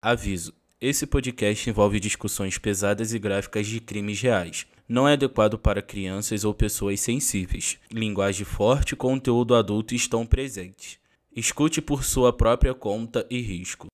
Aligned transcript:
Aviso: 0.00 0.54
esse 0.80 1.08
podcast 1.08 1.68
envolve 1.68 1.98
discussões 1.98 2.56
pesadas 2.56 3.12
e 3.12 3.18
gráficas 3.18 3.66
de 3.66 3.80
crimes 3.80 4.20
reais. 4.20 4.64
Não 4.88 5.08
é 5.08 5.14
adequado 5.14 5.58
para 5.58 5.82
crianças 5.82 6.44
ou 6.44 6.54
pessoas 6.54 7.00
sensíveis. 7.00 7.80
Linguagem 7.90 8.46
forte 8.46 8.92
e 8.92 8.96
conteúdo 8.96 9.56
adulto 9.56 9.96
estão 9.96 10.24
presentes. 10.24 11.00
Escute 11.34 11.82
por 11.82 12.04
sua 12.04 12.32
própria 12.32 12.72
conta 12.74 13.26
e 13.28 13.40
risco. 13.40 13.88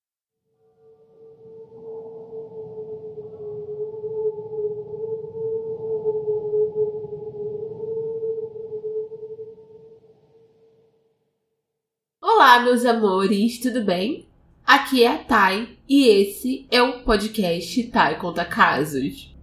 Olá, 12.21 12.61
meus 12.61 12.85
amores, 12.85 13.59
tudo 13.59 13.83
bem? 13.83 14.29
Aqui 14.67 15.05
é 15.05 15.09
a 15.09 15.19
Thay 15.19 15.77
e 15.87 16.09
esse 16.09 16.67
é 16.71 16.81
o 16.81 17.03
podcast 17.03 17.83
Thay 17.85 18.17
Conta 18.17 18.47
Casos. 18.47 19.37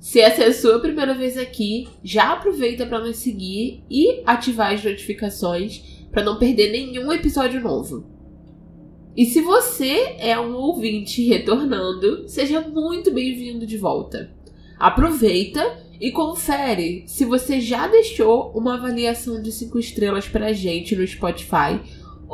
Se 0.00 0.20
essa 0.20 0.42
é 0.42 0.46
a 0.46 0.54
sua 0.54 0.80
primeira 0.80 1.12
vez 1.12 1.36
aqui, 1.36 1.86
já 2.02 2.32
aproveita 2.32 2.86
para 2.86 3.00
nos 3.00 3.18
seguir 3.18 3.84
e 3.90 4.22
ativar 4.24 4.72
as 4.72 4.82
notificações 4.82 5.82
para 6.10 6.24
não 6.24 6.38
perder 6.38 6.72
nenhum 6.72 7.12
episódio 7.12 7.60
novo. 7.60 8.06
E 9.14 9.26
se 9.26 9.42
você 9.42 10.16
é 10.18 10.40
um 10.40 10.54
ouvinte 10.54 11.22
retornando, 11.22 12.26
seja 12.26 12.62
muito 12.62 13.10
bem-vindo 13.12 13.66
de 13.66 13.76
volta. 13.76 14.32
Aproveita 14.78 15.78
e 16.00 16.10
confere 16.10 17.04
se 17.06 17.26
você 17.26 17.60
já 17.60 17.86
deixou 17.86 18.50
uma 18.56 18.76
avaliação 18.76 19.42
de 19.42 19.52
5 19.52 19.78
estrelas 19.78 20.26
pra 20.26 20.54
gente 20.54 20.96
no 20.96 21.06
Spotify 21.06 21.78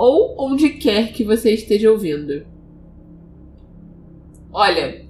ou 0.00 0.34
onde 0.38 0.70
quer 0.70 1.12
que 1.12 1.22
você 1.22 1.52
esteja 1.52 1.92
ouvindo. 1.92 2.46
Olha, 4.50 5.04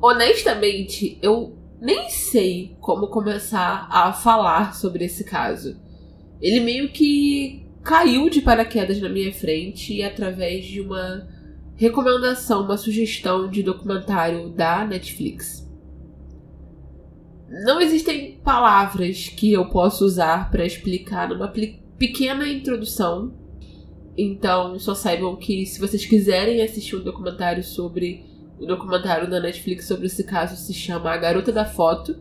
honestamente, 0.00 1.18
eu 1.20 1.58
nem 1.80 2.08
sei 2.08 2.76
como 2.80 3.08
começar 3.08 3.88
a 3.90 4.12
falar 4.12 4.76
sobre 4.76 5.06
esse 5.06 5.24
caso. 5.24 5.76
Ele 6.40 6.60
meio 6.60 6.92
que 6.92 7.66
caiu 7.82 8.30
de 8.30 8.40
paraquedas 8.40 9.00
na 9.00 9.08
minha 9.08 9.34
frente 9.34 10.00
através 10.04 10.66
de 10.66 10.80
uma 10.80 11.26
recomendação, 11.74 12.62
uma 12.62 12.76
sugestão 12.76 13.50
de 13.50 13.60
documentário 13.60 14.50
da 14.50 14.86
Netflix. 14.86 15.68
Não 17.64 17.80
existem 17.80 18.38
palavras 18.44 19.26
que 19.26 19.52
eu 19.52 19.68
possa 19.68 20.04
usar 20.04 20.48
para 20.48 20.64
explicar 20.64 21.28
numa 21.28 21.52
pequena 21.98 22.46
introdução. 22.46 23.41
Então, 24.16 24.78
só 24.78 24.94
saibam 24.94 25.36
que 25.36 25.64
se 25.64 25.80
vocês 25.80 26.04
quiserem 26.04 26.62
assistir 26.62 26.96
um 26.96 27.02
documentário 27.02 27.64
sobre 27.64 28.24
o 28.58 28.66
documentário 28.66 29.28
da 29.28 29.40
Netflix 29.40 29.86
sobre 29.86 30.06
esse 30.06 30.22
caso 30.24 30.56
se 30.56 30.72
chama 30.72 31.10
A 31.10 31.16
Garota 31.16 31.50
da 31.50 31.64
Foto. 31.64 32.16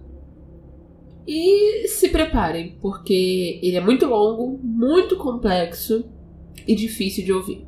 E 1.27 1.87
se 1.87 2.09
preparem, 2.09 2.77
porque 2.81 3.59
ele 3.61 3.77
é 3.77 3.81
muito 3.81 4.07
longo, 4.07 4.59
muito 4.63 5.15
complexo 5.17 6.03
e 6.67 6.73
difícil 6.73 7.23
de 7.23 7.31
ouvir. 7.31 7.67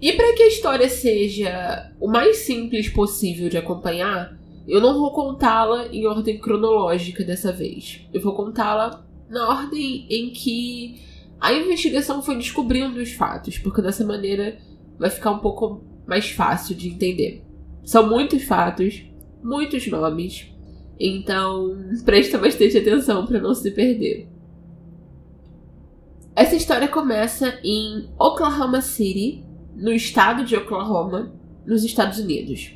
E 0.00 0.12
para 0.12 0.34
que 0.34 0.42
a 0.42 0.48
história 0.48 0.88
seja 0.90 1.90
o 1.98 2.06
mais 2.06 2.38
simples 2.38 2.88
possível 2.88 3.48
de 3.48 3.56
acompanhar, 3.56 4.38
eu 4.68 4.80
não 4.80 4.98
vou 4.98 5.10
contá-la 5.12 5.86
em 5.86 6.06
ordem 6.06 6.38
cronológica 6.38 7.24
dessa 7.24 7.50
vez. 7.50 8.06
Eu 8.12 8.20
vou 8.20 8.34
contá-la 8.34 9.06
na 9.30 9.48
ordem 9.48 10.06
em 10.10 10.30
que 10.30 11.00
a 11.40 11.52
investigação 11.52 12.22
foi 12.22 12.36
descobrindo 12.36 13.00
os 13.00 13.12
fatos, 13.12 13.58
porque 13.58 13.82
dessa 13.82 14.04
maneira 14.04 14.58
vai 14.98 15.10
ficar 15.10 15.30
um 15.30 15.38
pouco 15.38 15.84
mais 16.06 16.30
fácil 16.30 16.74
de 16.74 16.88
entender. 16.88 17.44
São 17.84 18.08
muitos 18.08 18.42
fatos, 18.44 19.04
muitos 19.42 19.86
nomes, 19.86 20.52
então 20.98 21.76
presta 22.04 22.38
bastante 22.38 22.78
atenção 22.78 23.26
para 23.26 23.40
não 23.40 23.54
se 23.54 23.70
perder. 23.70 24.28
Essa 26.34 26.56
história 26.56 26.88
começa 26.88 27.58
em 27.64 28.08
Oklahoma 28.18 28.80
City, 28.80 29.44
no 29.74 29.92
estado 29.92 30.44
de 30.44 30.56
Oklahoma, 30.56 31.32
nos 31.66 31.84
Estados 31.84 32.18
Unidos. 32.18 32.74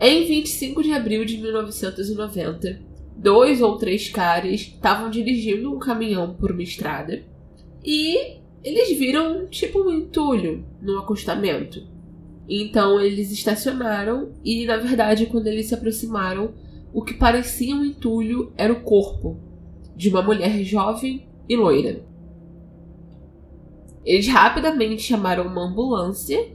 Em 0.00 0.26
25 0.26 0.82
de 0.82 0.92
abril 0.92 1.24
de 1.24 1.38
1990, 1.38 2.80
dois 3.16 3.60
ou 3.60 3.76
três 3.76 4.08
caras 4.08 4.60
estavam 4.60 5.10
dirigindo 5.10 5.74
um 5.74 5.78
caminhão 5.78 6.34
por 6.34 6.52
uma 6.52 6.62
estrada 6.62 7.22
e 7.90 8.42
eles 8.62 8.98
viram 8.98 9.46
tipo 9.46 9.80
um 9.80 9.90
entulho 9.90 10.62
no 10.82 10.98
acostamento. 10.98 11.86
Então 12.46 13.00
eles 13.00 13.32
estacionaram 13.32 14.34
e, 14.44 14.66
na 14.66 14.76
verdade, 14.76 15.24
quando 15.24 15.46
eles 15.46 15.68
se 15.68 15.74
aproximaram, 15.74 16.52
o 16.92 17.00
que 17.00 17.14
parecia 17.14 17.74
um 17.74 17.82
entulho 17.82 18.52
era 18.58 18.70
o 18.70 18.82
corpo 18.82 19.40
de 19.96 20.10
uma 20.10 20.20
mulher 20.20 20.62
jovem 20.64 21.26
e 21.48 21.56
loira. 21.56 22.04
Eles 24.04 24.28
rapidamente 24.28 25.00
chamaram 25.00 25.46
uma 25.46 25.64
ambulância 25.64 26.46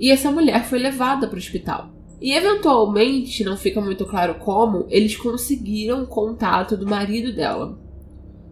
e 0.00 0.10
essa 0.10 0.32
mulher 0.32 0.64
foi 0.64 0.80
levada 0.80 1.28
para 1.28 1.36
o 1.36 1.38
hospital. 1.38 1.94
E 2.20 2.32
eventualmente, 2.32 3.44
não 3.44 3.56
fica 3.56 3.80
muito 3.80 4.04
claro 4.04 4.34
como, 4.40 4.86
eles 4.88 5.16
conseguiram 5.16 6.04
contato 6.06 6.76
do 6.76 6.88
marido 6.88 7.32
dela. 7.32 7.78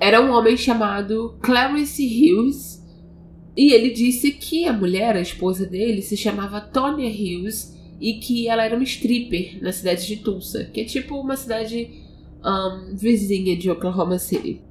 Era 0.01 0.21
um 0.21 0.31
homem 0.33 0.57
chamado 0.57 1.37
Clarence 1.43 2.03
Hughes, 2.03 2.81
e 3.57 3.73
ele 3.73 3.91
disse 3.91 4.33
que 4.33 4.65
a 4.65 4.73
mulher, 4.73 5.15
a 5.15 5.21
esposa 5.21 5.67
dele, 5.67 6.01
se 6.01 6.17
chamava 6.17 6.61
Tonya 6.61 7.11
Hughes 7.11 7.77
e 8.01 8.15
que 8.15 8.49
ela 8.49 8.65
era 8.65 8.75
uma 8.75 8.85
stripper 8.85 9.59
na 9.61 9.73
cidade 9.73 10.07
de 10.07 10.17
Tulsa, 10.17 10.65
que 10.65 10.81
é 10.81 10.85
tipo 10.85 11.17
uma 11.21 11.37
cidade 11.37 11.91
um, 12.43 12.97
vizinha 12.97 13.55
de 13.57 13.71
Oklahoma 13.71 14.19
City. 14.19 14.63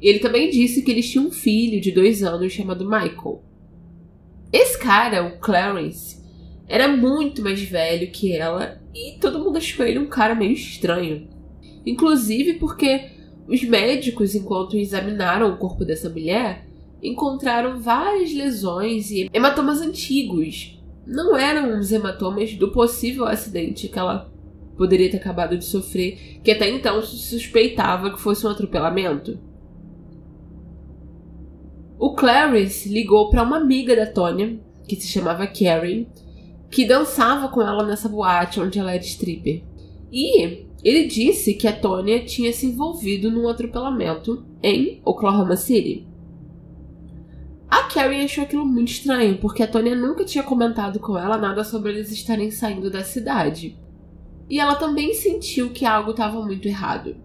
Ele 0.00 0.20
também 0.20 0.50
disse 0.50 0.82
que 0.82 0.90
eles 0.90 1.10
tinham 1.10 1.26
um 1.26 1.32
filho 1.32 1.80
de 1.80 1.90
dois 1.90 2.22
anos 2.22 2.52
chamado 2.52 2.84
Michael. 2.84 3.42
Esse 4.52 4.78
cara, 4.78 5.26
o 5.26 5.38
Clarence, 5.38 6.22
era 6.68 6.88
muito 6.88 7.42
mais 7.42 7.60
velho 7.62 8.10
que 8.10 8.32
ela 8.32 8.80
e 8.94 9.18
todo 9.18 9.38
mundo 9.38 9.56
achou 9.56 9.84
ele 9.84 9.98
um 9.98 10.06
cara 10.06 10.34
meio 10.34 10.52
estranho. 10.52 11.28
Inclusive 11.84 12.54
porque 12.54 13.10
os 13.52 13.62
médicos, 13.64 14.34
enquanto 14.34 14.78
examinaram 14.78 15.52
o 15.52 15.58
corpo 15.58 15.84
dessa 15.84 16.08
mulher, 16.08 16.66
encontraram 17.02 17.78
várias 17.78 18.32
lesões 18.32 19.10
e 19.10 19.28
hematomas 19.30 19.82
antigos. 19.82 20.80
Não 21.06 21.36
eram 21.36 21.78
os 21.78 21.92
hematomas 21.92 22.54
do 22.54 22.72
possível 22.72 23.26
acidente 23.26 23.88
que 23.88 23.98
ela 23.98 24.32
poderia 24.74 25.10
ter 25.10 25.18
acabado 25.18 25.58
de 25.58 25.66
sofrer, 25.66 26.40
que 26.42 26.50
até 26.50 26.70
então 26.70 27.02
se 27.02 27.18
suspeitava 27.18 28.10
que 28.10 28.20
fosse 28.20 28.46
um 28.46 28.50
atropelamento. 28.50 29.38
O 31.98 32.14
Clarice 32.14 32.88
ligou 32.88 33.28
para 33.28 33.42
uma 33.42 33.58
amiga 33.58 33.94
da 33.94 34.06
Tônia, 34.06 34.58
que 34.88 34.96
se 34.96 35.08
chamava 35.08 35.46
Karen, 35.46 36.06
que 36.70 36.86
dançava 36.86 37.48
com 37.48 37.60
ela 37.60 37.84
nessa 37.84 38.08
boate 38.08 38.60
onde 38.60 38.78
ela 38.78 38.94
era 38.94 39.02
stripper. 39.02 39.62
E 40.10 40.66
ele 40.82 41.06
disse 41.06 41.54
que 41.54 41.68
a 41.68 41.72
Tônia 41.72 42.24
tinha 42.24 42.52
se 42.52 42.66
envolvido 42.66 43.30
num 43.30 43.48
atropelamento 43.48 44.44
em 44.62 45.00
Oklahoma 45.04 45.56
City. 45.56 46.06
A 47.68 47.84
Carrie 47.84 48.24
achou 48.24 48.44
aquilo 48.44 48.66
muito 48.66 48.90
estranho, 48.90 49.38
porque 49.38 49.62
a 49.62 49.66
Tônia 49.66 49.94
nunca 49.94 50.24
tinha 50.24 50.44
comentado 50.44 51.00
com 51.00 51.16
ela 51.16 51.38
nada 51.38 51.64
sobre 51.64 51.92
eles 51.92 52.10
estarem 52.10 52.50
saindo 52.50 52.90
da 52.90 53.02
cidade. 53.02 53.78
E 54.50 54.60
ela 54.60 54.74
também 54.74 55.14
sentiu 55.14 55.70
que 55.70 55.86
algo 55.86 56.10
estava 56.10 56.44
muito 56.44 56.68
errado. 56.68 57.16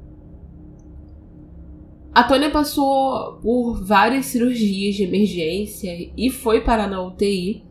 A 2.14 2.24
Tônia 2.24 2.50
passou 2.50 3.40
por 3.42 3.84
várias 3.84 4.28
cirurgias 4.28 4.96
de 4.96 5.04
emergência 5.04 6.12
e 6.16 6.30
foi 6.30 6.62
parar 6.62 6.90
na 6.90 7.06
UTI, 7.06 7.67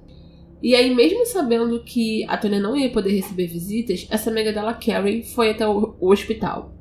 e 0.67 0.75
aí, 0.75 0.93
mesmo 0.93 1.25
sabendo 1.25 1.79
que 1.79 2.25
a 2.25 2.37
Tônia 2.37 2.59
não 2.59 2.77
ia 2.77 2.91
poder 2.91 3.11
receber 3.11 3.47
visitas, 3.47 4.05
essa 4.11 4.31
amiga 4.31 4.53
dela, 4.53 4.75
Karen, 4.75 5.23
foi 5.23 5.51
até 5.51 5.65
o, 5.65 5.95
o 6.01 6.11
hospital. 6.11 6.75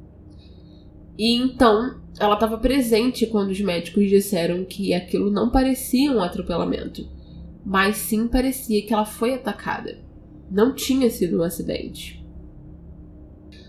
E 1.15 1.35
então, 1.35 2.01
ela 2.19 2.33
estava 2.33 2.57
presente 2.57 3.27
quando 3.27 3.51
os 3.51 3.61
médicos 3.61 4.09
disseram 4.09 4.65
que 4.65 4.91
aquilo 4.91 5.29
não 5.29 5.51
parecia 5.51 6.11
um 6.11 6.19
atropelamento, 6.19 7.07
mas 7.63 7.97
sim 7.97 8.27
parecia 8.27 8.83
que 8.83 8.91
ela 8.91 9.05
foi 9.05 9.35
atacada. 9.35 9.99
Não 10.49 10.73
tinha 10.73 11.07
sido 11.11 11.37
um 11.37 11.43
acidente. 11.43 12.25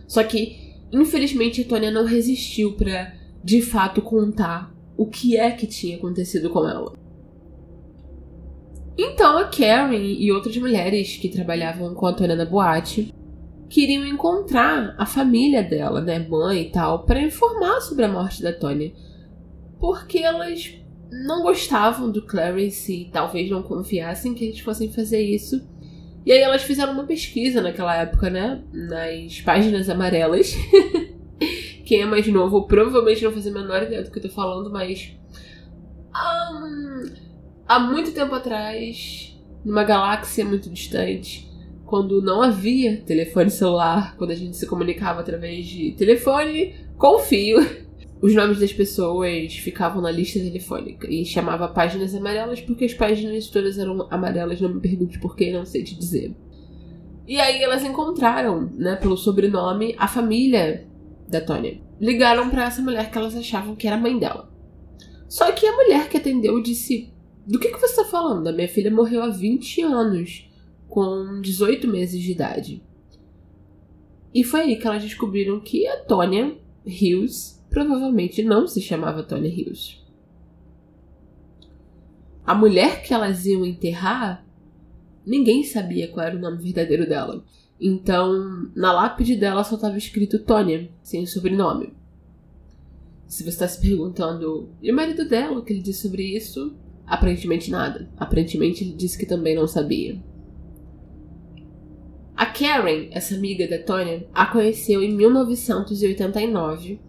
Só 0.09 0.25
que, 0.25 0.79
infelizmente, 0.91 1.61
a 1.61 1.65
Tônia 1.67 1.91
não 1.91 2.07
resistiu 2.07 2.73
para, 2.73 3.15
de 3.45 3.61
fato, 3.61 4.01
contar 4.01 4.75
o 4.97 5.05
que 5.05 5.37
é 5.37 5.51
que 5.51 5.67
tinha 5.67 5.99
acontecido 5.99 6.49
com 6.49 6.67
ela. 6.67 6.95
Então 8.99 9.37
a 9.37 9.45
Karen 9.45 9.97
e 9.97 10.33
outras 10.33 10.57
mulheres 10.57 11.17
que 11.17 11.29
trabalhavam 11.29 11.95
com 11.95 12.07
a 12.07 12.13
Tônia 12.13 12.35
na 12.35 12.47
boate 12.47 13.13
queriam 13.69 14.07
encontrar 14.07 14.95
a 14.97 15.05
família 15.05 15.63
dela, 15.63 16.01
né, 16.01 16.19
mãe 16.19 16.63
e 16.63 16.71
tal, 16.71 17.05
para 17.05 17.21
informar 17.21 17.81
sobre 17.81 18.05
a 18.05 18.09
morte 18.09 18.43
da 18.43 18.53
Tônia. 18.53 18.93
Porque 19.79 20.19
elas 20.19 20.73
não 21.11 21.43
gostavam 21.43 22.11
do 22.11 22.23
Clarence 22.23 22.93
e 22.93 23.11
talvez 23.11 23.51
não 23.51 23.63
confiassem 23.63 24.35
que 24.35 24.45
eles 24.45 24.61
fossem 24.61 24.91
fazer 24.91 25.21
isso. 25.21 25.67
E 26.25 26.33
aí 26.33 26.41
elas 26.41 26.63
fizeram 26.63 26.93
uma 26.93 27.05
pesquisa 27.05 27.61
naquela 27.61 27.95
época, 27.95 28.29
né? 28.29 28.63
Nas 28.73 29.41
páginas 29.43 29.89
amarelas. 29.89 30.55
Quem 31.85 32.03
é 32.03 32.07
mais 32.07 32.27
novo 32.27 32.67
provavelmente 32.67 33.23
não 33.23 33.31
faz 33.31 33.47
a 33.47 33.51
menor 33.51 33.85
ideia 33.85 34.03
do 34.03 34.11
que 34.11 34.19
eu 34.19 34.23
tô 34.23 34.29
falando, 34.29 34.71
mas. 34.73 35.13
Um, 36.13 36.96
há 37.67 37.79
muito 37.79 38.13
tempo 38.13 38.35
atrás, 38.35 39.37
numa 39.65 39.85
galáxia 39.85 40.45
muito 40.45 40.71
distante, 40.71 41.51
quando 41.85 42.21
não 42.21 42.43
havia 42.43 43.01
telefone 43.03 43.51
celular, 43.51 44.17
quando 44.17 44.31
a 44.33 44.35
gente 44.35 44.57
se 44.57 44.67
comunicava 44.67 45.21
através 45.21 45.67
de 45.67 45.93
telefone 45.93 46.75
com 46.97 47.19
fio, 47.19 47.59
os 48.21 48.35
nomes 48.35 48.59
das 48.59 48.73
pessoas 48.73 49.55
ficavam 49.55 50.03
na 50.03 50.11
lista 50.11 50.39
telefônica 50.39 51.07
e 51.09 51.25
chamava 51.25 51.69
páginas 51.69 52.15
amarelas 52.15 52.61
porque 52.61 52.85
as 52.85 52.95
páginas 52.95 53.49
todas 53.49 53.79
eram 53.79 54.07
amarelas, 54.11 54.61
não 54.61 54.75
me 54.75 54.81
pergunte 54.81 55.19
por 55.19 55.37
que, 55.37 55.53
não 55.53 55.65
sei 55.65 55.85
te 55.85 55.95
dizer. 55.95 56.35
E 57.27 57.41
aí 57.41 57.62
elas 57.62 57.85
encontraram, 57.85 58.71
né, 58.75 58.97
pelo 58.97 59.17
sobrenome, 59.17 59.95
a 59.99 60.07
família 60.07 60.87
da 61.29 61.41
Tônia. 61.41 61.81
Ligaram 62.01 62.49
para 62.51 62.67
essa 62.67 62.81
mulher 62.81 63.11
que 63.11 63.19
elas 63.19 63.35
achavam 63.35 63.75
que 63.75 63.87
era 63.87 63.97
a 63.97 64.01
mãe 64.01 64.17
dela. 64.17 64.49
Só 65.29 65.51
que 65.51 65.67
a 65.67 65.73
mulher 65.73 66.09
que 66.09 66.17
atendeu 66.17 66.62
disse: 66.62 67.12
Do 67.47 67.61
que, 67.61 67.71
que 67.71 67.79
você 67.79 68.03
tá 68.03 68.05
falando? 68.05 68.49
A 68.49 68.53
minha 68.53 68.69
filha 68.69 68.91
morreu 68.91 69.23
há 69.23 69.29
20 69.29 69.83
anos, 69.83 70.51
com 70.89 71.41
18 71.41 71.87
meses 71.87 72.21
de 72.21 72.33
idade. 72.33 72.83
E 74.35 74.43
foi 74.43 74.63
aí 74.63 74.77
que 74.77 74.87
elas 74.87 75.03
descobriram 75.03 75.61
que 75.61 75.87
a 75.87 75.97
Tônia 76.05 76.59
Hughes 76.85 77.65
provavelmente 77.71 78.43
não 78.43 78.67
se 78.67 78.81
chamava 78.81 79.23
Tony 79.23 79.49
Hills. 79.49 79.99
A 82.45 82.55
mulher 82.55 83.03
que 83.03 83.15
elas 83.15 83.47
iam 83.47 83.65
enterrar, 83.65 84.47
ninguém 85.25 85.65
sabia 85.65 86.09
qual 86.09 86.27
era 86.27 86.37
o 86.37 86.41
nome 86.41 86.63
verdadeiro 86.63 87.09
dela. 87.09 87.45
Então, 87.81 88.71
na 88.75 88.93
lápide 88.93 89.37
dela 89.37 89.65
só 89.65 89.75
estava 89.75 89.99
escrito 89.99 90.43
Tônia, 90.43 90.91
sem 91.03 91.27
sobrenome. 91.27 91.93
Se 93.27 93.43
você 93.43 93.51
está 93.51 93.69
se 93.69 93.81
perguntando, 93.81 94.71
e 94.81 94.91
o 94.91 94.95
marido 94.95 95.29
dela, 95.29 95.59
o 95.59 95.65
que 95.65 95.73
ele 95.73 95.83
disse 95.83 96.03
sobre 96.03 96.23
isso? 96.37 96.75
Aparentemente 97.06 97.70
nada. 97.70 98.08
Aparentemente 98.17 98.82
ele 98.82 98.94
disse 98.94 99.19
que 99.19 99.26
também 99.26 99.55
não 99.55 99.69
sabia. 99.69 100.20
A 102.37 102.44
Karen, 102.44 103.08
essa 103.12 103.35
amiga 103.35 103.67
da 103.67 103.79
Tônia, 103.79 104.26
a 104.35 104.44
conheceu 104.47 105.03
em 105.03 105.14
1989 105.14 107.00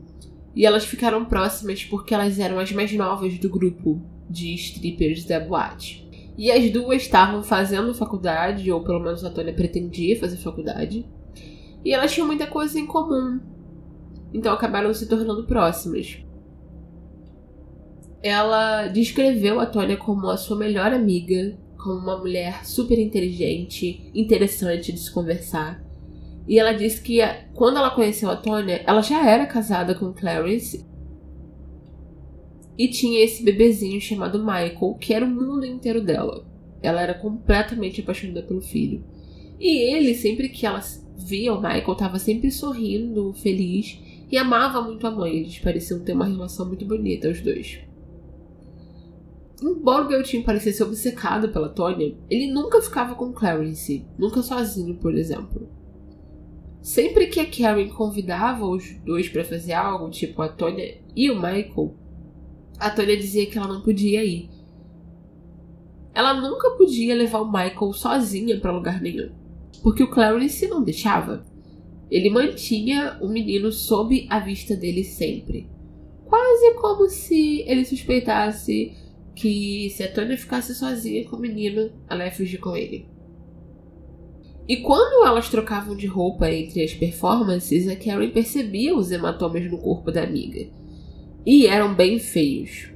e 0.55 0.65
elas 0.65 0.85
ficaram 0.85 1.25
próximas 1.25 1.83
porque 1.83 2.13
elas 2.13 2.39
eram 2.39 2.59
as 2.59 2.71
mais 2.71 2.93
novas 2.93 3.37
do 3.37 3.49
grupo 3.49 4.01
de 4.29 4.53
strippers 4.53 5.25
da 5.25 5.39
boate. 5.39 6.07
E 6.37 6.51
as 6.51 6.69
duas 6.71 7.01
estavam 7.01 7.41
fazendo 7.41 7.93
faculdade, 7.93 8.71
ou 8.71 8.81
pelo 8.81 8.99
menos 8.99 9.25
a 9.25 9.29
Tônia 9.29 9.53
pretendia 9.53 10.19
fazer 10.19 10.37
faculdade. 10.37 11.05
E 11.83 11.91
elas 11.91 12.13
tinham 12.13 12.27
muita 12.27 12.45
coisa 12.45 12.79
em 12.79 12.85
comum. 12.85 13.39
Então 14.33 14.53
acabaram 14.53 14.93
se 14.93 15.07
tornando 15.07 15.45
próximas. 15.45 16.19
Ela 18.21 18.87
descreveu 18.87 19.59
a 19.59 19.65
Tônia 19.65 19.97
como 19.97 20.27
a 20.29 20.37
sua 20.37 20.57
melhor 20.57 20.91
amiga, 20.91 21.57
como 21.77 21.99
uma 21.99 22.17
mulher 22.17 22.65
super 22.65 22.97
inteligente, 22.97 24.11
interessante 24.13 24.91
de 24.91 24.99
se 24.99 25.11
conversar. 25.11 25.83
E 26.47 26.57
ela 26.57 26.71
disse 26.71 27.01
que 27.01 27.19
quando 27.53 27.77
ela 27.77 27.91
conheceu 27.91 28.29
a 28.29 28.35
Tônia, 28.35 28.81
ela 28.85 29.01
já 29.01 29.27
era 29.27 29.45
casada 29.45 29.93
com 29.93 30.13
Clarence 30.13 30.85
e 32.77 32.87
tinha 32.87 33.23
esse 33.23 33.43
bebezinho 33.43 33.99
chamado 33.99 34.39
Michael, 34.39 34.97
que 34.99 35.13
era 35.13 35.25
o 35.25 35.29
mundo 35.29 35.65
inteiro 35.65 36.01
dela. 36.01 36.45
Ela 36.81 37.01
era 37.01 37.13
completamente 37.13 38.01
apaixonada 38.01 38.43
pelo 38.43 38.61
filho. 38.61 39.03
E 39.59 39.93
ele, 39.93 40.13
sempre 40.13 40.49
que 40.49 40.65
ela 40.65 40.81
via 41.17 41.53
o 41.53 41.61
Michael, 41.61 41.91
estava 41.91 42.19
sempre 42.19 42.51
sorrindo, 42.51 43.33
feliz 43.33 43.99
e 44.31 44.37
amava 44.37 44.81
muito 44.81 45.07
a 45.07 45.11
mãe. 45.11 45.37
Eles 45.37 45.57
pareciam 45.57 45.99
ter 46.01 46.13
uma 46.13 46.25
relação 46.25 46.67
muito 46.67 46.85
bonita, 46.85 47.29
os 47.29 47.41
dois. 47.41 47.79
Embora 49.61 50.05
o 50.05 50.07
garotinho 50.07 50.43
parecesse 50.43 50.83
obcecado 50.83 51.49
pela 51.49 51.69
Tônia, 51.69 52.15
ele 52.29 52.51
nunca 52.51 52.81
ficava 52.81 53.15
com 53.15 53.33
Clarence, 53.33 54.05
nunca 54.17 54.43
sozinho, 54.43 54.95
por 54.95 55.15
exemplo. 55.15 55.67
Sempre 56.79 57.27
que 57.27 57.39
a 57.39 57.45
Karen 57.45 57.89
convidava 57.89 58.65
os 58.65 58.93
dois 59.03 59.27
para 59.27 59.43
fazer 59.43 59.73
algo, 59.73 60.11
tipo 60.11 60.41
a 60.41 60.47
Tonya 60.47 60.99
e 61.15 61.29
o 61.31 61.35
Michael, 61.35 61.95
a 62.79 62.89
Tonya 62.91 63.17
dizia 63.17 63.47
que 63.47 63.57
ela 63.57 63.67
não 63.67 63.81
podia 63.81 64.23
ir. 64.23 64.49
Ela 66.13 66.35
nunca 66.35 66.71
podia 66.71 67.15
levar 67.15 67.41
o 67.41 67.51
Michael 67.51 67.93
sozinha 67.93 68.59
para 68.59 68.71
lugar 68.71 69.01
nenhum, 69.01 69.31
porque 69.81 70.03
o 70.03 70.09
Clarence 70.09 70.67
não 70.67 70.83
deixava. 70.83 71.45
Ele 72.09 72.29
mantinha 72.29 73.17
o 73.19 73.27
menino 73.27 73.71
sob 73.71 74.25
a 74.29 74.39
vista 74.39 74.75
dele 74.75 75.03
sempre. 75.03 75.69
Quase 76.25 76.75
como 76.75 77.09
se 77.09 77.63
ele 77.67 77.83
suspeitasse 77.83 78.95
que 79.37 79.91
se 79.91 80.01
a 80.03 80.11
Tônia 80.11 80.35
ficasse 80.35 80.73
sozinha 80.73 81.23
com 81.25 81.35
o 81.35 81.39
menino, 81.39 81.91
ela 82.09 82.25
ia 82.25 82.31
fugir 82.31 82.57
com 82.57 82.75
ele. 82.75 83.07
E 84.67 84.77
quando 84.77 85.25
elas 85.25 85.47
trocavam 85.47 85.95
de 85.95 86.07
roupa 86.07 86.51
entre 86.51 86.83
as 86.83 86.93
performances, 86.93 87.87
a 87.87 87.95
Karen 87.95 88.31
percebia 88.31 88.95
os 88.95 89.11
hematomas 89.11 89.69
no 89.69 89.77
corpo 89.77 90.11
da 90.11 90.23
amiga. 90.23 90.67
E 91.45 91.67
eram 91.67 91.93
bem 91.93 92.19
feios. 92.19 92.91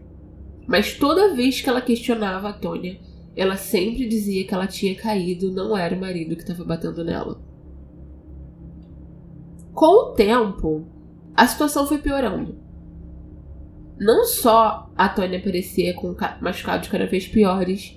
Mas 0.68 0.96
toda 0.96 1.34
vez 1.36 1.62
que 1.62 1.70
ela 1.70 1.80
questionava 1.80 2.50
a 2.50 2.54
Tônia, 2.54 3.00
ela 3.36 3.56
sempre 3.56 4.08
dizia 4.08 4.44
que 4.46 4.54
ela 4.54 4.68
tinha 4.68 4.96
caído, 4.96 5.52
não 5.52 5.78
era 5.78 5.96
o 5.96 6.00
marido 6.00 6.36
que 6.36 6.42
estava 6.42 6.66
batendo 6.66 7.06
nela. 7.06 7.40
Com 9.74 10.10
o 10.10 10.14
tempo, 10.14 10.88
a 11.36 11.48
situação 11.48 11.86
foi 11.88 12.00
piorando. 12.00 12.70
Não 14.01 14.25
só 14.25 14.92
a 14.98 15.07
Tônia 15.07 15.38
aparecia 15.38 15.94
com 15.94 16.15
machucados 16.42 16.89
cada 16.89 17.06
vez 17.06 17.27
piores, 17.27 17.95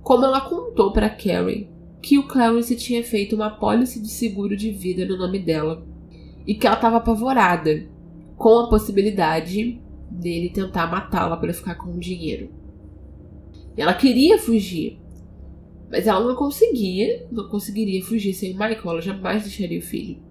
como 0.00 0.24
ela 0.24 0.40
contou 0.40 0.92
para 0.92 1.10
Karen 1.10 1.66
que 2.00 2.16
o 2.16 2.28
Clarence 2.28 2.76
tinha 2.76 3.02
feito 3.02 3.34
uma 3.34 3.50
pólice 3.50 4.00
de 4.00 4.06
seguro 4.06 4.56
de 4.56 4.70
vida 4.70 5.04
no 5.04 5.18
nome 5.18 5.40
dela 5.40 5.84
e 6.46 6.54
que 6.54 6.68
ela 6.68 6.76
estava 6.76 6.98
apavorada 6.98 7.84
com 8.36 8.60
a 8.60 8.68
possibilidade 8.68 9.82
dele 10.08 10.50
tentar 10.50 10.86
matá-la 10.86 11.36
para 11.36 11.52
ficar 11.52 11.74
com 11.74 11.94
o 11.94 11.98
dinheiro. 11.98 12.48
Ela 13.76 13.94
queria 13.94 14.38
fugir, 14.38 15.00
mas 15.90 16.06
ela 16.06 16.24
não 16.24 16.36
conseguia, 16.36 17.26
não 17.28 17.48
conseguiria 17.48 18.04
fugir 18.04 18.34
sem 18.34 18.52
o 18.52 18.54
Michael, 18.56 18.82
ela 18.84 19.02
jamais 19.02 19.42
deixaria 19.42 19.80
o 19.80 19.82
filho. 19.82 20.22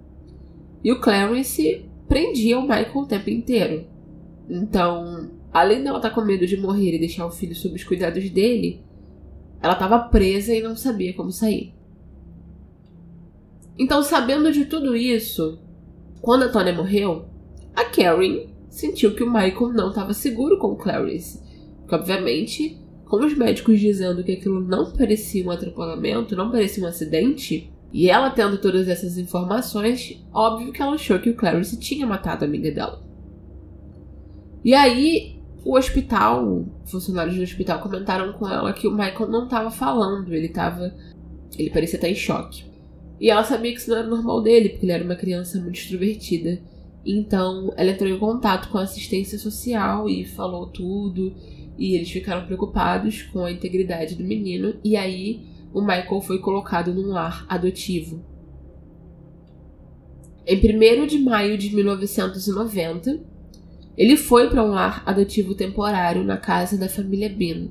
E 0.82 0.94
o 0.94 1.02
Clarence 1.02 1.86
prendia 2.08 2.58
o 2.58 2.62
Michael 2.62 2.96
o 2.96 3.06
tempo 3.06 3.30
inteiro. 3.30 3.99
Então, 4.50 5.30
além 5.54 5.84
dela 5.84 5.98
estar 5.98 6.10
tá 6.10 6.16
com 6.16 6.22
medo 6.22 6.48
de 6.48 6.58
morrer 6.58 6.96
e 6.96 7.00
deixar 7.00 7.26
o 7.28 7.32
filho 7.32 7.56
sob 7.56 7.76
os 7.76 7.84
cuidados 7.84 8.28
dele, 8.30 8.82
ela 9.62 9.74
estava 9.74 10.00
presa 10.00 10.54
e 10.54 10.62
não 10.62 10.76
sabia 10.76 11.14
como 11.14 11.32
sair. 11.32 11.74
Então, 13.78 14.02
sabendo 14.02 14.52
de 14.52 14.66
tudo 14.66 14.96
isso, 14.96 15.60
quando 16.22 16.44
a 16.44 16.50
Tônia 16.50 16.74
morreu, 16.74 17.26
a 17.76 17.86
Karen 17.86 18.48
sentiu 18.70 19.14
que 19.14 19.24
o 19.24 19.32
Michael 19.32 19.74
não 19.74 19.90
estava 19.90 20.14
seguro 20.14 20.58
com 20.58 20.76
Clarice. 20.76 21.42
Porque, 21.82 21.96
obviamente, 21.96 22.78
com 23.06 23.18
os 23.18 23.38
médicos 23.38 23.80
dizendo 23.80 24.24
que 24.24 24.34
aquilo 24.34 24.60
não 24.60 24.92
parecia 24.92 25.46
um 25.46 25.52
atropelamento, 25.52 26.36
não 26.36 26.52
parecia 26.52 26.84
um 26.84 26.88
acidente, 26.88 27.72
e 27.92 28.10
ela 28.10 28.30
tendo 28.30 28.60
todas 28.60 28.88
essas 28.88 29.18
informações, 29.18 30.24
óbvio 30.34 30.72
que 30.72 30.82
ela 30.82 30.94
achou 30.94 31.20
que 31.20 31.30
o 31.30 31.36
Clarice 31.36 31.80
tinha 31.80 32.06
matado 32.06 32.44
a 32.44 32.48
amiga 32.48 32.72
dela. 32.72 33.09
E 34.64 34.74
aí, 34.74 35.40
o 35.64 35.78
hospital, 35.78 36.66
funcionários 36.86 37.36
do 37.36 37.44
hospital 37.44 37.80
comentaram 37.80 38.34
com 38.34 38.48
ela 38.48 38.74
que 38.74 38.88
o 38.88 38.92
Michael 38.92 39.30
não 39.30 39.44
estava 39.46 39.72
falando, 39.72 40.34
ele 40.34 40.48
estava. 40.48 40.94
Ele 41.58 41.70
parecia 41.70 41.98
estar 41.98 42.10
em 42.10 42.16
choque. 42.16 42.64
E 43.20 43.30
ela 43.30 43.44
sabia 43.44 43.72
que 43.74 43.80
isso 43.80 43.90
não 43.90 43.98
era 43.98 44.08
normal 44.08 44.42
dele, 44.42 44.70
porque 44.70 44.86
ele 44.86 44.94
era 44.94 45.04
uma 45.04 45.16
criança 45.16 45.60
muito 45.60 45.78
extrovertida. 45.78 46.62
Então 47.06 47.74
ela 47.76 47.92
entrou 47.92 48.10
em 48.10 48.20
contato 48.20 48.70
com 48.70 48.78
a 48.78 48.84
assistência 48.84 49.38
social 49.38 50.10
e 50.10 50.26
falou 50.26 50.68
tudo. 50.68 51.34
E 51.78 51.96
eles 51.96 52.10
ficaram 52.10 52.46
preocupados 52.46 53.24
com 53.24 53.44
a 53.44 53.52
integridade 53.52 54.16
do 54.16 54.24
menino. 54.24 54.76
E 54.84 54.96
aí 54.96 55.46
o 55.74 55.82
Michael 55.82 56.22
foi 56.22 56.40
colocado 56.40 56.94
num 56.94 57.08
lar 57.08 57.46
adotivo. 57.50 58.24
Em 60.46 60.58
1 60.58 61.06
de 61.06 61.20
maio 61.20 61.58
de 61.58 61.76
1990, 61.76 63.22
ele 64.00 64.16
foi 64.16 64.50
para 64.50 64.64
um 64.64 64.70
lar 64.70 65.04
adotivo 65.06 65.54
temporário 65.54 66.24
na 66.24 66.38
casa 66.38 66.78
da 66.78 66.88
família 66.88 67.28
Bean. 67.30 67.68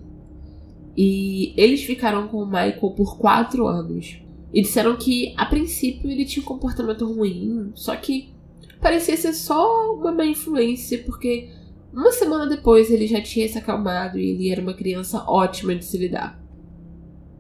E 0.95 1.55
eles 1.57 1.83
ficaram 1.83 2.29
com 2.29 2.43
o 2.43 2.47
Michael 2.47 2.91
por 2.95 3.17
quatro 3.17 3.67
anos. 3.67 4.21
E 4.53 4.61
disseram 4.61 4.95
que, 4.97 5.33
a 5.39 5.47
princípio, 5.47 6.11
ele 6.11 6.27
tinha 6.27 6.43
um 6.43 6.47
comportamento 6.47 7.07
ruim, 7.11 7.73
só 7.75 7.97
que 7.97 8.35
parecia 8.79 9.17
ser 9.17 9.33
só 9.33 9.95
uma 9.95 10.13
má 10.13 10.27
influência, 10.27 11.03
porque 11.05 11.49
Uma 11.93 12.13
semana 12.13 12.47
depois 12.47 12.91
ele 12.91 13.07
já 13.07 13.21
tinha 13.21 13.49
se 13.49 13.59
acalmado 13.59 14.19
e 14.19 14.31
ele 14.31 14.51
era 14.51 14.61
uma 14.61 14.75
criança 14.75 15.25
ótima 15.27 15.75
de 15.75 15.85
se 15.85 15.97
lidar. 15.97 16.41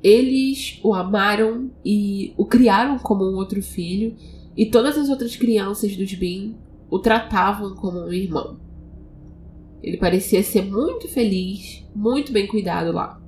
Eles 0.02 0.80
o 0.82 0.94
amaram 0.94 1.70
e 1.84 2.32
o 2.36 2.46
criaram 2.46 2.98
como 2.98 3.24
um 3.24 3.34
outro 3.34 3.62
filho, 3.62 4.16
e 4.56 4.66
todas 4.66 4.96
as 4.96 5.08
outras 5.08 5.36
crianças 5.36 5.96
dos 5.96 6.12
Bean 6.14 6.54
o 6.90 6.98
tratavam 6.98 7.74
como 7.74 8.00
um 8.00 8.12
irmão. 8.12 8.58
Ele 9.82 9.96
parecia 9.96 10.42
ser 10.42 10.64
muito 10.64 11.08
feliz, 11.08 11.84
muito 11.94 12.32
bem 12.32 12.46
cuidado 12.46 12.92
lá. 12.92 13.20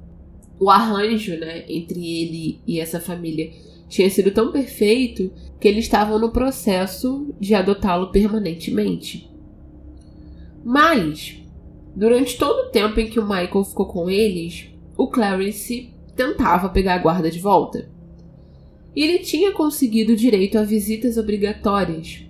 O 0.59 0.69
arranjo, 0.69 1.37
né, 1.38 1.64
entre 1.69 2.00
ele 2.00 2.61
e 2.66 2.80
essa 2.80 3.00
família 3.00 3.50
tinha 3.88 4.09
sido 4.09 4.30
tão 4.30 4.52
perfeito 4.52 5.33
que 5.59 5.66
eles 5.66 5.85
estavam 5.85 6.19
no 6.19 6.30
processo 6.30 7.35
de 7.40 7.54
adotá-lo 7.54 8.11
permanentemente. 8.11 9.30
Mas, 10.64 11.42
durante 11.95 12.37
todo 12.37 12.66
o 12.66 12.71
tempo 12.71 13.00
em 13.00 13.09
que 13.09 13.19
o 13.19 13.26
Michael 13.26 13.64
ficou 13.64 13.87
com 13.87 14.09
eles, 14.11 14.69
o 14.97 15.09
Clarence 15.09 15.92
tentava 16.14 16.69
pegar 16.69 16.95
a 16.95 16.99
guarda 16.99 17.30
de 17.30 17.40
volta. 17.40 17.90
E 18.95 19.02
ele 19.02 19.19
tinha 19.21 19.52
conseguido 19.52 20.14
direito 20.14 20.59
a 20.59 20.62
visitas 20.62 21.16
obrigatórias. 21.16 22.25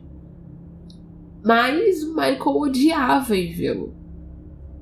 Mas 1.43 2.03
o 2.05 2.15
Michael 2.15 2.57
odiava 2.57 3.37
em 3.37 3.53
vê-lo. 3.53 4.00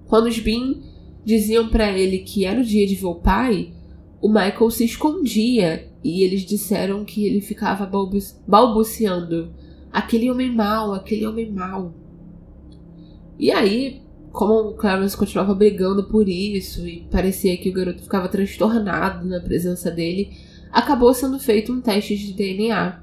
Quando 0.08 0.26
os 0.26 0.38
Bean 0.38 0.76
diziam 1.24 1.68
para 1.68 1.92
ele 1.92 2.18
que 2.18 2.44
era 2.44 2.60
o 2.60 2.64
dia 2.64 2.86
de 2.86 2.94
ver 2.94 3.06
o 3.06 3.14
pai, 3.14 3.72
o 4.20 4.28
Michael 4.28 4.70
se 4.70 4.84
escondia 4.84 5.86
e 6.02 6.24
eles 6.24 6.40
disseram 6.40 7.04
que 7.04 7.26
ele 7.26 7.40
ficava 7.40 7.86
balbu 7.86 8.18
balbuciando: 8.46 9.52
aquele 9.92 10.30
homem 10.30 10.50
mau, 10.50 10.92
aquele 10.92 11.26
homem 11.26 11.52
mau. 11.52 11.94
E 13.38 13.50
aí, 13.52 14.00
como 14.32 14.70
o 14.70 14.74
Clarence 14.74 15.16
continuava 15.16 15.54
brigando 15.54 16.04
por 16.04 16.28
isso 16.28 16.86
e 16.88 17.06
parecia 17.10 17.56
que 17.56 17.68
o 17.68 17.72
garoto 17.72 18.02
ficava 18.02 18.28
transtornado 18.28 19.28
na 19.28 19.40
presença 19.40 19.90
dele, 19.90 20.32
acabou 20.72 21.12
sendo 21.14 21.38
feito 21.38 21.72
um 21.72 21.80
teste 21.80 22.16
de 22.16 22.32
DNA. 22.32 23.02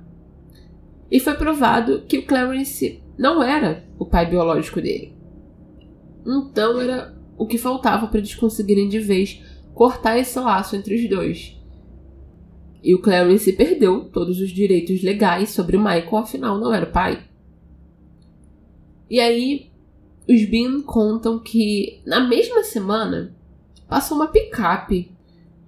E 1.09 1.19
foi 1.19 1.35
provado 1.35 2.01
que 2.07 2.17
o 2.17 2.25
Clarence 2.25 3.01
não 3.17 3.41
era 3.41 3.85
o 3.97 4.05
pai 4.05 4.29
biológico 4.29 4.81
dele. 4.81 5.14
Então 6.25 6.79
era 6.79 7.15
o 7.37 7.45
que 7.45 7.57
faltava 7.57 8.07
para 8.07 8.17
eles 8.17 8.33
conseguirem 8.33 8.89
de 8.89 8.99
vez 8.99 9.41
cortar 9.73 10.17
esse 10.17 10.39
laço 10.39 10.75
entre 10.75 10.95
os 10.95 11.09
dois. 11.09 11.55
E 12.83 12.93
o 12.93 13.01
Clarence 13.01 13.51
perdeu 13.53 14.05
todos 14.05 14.39
os 14.39 14.51
direitos 14.51 15.01
legais 15.01 15.49
sobre 15.49 15.75
o 15.75 15.79
Michael, 15.79 16.17
afinal 16.17 16.59
não 16.59 16.73
era 16.73 16.85
o 16.85 16.91
pai. 16.91 17.23
E 19.09 19.19
aí 19.19 19.71
os 20.27 20.43
Bean 20.45 20.81
contam 20.81 21.39
que 21.39 22.01
na 22.05 22.19
mesma 22.19 22.63
semana 22.63 23.35
passou 23.87 24.17
uma 24.17 24.27
picape 24.27 25.11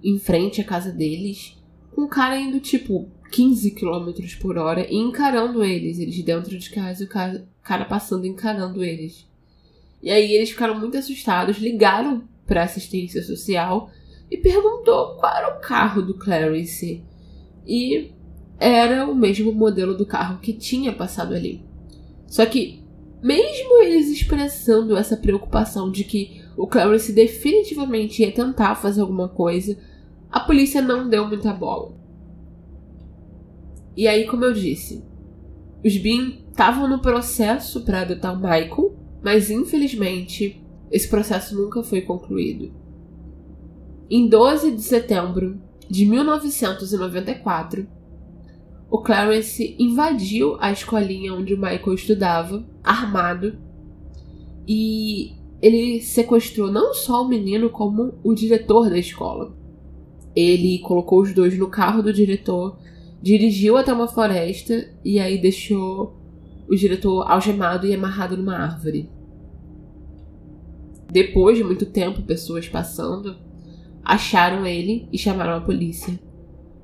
em 0.02 0.18
frente 0.18 0.60
à 0.60 0.64
casa 0.64 0.90
deles, 0.90 1.56
com 1.92 2.02
um 2.02 2.08
cara 2.08 2.38
indo 2.38 2.60
tipo 2.60 3.08
15 3.30 3.72
km 3.72 4.12
por 4.40 4.56
hora 4.56 4.86
e 4.90 4.96
encarando 4.96 5.62
eles, 5.62 5.98
eles 5.98 6.22
dentro 6.22 6.56
de 6.58 6.70
casa 6.70 7.02
e 7.02 7.06
o 7.06 7.08
cara, 7.08 7.48
cara 7.62 7.84
passando 7.84 8.26
encarando 8.26 8.82
eles. 8.82 9.27
E 10.02 10.10
aí 10.10 10.32
eles 10.32 10.50
ficaram 10.50 10.78
muito 10.78 10.96
assustados, 10.96 11.58
ligaram 11.58 12.24
para 12.46 12.62
assistência 12.62 13.22
social 13.22 13.90
e 14.30 14.36
perguntou 14.36 15.16
qual 15.16 15.36
era 15.36 15.56
o 15.56 15.60
carro 15.60 16.02
do 16.02 16.14
Clarence. 16.14 17.02
E 17.66 18.12
era 18.58 19.06
o 19.06 19.14
mesmo 19.14 19.52
modelo 19.52 19.96
do 19.96 20.06
carro 20.06 20.38
que 20.40 20.52
tinha 20.52 20.92
passado 20.92 21.34
ali. 21.34 21.62
Só 22.26 22.44
que 22.46 22.82
mesmo 23.22 23.82
eles 23.82 24.08
expressando 24.08 24.96
essa 24.96 25.16
preocupação 25.16 25.90
de 25.90 26.04
que 26.04 26.42
o 26.56 26.66
Clarence 26.66 27.12
definitivamente 27.12 28.22
ia 28.22 28.32
tentar 28.32 28.74
fazer 28.76 29.00
alguma 29.00 29.28
coisa, 29.28 29.76
a 30.30 30.40
polícia 30.40 30.80
não 30.80 31.08
deu 31.08 31.26
muita 31.26 31.52
bola. 31.52 31.96
E 33.96 34.06
aí, 34.06 34.26
como 34.26 34.44
eu 34.44 34.52
disse, 34.52 35.04
os 35.84 35.96
Bean 35.96 36.34
estavam 36.50 36.88
no 36.88 37.00
processo 37.00 37.84
para 37.84 38.02
adotar 38.02 38.32
o 38.32 38.36
Michael, 38.36 38.97
mas 39.22 39.50
infelizmente 39.50 40.62
esse 40.90 41.08
processo 41.08 41.56
nunca 41.56 41.82
foi 41.82 42.00
concluído. 42.00 42.72
Em 44.10 44.28
12 44.28 44.72
de 44.72 44.82
setembro 44.82 45.60
de 45.88 46.06
1994, 46.06 47.86
o 48.90 48.98
Clarence 48.98 49.76
invadiu 49.78 50.56
a 50.60 50.72
escolinha 50.72 51.34
onde 51.34 51.52
o 51.52 51.60
Michael 51.60 51.94
estudava, 51.94 52.66
armado, 52.82 53.58
e 54.66 55.36
ele 55.60 56.00
sequestrou 56.00 56.70
não 56.70 56.94
só 56.94 57.22
o 57.22 57.28
menino, 57.28 57.68
como 57.68 58.14
o 58.22 58.34
diretor 58.34 58.88
da 58.88 58.98
escola. 58.98 59.54
Ele 60.34 60.78
colocou 60.80 61.20
os 61.20 61.34
dois 61.34 61.58
no 61.58 61.68
carro 61.68 62.02
do 62.02 62.12
diretor, 62.12 62.78
dirigiu 63.20 63.76
até 63.76 63.92
uma 63.92 64.08
floresta 64.08 64.90
e 65.04 65.18
aí 65.18 65.38
deixou 65.38 66.16
o 66.68 66.76
diretor 66.76 67.30
algemado 67.30 67.86
e 67.86 67.94
amarrado 67.94 68.36
numa 68.36 68.56
árvore. 68.56 69.10
Depois 71.10 71.56
de 71.56 71.64
muito 71.64 71.86
tempo, 71.86 72.22
pessoas 72.22 72.68
passando, 72.68 73.36
acharam 74.04 74.66
ele 74.66 75.08
e 75.10 75.18
chamaram 75.18 75.54
a 75.54 75.60
polícia. 75.60 76.18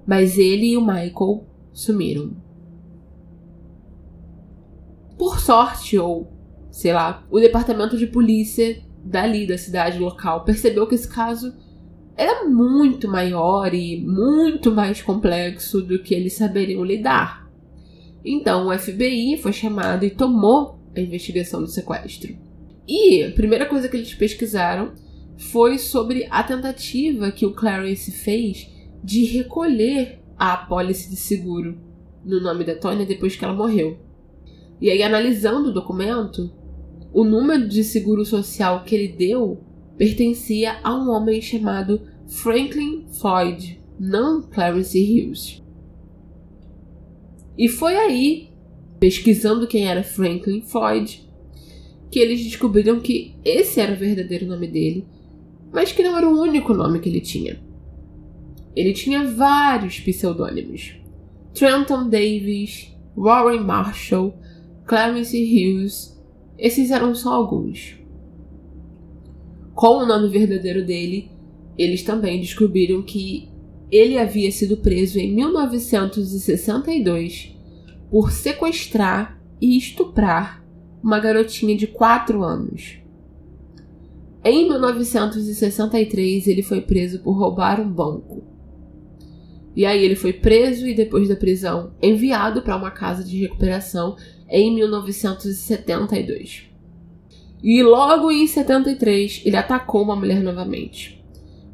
Mas 0.06 0.38
ele 0.38 0.72
e 0.72 0.76
o 0.76 0.80
Michael 0.80 1.46
sumiram. 1.72 2.36
Por 5.18 5.38
sorte, 5.38 5.98
ou 5.98 6.32
sei 6.70 6.92
lá, 6.92 7.24
o 7.30 7.38
departamento 7.38 7.96
de 7.96 8.06
polícia 8.06 8.82
dali 9.04 9.46
da 9.46 9.58
cidade 9.58 9.98
local 9.98 10.44
percebeu 10.44 10.86
que 10.86 10.94
esse 10.94 11.08
caso 11.08 11.54
era 12.16 12.48
muito 12.48 13.08
maior 13.08 13.74
e 13.74 14.00
muito 14.00 14.70
mais 14.72 15.02
complexo 15.02 15.82
do 15.82 16.02
que 16.02 16.14
eles 16.14 16.34
saberiam 16.34 16.84
lidar. 16.84 17.43
Então 18.24 18.68
o 18.68 18.78
FBI 18.78 19.38
foi 19.38 19.52
chamado 19.52 20.04
e 20.04 20.10
tomou 20.10 20.78
a 20.96 21.00
investigação 21.00 21.60
do 21.60 21.66
sequestro. 21.68 22.36
E 22.86 23.22
a 23.24 23.32
primeira 23.32 23.66
coisa 23.66 23.88
que 23.88 23.96
eles 23.96 24.14
pesquisaram 24.14 24.92
foi 25.36 25.78
sobre 25.78 26.26
a 26.30 26.42
tentativa 26.42 27.32
que 27.32 27.44
o 27.44 27.52
Clarence 27.52 28.10
fez 28.10 28.70
de 29.02 29.24
recolher 29.24 30.20
a 30.38 30.54
apólice 30.54 31.10
de 31.10 31.16
seguro 31.16 31.78
no 32.24 32.40
nome 32.40 32.64
da 32.64 32.74
Tônia 32.74 33.04
depois 33.04 33.36
que 33.36 33.44
ela 33.44 33.54
morreu. 33.54 33.98
E 34.80 34.90
aí, 34.90 35.02
analisando 35.02 35.68
o 35.68 35.72
documento, 35.72 36.50
o 37.12 37.24
número 37.24 37.68
de 37.68 37.84
seguro 37.84 38.24
social 38.24 38.82
que 38.84 38.94
ele 38.94 39.08
deu 39.08 39.62
pertencia 39.96 40.78
a 40.82 40.94
um 40.94 41.10
homem 41.10 41.40
chamado 41.40 42.02
Franklin 42.26 43.06
Floyd, 43.20 43.80
não 43.98 44.42
Clarence 44.42 44.98
Hughes. 44.98 45.63
E 47.56 47.68
foi 47.68 47.96
aí, 47.96 48.48
pesquisando 48.98 49.66
quem 49.66 49.86
era 49.86 50.02
Franklin 50.02 50.62
Floyd, 50.62 51.28
que 52.10 52.18
eles 52.18 52.42
descobriram 52.42 53.00
que 53.00 53.34
esse 53.44 53.80
era 53.80 53.92
o 53.92 53.96
verdadeiro 53.96 54.46
nome 54.46 54.66
dele, 54.66 55.06
mas 55.72 55.92
que 55.92 56.02
não 56.02 56.16
era 56.16 56.28
o 56.28 56.40
único 56.40 56.72
nome 56.72 57.00
que 57.00 57.08
ele 57.08 57.20
tinha. 57.20 57.60
Ele 58.74 58.92
tinha 58.92 59.24
vários 59.24 60.00
pseudônimos. 60.00 60.96
Trenton 61.52 62.08
Davis, 62.08 62.92
Warren 63.16 63.60
Marshall, 63.60 64.34
Clarence 64.84 65.36
Hughes, 65.36 66.20
esses 66.58 66.90
eram 66.90 67.14
só 67.14 67.32
alguns. 67.32 67.96
Com 69.74 69.98
o 69.98 70.06
nome 70.06 70.28
verdadeiro 70.28 70.84
dele, 70.84 71.30
eles 71.76 72.02
também 72.02 72.40
descobriram 72.40 73.02
que 73.02 73.48
ele 73.94 74.18
havia 74.18 74.50
sido 74.50 74.76
preso 74.76 75.20
em 75.20 75.32
1962 75.32 77.56
por 78.10 78.32
sequestrar 78.32 79.40
e 79.60 79.78
estuprar 79.78 80.64
uma 81.02 81.20
garotinha 81.20 81.76
de 81.76 81.86
4 81.86 82.42
anos. 82.42 82.98
Em 84.42 84.66
1963, 84.68 86.48
ele 86.48 86.62
foi 86.62 86.80
preso 86.80 87.20
por 87.20 87.32
roubar 87.32 87.78
um 87.80 87.88
banco. 87.88 88.42
E 89.76 89.86
aí 89.86 90.04
ele 90.04 90.16
foi 90.16 90.32
preso 90.32 90.88
e 90.88 90.94
depois 90.94 91.28
da 91.28 91.36
prisão 91.36 91.92
enviado 92.02 92.62
para 92.62 92.76
uma 92.76 92.90
casa 92.90 93.22
de 93.22 93.38
recuperação 93.38 94.16
em 94.48 94.74
1972. 94.74 96.64
E 97.62 97.82
logo 97.82 98.30
em 98.30 98.46
73 98.46 99.42
ele 99.44 99.56
atacou 99.56 100.02
uma 100.02 100.16
mulher 100.16 100.42
novamente. 100.42 101.22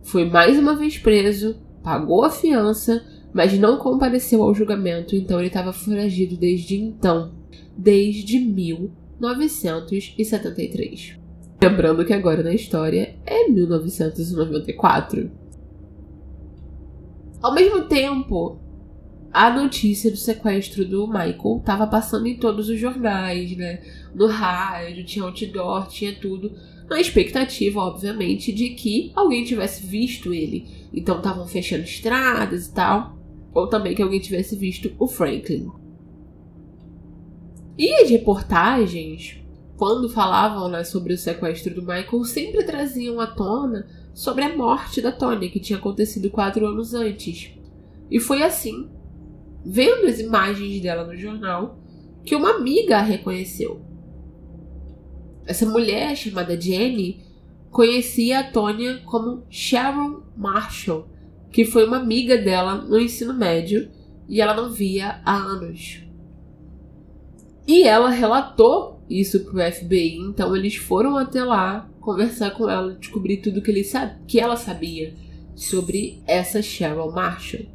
Foi 0.03 0.25
mais 0.25 0.59
uma 0.59 0.75
vez 0.77 0.99
preso, 0.99 1.57
pagou 1.83 2.25
a 2.25 2.31
fiança, 2.31 3.05
mas 3.33 3.59
não 3.59 3.79
compareceu 3.79 4.43
ao 4.43 4.55
julgamento, 4.55 5.17
então 5.17 5.39
ele 5.39 5.49
estava 5.49 5.73
foragido 5.73 6.37
desde 6.37 6.77
então, 6.77 7.33
desde 7.77 8.39
1973. 8.39 11.19
Lembrando 11.63 12.05
que 12.05 12.13
agora 12.13 12.43
na 12.43 12.53
história 12.55 13.17
é 13.27 13.49
1994. 13.49 15.31
Ao 17.43 17.55
mesmo 17.55 17.83
tempo, 17.83 18.59
a 19.33 19.51
notícia 19.51 20.11
do 20.11 20.17
sequestro 20.17 20.85
do 20.85 21.07
Michael 21.07 21.59
estava 21.61 21.87
passando 21.87 22.27
em 22.27 22.37
todos 22.37 22.69
os 22.69 22.79
jornais, 22.79 23.57
né? 23.57 23.81
No 24.15 24.27
rádio, 24.27 25.05
tinha 25.05 25.25
outdoor, 25.25 25.87
tinha 25.87 26.15
tudo. 26.15 26.53
na 26.89 27.01
expectativa, 27.01 27.81
obviamente, 27.81 28.53
de 28.53 28.71
que 28.71 29.13
alguém 29.15 29.45
tivesse 29.45 29.87
visto 29.87 30.35
ele. 30.35 30.67
Então 30.93 31.19
estavam 31.19 31.47
fechando 31.47 31.85
estradas 31.85 32.67
e 32.67 32.75
tal, 32.75 33.19
ou 33.53 33.69
também 33.69 33.95
que 33.95 34.03
alguém 34.03 34.21
tivesse 34.21 34.57
visto 34.57 34.93
o 34.99 35.07
Franklin. 35.07 35.71
E 37.79 37.93
as 38.03 38.11
reportagens, 38.11 39.41
quando 39.77 40.09
falavam 40.09 40.69
né, 40.69 40.85
sobre 40.85 41.15
o 41.15 41.19
sequestro 41.19 41.75
do 41.75 41.81
Michael, 41.81 42.25
sempre 42.25 42.65
traziam 42.65 43.21
à 43.21 43.27
tona 43.27 43.89
sobre 44.13 44.45
a 44.45 44.55
morte 44.55 45.01
da 45.01 45.11
Tony, 45.11 45.49
que 45.49 45.61
tinha 45.61 45.79
acontecido 45.79 46.31
quatro 46.31 46.67
anos 46.67 46.93
antes. 46.93 47.53
E 48.11 48.21
foi 48.21 48.43
assim, 48.43 48.91
vendo 49.65 50.07
as 50.07 50.19
imagens 50.19 50.81
dela 50.81 51.07
no 51.07 51.17
jornal, 51.17 51.79
que 52.25 52.35
uma 52.35 52.51
amiga 52.51 52.99
a 52.99 53.03
reconheceu. 53.03 53.81
Essa 55.47 55.65
mulher, 55.65 56.15
chamada 56.17 56.61
Jenny, 56.61 57.25
conhecia 57.71 58.41
a 58.41 58.45
Tônia 58.45 58.99
como 59.07 59.45
Sharon 59.49 60.23
Marshall, 60.41 61.09
que 61.53 61.65
foi 61.65 61.85
uma 61.87 61.99
amiga 61.99 62.39
dela 62.39 62.77
no 62.77 62.99
ensino 62.99 63.35
médio 63.35 63.91
e 64.29 64.41
ela 64.41 64.55
não 64.55 64.71
via 64.71 65.21
há 65.25 65.37
anos. 65.37 66.03
E 67.67 67.83
ela 67.83 68.11
relatou 68.11 69.01
isso 69.09 69.45
pro 69.45 69.61
FBI, 69.61 70.17
então 70.17 70.57
eles 70.57 70.77
foram 70.77 71.17
até 71.17 71.45
lá 71.45 71.89
conversar 72.01 72.53
com 72.53 72.69
ela, 72.69 72.95
descobrir 72.95 73.39
tudo 73.39 73.61
que, 73.61 73.71
ele 73.71 73.85
que 74.27 74.41
ela 74.41 74.57
sabia 74.57 75.15
sobre 75.55 76.23
essa 76.27 76.63
Sharon 76.63 77.11
Marshall. 77.11 77.67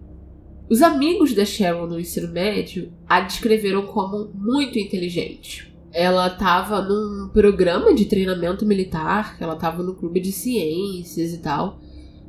Os 0.68 0.82
amigos 0.82 1.34
da 1.34 1.46
Sharon 1.46 1.86
no 1.86 2.00
ensino 2.00 2.32
médio 2.32 2.92
a 3.08 3.20
descreveram 3.22 3.86
como 3.86 4.32
muito 4.34 4.80
inteligente. 4.80 5.72
Ela 5.92 6.28
estava 6.28 6.82
num 6.82 7.30
programa 7.30 7.94
de 7.94 8.06
treinamento 8.06 8.66
militar, 8.66 9.38
ela 9.40 9.54
estava 9.54 9.84
no 9.84 9.94
clube 9.94 10.20
de 10.20 10.32
ciências 10.32 11.34
e 11.34 11.38
tal. 11.38 11.80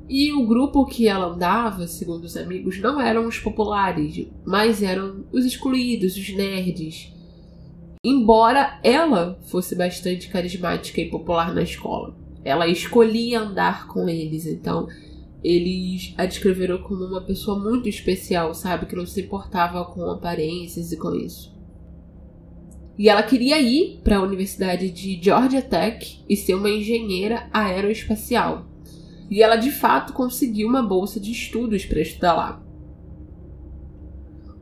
E 0.09 0.33
o 0.33 0.47
grupo 0.47 0.87
que 0.87 1.09
ela 1.09 1.27
andava, 1.27 1.87
segundo 1.89 2.25
os 2.25 2.37
amigos, 2.37 2.79
não 2.79 3.01
eram 3.01 3.27
os 3.27 3.39
populares, 3.39 4.29
mas 4.45 4.83
eram 4.83 5.25
os 5.33 5.45
excluídos, 5.45 6.17
os 6.17 6.29
nerds. 6.35 7.13
Embora 8.05 8.79
ela 8.85 9.37
fosse 9.47 9.75
bastante 9.75 10.29
carismática 10.29 11.01
e 11.01 11.11
popular 11.11 11.53
na 11.53 11.63
escola, 11.63 12.17
ela 12.45 12.69
escolhia 12.69 13.41
andar 13.41 13.89
com 13.89 14.09
eles, 14.09 14.47
então 14.47 14.87
eles 15.43 16.15
a 16.17 16.25
descreveram 16.25 16.79
como 16.79 17.05
uma 17.05 17.21
pessoa 17.21 17.59
muito 17.59 17.89
especial, 17.89 18.55
sabe? 18.55 18.87
Que 18.87 18.95
não 18.95 19.07
se 19.07 19.23
importava 19.23 19.85
com 19.87 20.09
aparências 20.09 20.93
e 20.93 20.97
com 20.97 21.15
isso. 21.17 21.53
E 22.97 23.09
ela 23.09 23.23
queria 23.23 23.61
ir 23.61 24.01
para 24.05 24.19
a 24.19 24.23
Universidade 24.23 24.89
de 24.91 25.21
Georgia 25.21 25.61
Tech 25.61 26.25
e 26.29 26.37
ser 26.37 26.55
uma 26.55 26.71
engenheira 26.71 27.49
aeroespacial. 27.53 28.67
E 29.31 29.43
ela 29.43 29.57
de 29.57 29.71
fato 29.71 30.13
conseguiu 30.13 30.69
uma 30.69 30.83
bolsa 30.83 31.19
de 31.19 31.33
estudos 31.33 31.85
para 31.85 32.01
estudar 32.01 32.35
lá. 32.35 32.63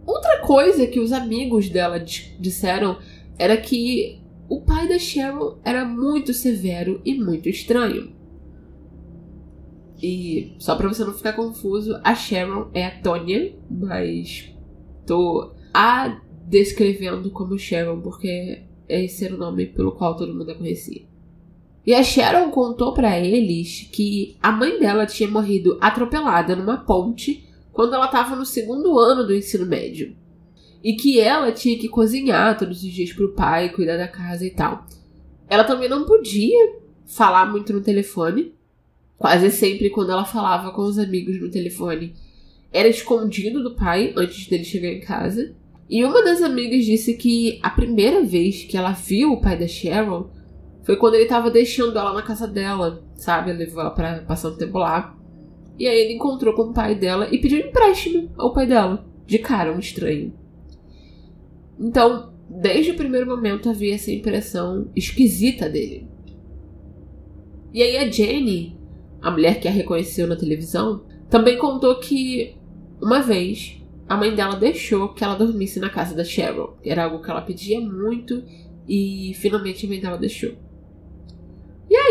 Outra 0.06 0.40
coisa 0.40 0.87
que 0.87 1.00
os 1.00 1.12
amigos 1.12 1.68
dela 1.68 1.99
disseram 1.99 2.99
era 3.38 3.56
que 3.56 4.23
o 4.49 4.61
pai 4.61 4.87
da 4.87 4.99
Cheryl 4.99 5.59
era 5.64 5.85
muito 5.85 6.35
severo 6.35 7.00
e 7.04 7.14
muito 7.14 7.49
estranho. 7.49 8.14
E 10.02 10.54
só 10.59 10.76
pra 10.76 10.88
você 10.88 11.04
não 11.04 11.14
ficar 11.14 11.33
confuso, 11.33 11.99
a 12.04 12.14
Sharon 12.14 12.71
é 12.75 12.85
a 12.85 13.00
Tônia, 13.00 13.56
mas 13.71 14.54
tô 15.06 15.54
a 15.73 16.21
descrevendo 16.47 17.30
como 17.30 17.59
Sharon 17.59 18.02
porque 18.02 18.64
esse 18.87 19.25
era 19.25 19.35
o 19.35 19.38
nome 19.38 19.66
pelo 19.66 19.92
qual 19.92 20.14
todo 20.14 20.35
mundo 20.35 20.50
a 20.50 20.54
conhecia. 20.54 21.06
E 21.86 21.94
a 21.94 22.02
Sharon 22.02 22.50
contou 22.50 22.94
para 22.94 23.18
eles 23.18 23.88
que 23.92 24.36
a 24.42 24.50
mãe 24.50 24.78
dela 24.78 25.06
tinha 25.06 25.28
morrido 25.28 25.76
atropelada 25.80 26.56
numa 26.56 26.78
ponte 26.78 27.46
quando 27.72 27.94
ela 27.94 28.06
estava 28.06 28.34
no 28.36 28.46
segundo 28.46 28.98
ano 28.98 29.26
do 29.26 29.34
ensino 29.34 29.66
médio. 29.66 30.16
E 30.82 30.94
que 30.94 31.20
ela 31.20 31.52
tinha 31.52 31.78
que 31.78 31.88
cozinhar 31.88 32.58
todos 32.58 32.82
os 32.82 32.90
dias 32.90 33.12
pro 33.12 33.34
pai, 33.34 33.70
cuidar 33.70 33.97
da 33.97 34.08
casa 34.08 34.47
e 34.47 34.50
tal. 34.50 34.86
Ela 35.49 35.64
também 35.64 35.88
não 35.88 36.04
podia 36.04 36.76
falar 37.04 37.50
muito 37.50 37.73
no 37.73 37.80
telefone, 37.80 38.54
Quase 39.16 39.50
sempre, 39.50 39.90
quando 39.90 40.10
ela 40.10 40.25
falava 40.25 40.73
com 40.73 40.82
os 40.82 40.99
amigos 40.99 41.40
no 41.40 41.50
telefone, 41.50 42.14
era 42.73 42.88
escondido 42.88 43.62
do 43.62 43.75
pai 43.75 44.12
antes 44.16 44.47
dele 44.49 44.64
chegar 44.64 44.88
em 44.88 45.00
casa. 45.00 45.54
E 45.88 46.04
uma 46.04 46.23
das 46.23 46.42
amigas 46.42 46.84
disse 46.84 47.14
que 47.14 47.58
a 47.62 47.70
primeira 47.70 48.23
vez 48.23 48.64
que 48.64 48.76
ela 48.76 48.92
viu 48.92 49.32
o 49.32 49.40
pai 49.40 49.58
da 49.58 49.66
Cheryl 49.66 50.30
foi 50.84 50.97
quando 50.97 51.14
ele 51.14 51.26
tava 51.26 51.50
deixando 51.50 51.99
ela 51.99 52.12
na 52.12 52.23
casa 52.23 52.47
dela, 52.47 53.02
sabe? 53.16 53.50
Ele 53.50 53.64
levou 53.64 53.80
ela 53.80 53.90
pra 53.90 54.20
passar 54.20 54.50
um 54.50 54.56
tempo 54.56 54.78
lá. 54.78 55.16
E 55.78 55.88
aí 55.88 55.99
ele 55.99 56.14
encontrou 56.14 56.54
com 56.54 56.62
o 56.62 56.73
pai 56.73 56.94
dela 56.94 57.28
e 57.32 57.38
pediu 57.38 57.58
empréstimo 57.58 58.30
ao 58.36 58.52
pai 58.52 58.66
dela. 58.66 59.04
De 59.26 59.38
cara, 59.38 59.73
um 59.73 59.78
estranho. 59.78 60.32
Então, 61.80 62.32
desde 62.49 62.92
o 62.92 62.97
primeiro 62.97 63.26
momento 63.26 63.70
havia 63.70 63.94
essa 63.94 64.12
impressão 64.12 64.88
esquisita 64.94 65.68
dele. 65.68 66.06
E 67.73 67.82
aí 67.82 67.97
a 67.97 68.08
Jenny 68.08 68.78
a 69.25 69.30
mulher 69.30 69.58
que 69.58 69.66
a 69.66 69.70
reconheceu 69.70 70.26
na 70.26 70.36
televisão, 70.36 71.02
também 71.30 71.56
contou 71.56 71.99
que 71.99 72.54
uma 73.00 73.23
vez 73.23 73.80
a 74.06 74.18
mãe 74.18 74.34
dela 74.34 74.54
deixou 74.54 75.08
que 75.08 75.25
ela 75.25 75.34
dormisse 75.34 75.80
na 75.80 75.88
casa 75.88 76.14
da 76.14 76.23
Cheryl. 76.23 76.76
Era 76.84 77.04
algo 77.04 77.23
que 77.23 77.30
ela 77.30 77.40
pedia 77.40 77.80
muito 77.80 78.44
e 78.86 79.32
finalmente 79.36 79.86
a 79.86 79.88
mãe 79.88 79.99
dela 79.99 80.18
deixou. 80.18 80.52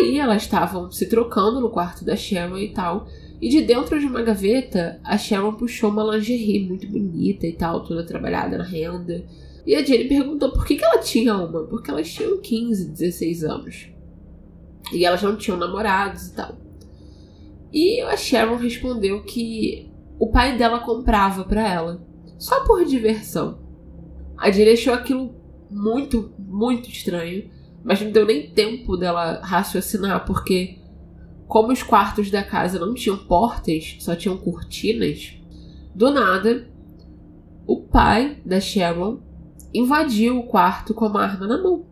Aí 0.04 0.20
elas 0.20 0.44
estavam 0.44 0.92
se 0.92 1.08
trocando 1.08 1.62
no 1.62 1.70
quarto 1.70 2.04
da 2.04 2.16
Cheryl 2.16 2.58
e 2.58 2.74
tal. 2.74 3.08
E 3.42 3.50
de 3.50 3.62
dentro 3.62 4.00
de 4.00 4.06
uma 4.06 4.22
gaveta, 4.22 5.00
a 5.04 5.18
Sharon 5.18 5.54
puxou 5.54 5.90
uma 5.90 6.16
lingerie 6.16 6.68
muito 6.68 6.88
bonita 6.88 7.48
e 7.48 7.54
tal, 7.54 7.84
toda 7.84 8.06
trabalhada 8.06 8.58
na 8.58 8.64
renda. 8.64 9.26
E 9.66 9.76
a 9.76 9.84
Jenny 9.84 10.08
perguntou 10.08 10.52
por 10.52 10.66
que, 10.66 10.76
que 10.76 10.84
ela 10.84 11.00
tinha 11.00 11.36
uma, 11.36 11.64
porque 11.64 11.90
elas 11.90 12.12
tinham 12.12 12.40
15, 12.40 12.92
16 12.92 13.44
anos. 13.44 13.90
E 14.92 15.06
elas 15.06 15.22
não 15.22 15.38
tinham 15.38 15.58
namorados 15.58 16.28
e 16.28 16.36
tal. 16.36 16.58
E 17.72 18.02
a 18.02 18.16
Sharon 18.16 18.58
respondeu 18.58 19.24
que 19.24 19.90
o 20.20 20.30
pai 20.32 20.58
dela 20.58 20.80
comprava 20.80 21.44
para 21.44 21.68
ela, 21.68 22.06
só 22.38 22.64
por 22.66 22.86
diversão. 22.86 23.58
A 24.38 24.52
Jill 24.52 24.74
achou 24.74 24.94
aquilo 24.94 25.34
muito, 25.70 26.34
muito 26.38 26.90
estranho, 26.90 27.50
mas 27.84 28.02
não 28.02 28.12
deu 28.12 28.26
nem 28.26 28.50
tempo 28.50 28.96
dela 28.96 29.42
raciocinar, 29.42 30.26
porque 30.26 30.80
como 31.48 31.72
os 31.72 31.84
quartos 31.84 32.32
da 32.32 32.42
casa 32.42 32.80
não 32.80 32.94
tinham 32.94 33.18
portas, 33.18 33.98
só 34.00 34.16
tinham 34.16 34.38
cortinas, 34.38 35.38
do 35.94 36.12
nada, 36.12 36.68
o 37.68 37.82
pai 37.82 38.42
da 38.46 38.60
Sharon 38.60 39.20
invadiu 39.74 40.40
o 40.40 40.48
quarto 40.48 40.94
com 40.94 41.06
uma 41.06 41.24
arma 41.24 41.48
na 41.48 41.62
mão. 41.62 41.86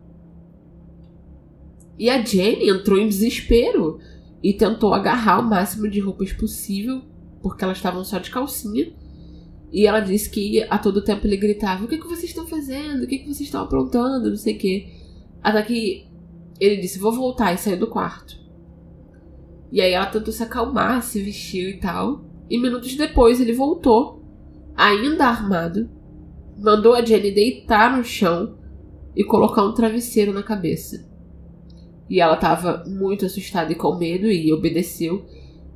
E 1.98 2.08
a 2.08 2.22
Jenny 2.24 2.68
entrou 2.68 2.98
em 2.98 3.08
desespero 3.08 4.00
e 4.42 4.52
tentou 4.52 4.92
agarrar 4.92 5.38
o 5.40 5.48
máximo 5.48 5.88
de 5.88 6.00
roupas 6.00 6.32
possível, 6.32 7.02
porque 7.42 7.62
elas 7.62 7.76
estavam 7.76 8.02
só 8.02 8.18
de 8.18 8.30
calcinha. 8.30 8.92
E 9.70 9.86
ela 9.86 10.00
disse 10.00 10.28
que 10.28 10.62
a 10.68 10.78
todo 10.78 11.04
tempo 11.04 11.26
ele 11.26 11.36
gritava: 11.36 11.84
O 11.84 11.88
que, 11.88 11.98
que 11.98 12.06
vocês 12.06 12.24
estão 12.24 12.46
fazendo? 12.46 13.04
O 13.04 13.06
que, 13.06 13.18
que 13.18 13.26
vocês 13.26 13.42
estão 13.42 13.62
aprontando? 13.62 14.30
Não 14.30 14.36
sei 14.36 14.56
o 14.56 14.58
quê. 14.58 15.01
Até 15.42 15.62
que 15.62 16.06
ele 16.60 16.76
disse: 16.76 16.98
Vou 16.98 17.12
voltar 17.12 17.52
e 17.52 17.58
sair 17.58 17.76
do 17.76 17.86
quarto. 17.86 18.40
E 19.70 19.80
aí 19.80 19.92
ela 19.92 20.06
tentou 20.06 20.32
se 20.32 20.42
acalmar, 20.42 21.02
se 21.02 21.22
vestiu 21.22 21.70
e 21.70 21.78
tal. 21.78 22.24
E 22.48 22.58
minutos 22.58 22.94
depois 22.94 23.40
ele 23.40 23.54
voltou, 23.54 24.22
ainda 24.76 25.26
armado, 25.26 25.88
mandou 26.58 26.94
a 26.94 27.04
Jenny 27.04 27.30
deitar 27.30 27.96
no 27.96 28.04
chão 28.04 28.58
e 29.16 29.24
colocar 29.24 29.64
um 29.64 29.72
travesseiro 29.72 30.32
na 30.32 30.42
cabeça. 30.42 31.08
E 32.08 32.20
ela 32.20 32.34
estava 32.34 32.84
muito 32.86 33.24
assustada 33.24 33.72
e 33.72 33.74
com 33.74 33.96
medo 33.96 34.26
e 34.26 34.52
obedeceu. 34.52 35.24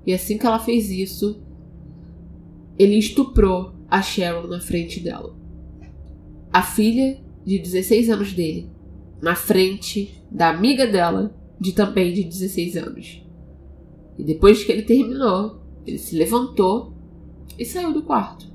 E 0.06 0.12
assim 0.12 0.36
que 0.36 0.46
ela 0.46 0.58
fez 0.58 0.90
isso, 0.90 1.42
ele 2.78 2.98
estuprou 2.98 3.72
a 3.88 4.02
Sharon 4.02 4.46
na 4.46 4.60
frente 4.60 5.00
dela. 5.00 5.34
A 6.52 6.62
filha 6.62 7.18
de 7.44 7.58
16 7.58 8.10
anos 8.10 8.32
dele, 8.32 8.70
na 9.20 9.34
frente 9.34 10.22
da 10.30 10.50
amiga 10.50 10.86
dela, 10.86 11.34
de 11.58 11.72
também 11.72 12.12
de 12.12 12.24
16 12.24 12.76
anos. 12.76 13.22
E 14.18 14.24
depois 14.24 14.62
que 14.62 14.72
ele 14.72 14.82
terminou, 14.82 15.60
ele 15.86 15.98
se 15.98 16.16
levantou 16.16 16.92
e 17.58 17.64
saiu 17.64 17.92
do 17.92 18.02
quarto. 18.02 18.46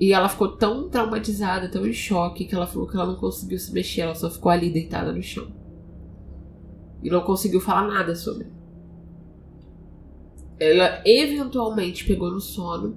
E 0.00 0.12
ela 0.12 0.28
ficou 0.28 0.48
tão 0.48 0.88
traumatizada, 0.88 1.68
tão 1.68 1.86
em 1.86 1.92
choque, 1.92 2.44
que 2.44 2.54
ela 2.54 2.66
falou 2.66 2.88
que 2.88 2.96
ela 2.96 3.06
não 3.06 3.16
conseguiu 3.16 3.58
se 3.58 3.72
mexer, 3.72 4.02
ela 4.02 4.14
só 4.14 4.30
ficou 4.30 4.50
ali 4.50 4.70
deitada 4.70 5.12
no 5.12 5.22
chão 5.22 5.64
e 7.04 7.10
não 7.10 7.20
conseguiu 7.20 7.60
falar 7.60 7.86
nada 7.86 8.16
sobre. 8.16 8.46
Ela 10.58 11.02
eventualmente 11.04 12.06
pegou 12.06 12.30
no 12.30 12.40
sono 12.40 12.96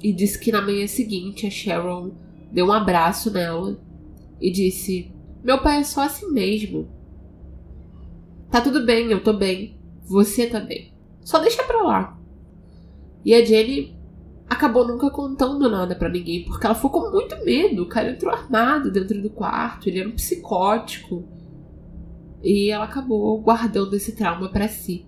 e 0.00 0.12
disse 0.12 0.38
que 0.38 0.52
na 0.52 0.62
manhã 0.62 0.86
seguinte 0.86 1.44
a 1.44 1.50
Sharon 1.50 2.12
deu 2.52 2.66
um 2.66 2.72
abraço 2.72 3.32
nela 3.32 3.76
e 4.40 4.50
disse: 4.52 5.10
Meu 5.42 5.60
pai 5.60 5.80
é 5.80 5.84
só 5.84 6.02
assim 6.02 6.30
mesmo. 6.30 6.88
Tá 8.50 8.60
tudo 8.60 8.84
bem, 8.84 9.10
eu 9.10 9.22
tô 9.22 9.32
bem. 9.32 9.76
Você 10.04 10.46
tá 10.46 10.60
bem. 10.60 10.92
Só 11.22 11.38
deixa 11.38 11.62
pra 11.64 11.82
lá. 11.82 12.18
E 13.24 13.34
a 13.34 13.44
Jenny 13.44 13.96
acabou 14.48 14.86
nunca 14.86 15.10
contando 15.10 15.70
nada 15.70 15.94
para 15.94 16.08
ninguém, 16.08 16.44
porque 16.44 16.66
ela 16.66 16.74
ficou 16.74 16.90
com 16.90 17.10
muito 17.10 17.42
medo. 17.44 17.82
O 17.82 17.88
cara 17.88 18.10
entrou 18.10 18.32
armado 18.32 18.90
dentro 18.90 19.20
do 19.20 19.30
quarto, 19.30 19.88
ele 19.88 20.00
era 20.00 20.08
um 20.08 20.12
psicótico. 20.12 21.24
E 22.42 22.70
ela 22.70 22.84
acabou 22.84 23.40
guardando 23.40 23.94
esse 23.94 24.14
trauma 24.14 24.50
para 24.50 24.68
si. 24.68 25.06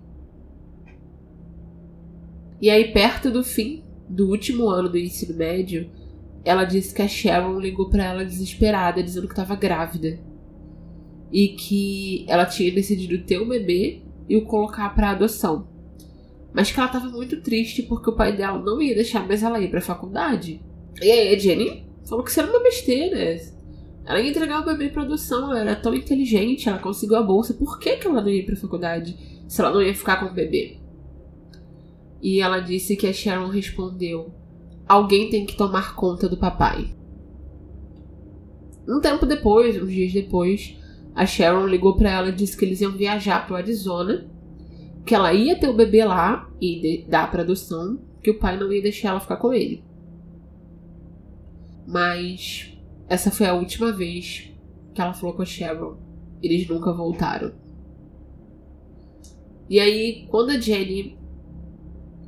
E 2.61 2.69
aí, 2.69 2.91
perto 2.91 3.29
do 3.29 3.43
fim 3.43 3.83
do 4.07 4.29
último 4.29 4.69
ano 4.69 4.89
do 4.89 4.97
ensino 4.97 5.37
médio, 5.37 5.89
ela 6.45 6.63
disse 6.63 6.93
que 6.93 7.01
a 7.01 7.07
Sharon 7.07 7.59
ligou 7.59 7.89
para 7.89 8.05
ela 8.05 8.23
desesperada, 8.23 9.01
dizendo 9.01 9.27
que 9.27 9.33
estava 9.33 9.55
grávida. 9.55 10.19
E 11.31 11.49
que 11.49 12.23
ela 12.29 12.45
tinha 12.45 12.71
decidido 12.71 13.25
ter 13.25 13.41
um 13.41 13.49
bebê 13.49 14.03
e 14.29 14.37
o 14.37 14.45
colocar 14.45 14.89
para 14.93 15.09
adoção. 15.09 15.67
Mas 16.53 16.71
que 16.71 16.79
ela 16.79 16.87
estava 16.87 17.09
muito 17.09 17.41
triste 17.41 17.81
porque 17.81 18.09
o 18.11 18.15
pai 18.15 18.37
dela 18.37 18.59
não 18.59 18.79
ia 18.79 18.93
deixar 18.93 19.27
mais 19.27 19.41
ela 19.41 19.59
ir 19.59 19.69
para 19.69 19.79
a 19.79 19.81
faculdade. 19.81 20.61
E 21.01 21.11
aí 21.11 21.35
a 21.35 21.37
Jenny 21.37 21.89
falou 22.07 22.23
que 22.23 22.29
isso 22.29 22.39
era 22.39 22.49
uma 22.49 22.61
besteira. 22.61 23.41
Ela 24.05 24.21
ia 24.21 24.29
entregar 24.29 24.61
o 24.61 24.65
bebê 24.65 24.89
para 24.89 25.01
adoção, 25.01 25.49
ela 25.49 25.61
era 25.61 25.75
tão 25.75 25.95
inteligente, 25.95 26.69
ela 26.69 26.77
conseguiu 26.77 27.17
a 27.17 27.23
bolsa, 27.23 27.55
por 27.55 27.79
que, 27.79 27.97
que 27.97 28.05
ela 28.05 28.21
não 28.21 28.29
ia 28.29 28.45
para 28.45 28.53
a 28.53 28.57
faculdade 28.57 29.17
se 29.47 29.59
ela 29.59 29.71
não 29.71 29.81
ia 29.81 29.95
ficar 29.95 30.17
com 30.17 30.27
o 30.27 30.33
bebê? 30.33 30.77
E 32.21 32.39
ela 32.39 32.59
disse 32.59 32.95
que 32.95 33.07
a 33.07 33.13
Sharon 33.13 33.49
respondeu: 33.49 34.31
Alguém 34.87 35.29
tem 35.29 35.45
que 35.45 35.55
tomar 35.55 35.95
conta 35.95 36.29
do 36.29 36.37
papai. 36.37 36.93
Um 38.87 38.99
tempo 39.01 39.25
depois, 39.25 39.81
uns 39.81 39.91
dias 39.91 40.13
depois, 40.13 40.77
a 41.15 41.25
Sharon 41.25 41.65
ligou 41.65 41.95
para 41.95 42.11
ela 42.11 42.29
e 42.29 42.35
disse 42.35 42.55
que 42.55 42.65
eles 42.65 42.81
iam 42.81 42.91
viajar 42.91 43.47
para 43.47 43.57
Arizona 43.57 44.29
que 45.05 45.13
ela 45.13 45.31
ia 45.33 45.57
ter 45.57 45.69
o 45.69 45.73
bebê 45.73 46.03
lá 46.03 46.49
e 46.59 47.05
dar 47.07 47.29
para 47.29 47.43
adoção, 47.43 47.99
que 48.23 48.31
o 48.31 48.39
pai 48.39 48.57
não 48.57 48.73
ia 48.73 48.81
deixar 48.81 49.09
ela 49.09 49.19
ficar 49.19 49.37
com 49.37 49.53
ele. 49.53 49.83
Mas 51.85 52.75
essa 53.07 53.29
foi 53.29 53.45
a 53.45 53.53
última 53.53 53.91
vez 53.91 54.51
que 54.93 54.99
ela 54.99 55.13
falou 55.13 55.35
com 55.35 55.43
a 55.43 55.45
Cheryl. 55.45 55.97
Eles 56.41 56.67
nunca 56.67 56.91
voltaram. 56.91 57.53
E 59.69 59.79
aí, 59.79 60.25
quando 60.29 60.49
a 60.49 60.59
Jenny 60.59 61.17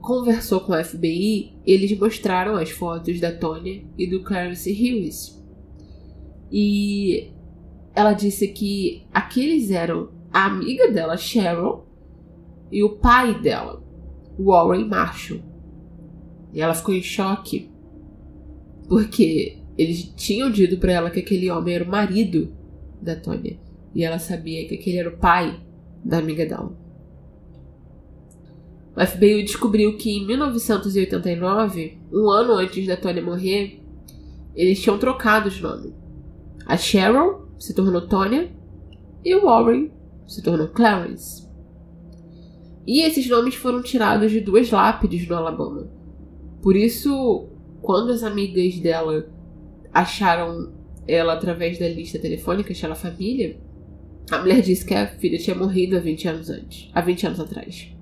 conversou 0.08 0.62
com 0.62 0.72
o 0.72 0.82
FBI, 0.82 1.52
eles 1.66 2.00
mostraram 2.00 2.56
as 2.56 2.70
fotos 2.70 3.20
da 3.20 3.30
Tonya 3.30 3.84
e 3.98 4.08
do 4.08 4.24
Clarence 4.24 4.72
Hughes. 4.72 5.38
E 6.50 7.34
ela 7.94 8.14
disse 8.14 8.48
que 8.48 9.06
aqueles 9.14 9.70
eram 9.70 10.10
a 10.32 10.46
amiga 10.46 10.90
dela, 10.90 11.18
Cheryl, 11.18 11.84
e 12.72 12.82
o 12.82 12.96
pai 13.00 13.38
dela, 13.42 13.84
Warren 14.40 14.86
Marshall. 14.86 15.42
E 16.54 16.62
ela 16.62 16.74
ficou 16.74 16.96
em 16.96 17.04
choque 17.04 17.70
porque 18.88 19.58
eles 19.78 20.04
tinham 20.16 20.50
dito 20.50 20.78
para 20.78 20.94
ela 20.94 21.12
que 21.12 21.20
aquele 21.20 21.52
homem 21.52 21.76
era 21.76 21.84
o 21.84 21.92
marido 21.92 22.56
da 23.02 23.18
Tônia 23.18 23.60
e 23.94 24.06
ela 24.06 24.20
sabia 24.20 24.66
que 24.70 24.76
aquele 24.76 25.00
era 25.00 25.10
o 25.10 25.18
pai 25.18 25.60
da 26.02 26.20
amiga 26.20 26.46
dela. 26.46 26.87
O 28.98 29.06
FBI 29.06 29.44
descobriu 29.44 29.96
que 29.96 30.10
em 30.10 30.26
1989, 30.26 32.00
um 32.12 32.32
ano 32.32 32.54
antes 32.54 32.88
da 32.88 32.98
Tônia 32.98 33.22
morrer, 33.22 33.80
eles 34.56 34.82
tinham 34.82 34.98
trocado 34.98 35.50
os 35.50 35.62
nomes. 35.62 35.94
A 36.66 36.76
Cheryl 36.76 37.48
se 37.60 37.76
tornou 37.76 38.08
Tônia 38.08 38.52
e 39.24 39.36
o 39.36 39.46
Warren 39.46 39.92
se 40.26 40.42
tornou 40.42 40.70
Clarence. 40.70 41.48
E 42.88 43.02
esses 43.02 43.30
nomes 43.30 43.54
foram 43.54 43.84
tirados 43.84 44.32
de 44.32 44.42
duas 44.42 44.72
lápides 44.72 45.28
no 45.28 45.36
Alabama. 45.36 45.88
Por 46.64 46.76
isso, 46.76 47.48
quando 47.84 48.12
as 48.12 48.24
amigas 48.24 48.80
dela 48.80 49.30
acharam 49.94 50.74
ela 51.08 51.34
através 51.34 51.78
da 51.78 51.88
lista 51.88 52.18
telefônica, 52.18 52.74
aquela 52.74 52.96
família, 52.96 53.60
a 54.32 54.40
mulher 54.40 54.62
disse 54.62 54.84
que 54.84 54.96
a 54.96 55.06
filha 55.06 55.38
tinha 55.38 55.56
morrido 55.56 55.96
há 55.96 56.00
20 56.00 56.28
anos 56.30 56.50
antes, 56.50 56.90
há 56.96 57.00
20 57.00 57.28
anos 57.28 57.40
atrás. 57.40 57.97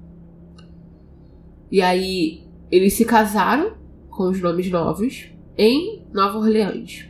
E 1.75 1.81
aí 1.81 2.41
eles 2.71 2.93
se 2.93 3.03
casaram 3.03 3.75
com 4.09 4.29
os 4.29 4.39
nomes 4.39 4.71
novos 4.71 5.25
em 5.57 6.05
Nova 6.13 6.37
Orleans. 6.37 7.09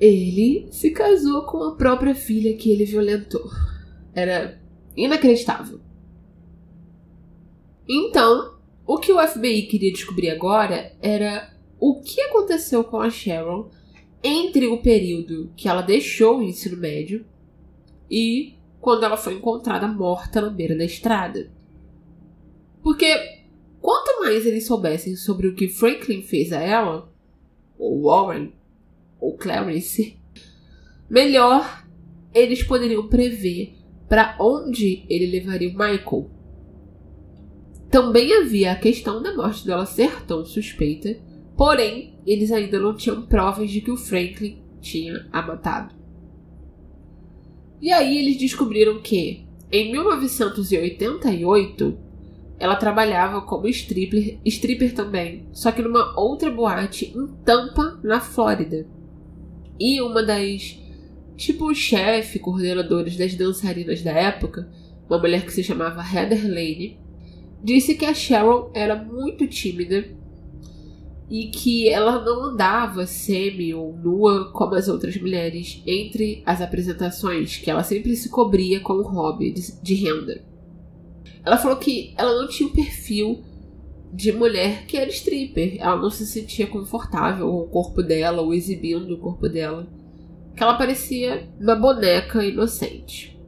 Ele 0.00 0.66
se 0.72 0.90
casou 0.90 1.42
com 1.42 1.62
a 1.62 1.76
própria 1.76 2.12
filha 2.12 2.56
que 2.56 2.72
ele 2.72 2.84
violentou. 2.84 3.48
Era 4.12 4.60
Inacreditável. 4.96 5.78
Então, 7.88 8.56
o 8.84 8.98
que 8.98 9.12
o 9.12 9.28
FBI 9.28 9.68
queria 9.68 9.92
descobrir 9.92 10.30
agora 10.30 10.92
era 11.00 11.54
o 11.78 12.00
que 12.00 12.20
aconteceu 12.20 12.82
com 12.82 12.96
a 13.00 13.10
Sharon 13.10 13.70
entre 14.24 14.66
o 14.66 14.82
período 14.82 15.52
que 15.56 15.68
ela 15.68 15.82
deixou 15.82 16.38
o 16.38 16.42
ensino 16.42 16.78
médio 16.78 17.24
e 18.10 18.54
quando 18.80 19.04
ela 19.04 19.16
foi 19.16 19.34
encontrada 19.34 19.86
morta 19.86 20.40
na 20.40 20.50
beira 20.50 20.76
da 20.76 20.84
estrada. 20.84 21.53
Porque 22.84 23.40
quanto 23.80 24.20
mais 24.20 24.44
eles 24.44 24.66
soubessem 24.66 25.16
sobre 25.16 25.48
o 25.48 25.54
que 25.54 25.68
Franklin 25.68 26.20
fez 26.20 26.52
a 26.52 26.60
ela, 26.60 27.10
ou 27.78 28.02
Warren, 28.02 28.52
ou 29.18 29.38
Clarence, 29.38 30.18
melhor 31.08 31.86
eles 32.34 32.62
poderiam 32.62 33.08
prever 33.08 33.78
para 34.06 34.36
onde 34.38 35.06
ele 35.08 35.28
levaria 35.28 35.70
o 35.70 35.72
Michael. 35.72 36.30
Também 37.90 38.34
havia 38.34 38.72
a 38.72 38.78
questão 38.78 39.22
da 39.22 39.34
morte 39.34 39.64
dela 39.64 39.86
ser 39.86 40.26
tão 40.26 40.44
suspeita, 40.44 41.18
porém 41.56 42.18
eles 42.26 42.52
ainda 42.52 42.78
não 42.78 42.94
tinham 42.94 43.22
provas 43.22 43.70
de 43.70 43.80
que 43.80 43.90
o 43.90 43.96
Franklin 43.96 44.62
tinha 44.82 45.26
a 45.32 45.40
matado. 45.40 45.94
E 47.80 47.90
aí 47.90 48.18
eles 48.18 48.36
descobriram 48.36 49.00
que, 49.00 49.46
em 49.72 49.90
1988, 49.90 52.03
ela 52.58 52.76
trabalhava 52.76 53.42
como 53.42 53.66
stripper, 53.68 54.38
stripper 54.44 54.94
também, 54.94 55.46
só 55.52 55.72
que 55.72 55.82
numa 55.82 56.18
outra 56.18 56.50
boate 56.50 57.12
em 57.16 57.26
Tampa, 57.44 57.98
na 58.02 58.20
Flórida. 58.20 58.86
E 59.78 60.00
uma 60.00 60.22
das 60.22 60.78
tipo 61.36 61.74
chefe, 61.74 62.38
coordenadores 62.38 63.16
das 63.16 63.34
dançarinas 63.34 64.02
da 64.02 64.12
época, 64.12 64.68
uma 65.08 65.18
mulher 65.18 65.44
que 65.44 65.52
se 65.52 65.64
chamava 65.64 66.02
Heather 66.02 66.46
Lane, 66.46 66.98
disse 67.62 67.94
que 67.94 68.04
a 68.04 68.14
Cheryl 68.14 68.70
era 68.74 68.94
muito 68.94 69.46
tímida 69.46 70.04
e 71.30 71.46
que 71.46 71.88
ela 71.88 72.22
não 72.22 72.44
andava 72.44 73.06
semi 73.06 73.74
ou 73.74 73.96
nua 73.96 74.52
como 74.52 74.74
as 74.74 74.88
outras 74.88 75.16
mulheres 75.16 75.82
entre 75.86 76.42
as 76.44 76.60
apresentações, 76.60 77.56
que 77.56 77.70
ela 77.70 77.82
sempre 77.82 78.14
se 78.14 78.28
cobria 78.28 78.80
com 78.80 78.94
o 78.94 79.02
hobby 79.02 79.52
de 79.52 79.94
renda. 79.94 80.53
Ela 81.44 81.58
falou 81.58 81.76
que 81.76 82.14
ela 82.16 82.40
não 82.40 82.48
tinha 82.48 82.68
o 82.68 82.72
perfil 82.72 83.44
de 84.12 84.32
mulher 84.32 84.86
que 84.86 84.96
era 84.96 85.10
stripper, 85.10 85.76
ela 85.78 85.96
não 85.96 86.08
se 86.08 86.24
sentia 86.26 86.66
confortável 86.66 87.50
com 87.50 87.60
o 87.60 87.68
corpo 87.68 88.02
dela 88.02 88.40
ou 88.40 88.54
exibindo 88.54 89.12
o 89.12 89.18
corpo 89.18 89.48
dela 89.48 89.86
que 90.56 90.62
ela 90.62 90.78
parecia 90.78 91.48
uma 91.60 91.74
boneca 91.74 92.44
inocente. 92.44 93.38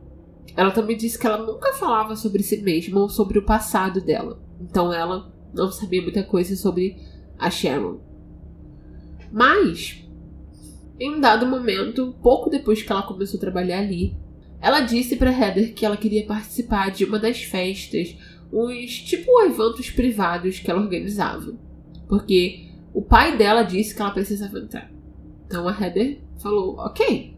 Ela 0.57 0.71
também 0.71 0.97
disse 0.97 1.19
que 1.19 1.27
ela 1.27 1.39
nunca 1.39 1.73
falava 1.75 2.17
sobre 2.17 2.43
si 2.43 2.57
mesma 2.63 3.01
ou 3.01 3.09
sobre 3.09 3.39
o 3.39 3.45
passado 3.45 4.01
dela, 4.01 4.41
então 4.61 4.93
ela 4.93 5.33
não 5.55 5.71
sabia 5.71 6.03
muita 6.03 6.23
coisa 6.23 6.57
sobre 6.57 6.97
a 7.39 7.51
Sharon. 7.51 8.01
Mas, 9.31 10.05
em 10.99 11.15
um 11.15 11.21
dado 11.21 11.47
momento, 11.47 12.15
pouco 12.23 12.51
depois 12.51 12.83
que 12.83 12.91
ela 12.91 13.03
começou 13.03 13.39
a 13.39 13.41
trabalhar 13.41 13.79
ali, 13.79 14.17
ela 14.61 14.81
disse 14.81 15.16
para 15.16 15.31
Heather 15.31 15.75
que 15.75 15.85
ela 15.85 15.97
queria 15.97 16.25
participar 16.25 16.90
de 16.90 17.05
uma 17.05 17.19
das 17.19 17.42
festas, 17.42 18.16
uns 18.53 19.01
tipo 19.01 19.40
eventos 19.42 19.90
privados 19.90 20.59
que 20.59 20.71
ela 20.71 20.81
organizava, 20.81 21.55
porque 22.09 22.66
o 22.95 23.03
pai 23.03 23.37
dela 23.37 23.62
disse 23.62 23.95
que 23.95 24.01
ela 24.01 24.11
precisava 24.11 24.59
entrar. 24.59 24.90
Então 25.47 25.69
a 25.69 25.73
Heather 25.73 26.21
falou: 26.38 26.77
ok. 26.79 27.35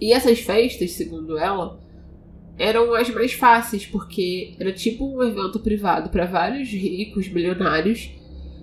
E 0.00 0.12
essas 0.12 0.40
festas, 0.40 0.92
segundo 0.92 1.38
ela, 1.38 1.80
eram 2.58 2.94
as 2.94 3.08
mais 3.10 3.32
fáceis, 3.32 3.86
porque 3.86 4.54
era 4.58 4.72
tipo 4.72 5.06
um 5.06 5.22
evento 5.22 5.60
privado 5.60 6.10
para 6.10 6.26
vários 6.26 6.68
ricos, 6.68 7.28
milionários. 7.28 8.10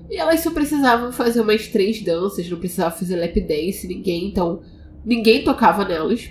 E 0.09 0.17
elas 0.17 0.41
só 0.41 0.51
precisavam 0.51 1.11
fazer 1.11 1.41
umas 1.41 1.67
três 1.67 2.01
danças, 2.01 2.49
não 2.49 2.59
precisava 2.59 2.95
fazer 2.95 3.15
lap 3.15 3.39
dance, 3.39 3.87
ninguém, 3.87 4.27
então 4.27 4.61
ninguém 5.05 5.43
tocava 5.43 5.85
nelas. 5.85 6.29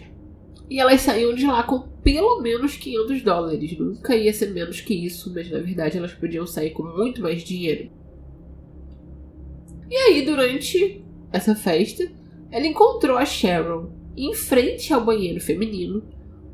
E 0.72 0.80
elas 0.80 1.02
saíam 1.02 1.34
de 1.34 1.44
lá 1.44 1.62
com 1.64 1.80
pelo 2.02 2.40
menos 2.40 2.78
500 2.78 3.20
dólares. 3.20 3.78
Nunca 3.78 4.16
ia 4.16 4.32
ser 4.32 4.54
menos 4.54 4.80
que 4.80 4.94
isso, 4.94 5.30
mas 5.34 5.50
na 5.50 5.58
verdade 5.58 5.98
elas 5.98 6.14
podiam 6.14 6.46
sair 6.46 6.70
com 6.70 6.82
muito 6.82 7.20
mais 7.20 7.44
dinheiro. 7.44 7.90
E 9.90 9.94
aí, 9.94 10.24
durante 10.24 11.04
essa 11.30 11.54
festa, 11.54 12.10
ela 12.50 12.66
encontrou 12.66 13.18
a 13.18 13.26
Cheryl 13.26 13.92
em 14.16 14.32
frente 14.32 14.94
ao 14.94 15.04
banheiro 15.04 15.42
feminino 15.42 16.02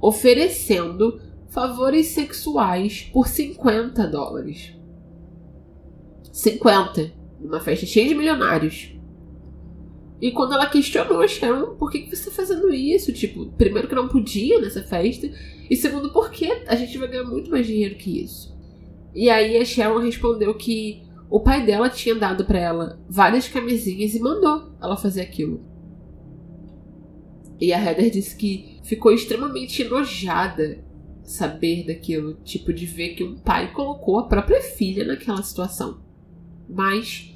oferecendo 0.01 1.21
favores 1.49 2.09
sexuais 2.09 3.09
por 3.13 3.29
50 3.29 4.05
dólares. 4.09 4.75
50. 6.33 7.13
Uma 7.41 7.61
festa 7.61 7.87
cheia 7.87 8.09
de 8.09 8.17
milionários. 8.17 8.98
E 10.21 10.33
quando 10.33 10.55
ela 10.55 10.67
questionou 10.67 11.21
a 11.21 11.29
Sharon, 11.29 11.77
por 11.77 11.91
que, 11.91 12.01
que 12.01 12.09
você 12.09 12.29
está 12.29 12.33
fazendo 12.33 12.73
isso? 12.75 13.13
Tipo, 13.13 13.47
primeiro 13.53 13.87
que 13.87 13.95
não 13.95 14.09
podia 14.09 14.61
nessa 14.61 14.83
festa, 14.83 15.31
e 15.71 15.77
segundo, 15.77 16.13
porque 16.13 16.65
a 16.67 16.75
gente 16.75 16.99
vai 16.99 17.09
ganhar 17.09 17.25
muito 17.25 17.51
mais 17.51 17.67
dinheiro 17.67 17.95
que 17.95 18.23
isso. 18.23 18.57
E 19.15 19.31
aí 19.31 19.57
a 19.57 19.65
Sharon 19.65 20.01
respondeu 20.01 20.55
que 20.55 21.03
o 21.31 21.41
pai 21.41 21.65
dela 21.65 21.89
tinha 21.89 22.15
dado 22.15 22.45
para 22.45 22.59
ela 22.59 23.01
várias 23.09 23.49
camisinhas 23.49 24.15
e 24.15 24.21
mandou 24.21 24.73
ela 24.83 24.97
fazer 24.97 25.21
aquilo. 25.21 25.63
E 27.61 27.73
a 27.73 27.83
Heather 27.83 28.11
disse 28.11 28.37
que 28.37 28.81
ficou 28.83 29.13
extremamente 29.13 29.83
enojada 29.83 30.85
saber 31.23 31.85
daquilo, 31.85 32.35
tipo 32.45 32.73
de 32.73 32.87
ver 32.87 33.15
que 33.15 33.25
um 33.25 33.37
pai 33.37 33.73
colocou 33.73 34.19
a 34.19 34.27
própria 34.27 34.63
filha 34.63 35.05
naquela 35.05 35.43
situação. 35.43 36.01
Mas 36.69 37.35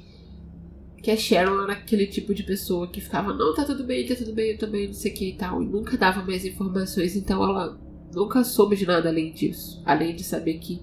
que 1.03 1.11
a 1.11 1.17
Sharon 1.17 1.63
era 1.63 1.73
aquele 1.73 2.07
tipo 2.07 2.33
de 2.33 2.43
pessoa 2.43 2.87
que 2.87 3.01
ficava, 3.01 3.33
não, 3.33 3.53
tá 3.53 3.65
tudo 3.65 3.83
bem, 3.83 4.07
tá 4.07 4.15
tudo 4.15 4.31
bem, 4.31 4.51
eu 4.51 4.57
também, 4.57 4.87
não 4.87 4.93
sei 4.93 5.11
o 5.11 5.13
que 5.13 5.29
e 5.31 5.33
tal, 5.35 5.61
e 5.61 5.65
nunca 5.65 5.97
dava 5.97 6.23
mais 6.23 6.45
informações, 6.45 7.13
então 7.17 7.43
ela 7.43 7.77
nunca 8.15 8.41
soube 8.45 8.77
de 8.77 8.85
nada 8.85 9.09
além 9.09 9.33
disso, 9.33 9.83
além 9.85 10.15
de 10.15 10.23
saber 10.23 10.59
que 10.59 10.81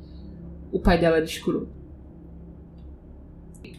o 0.70 0.78
pai 0.78 0.98
dela 1.00 1.16
era 1.16 1.24
escroto. 1.24 1.72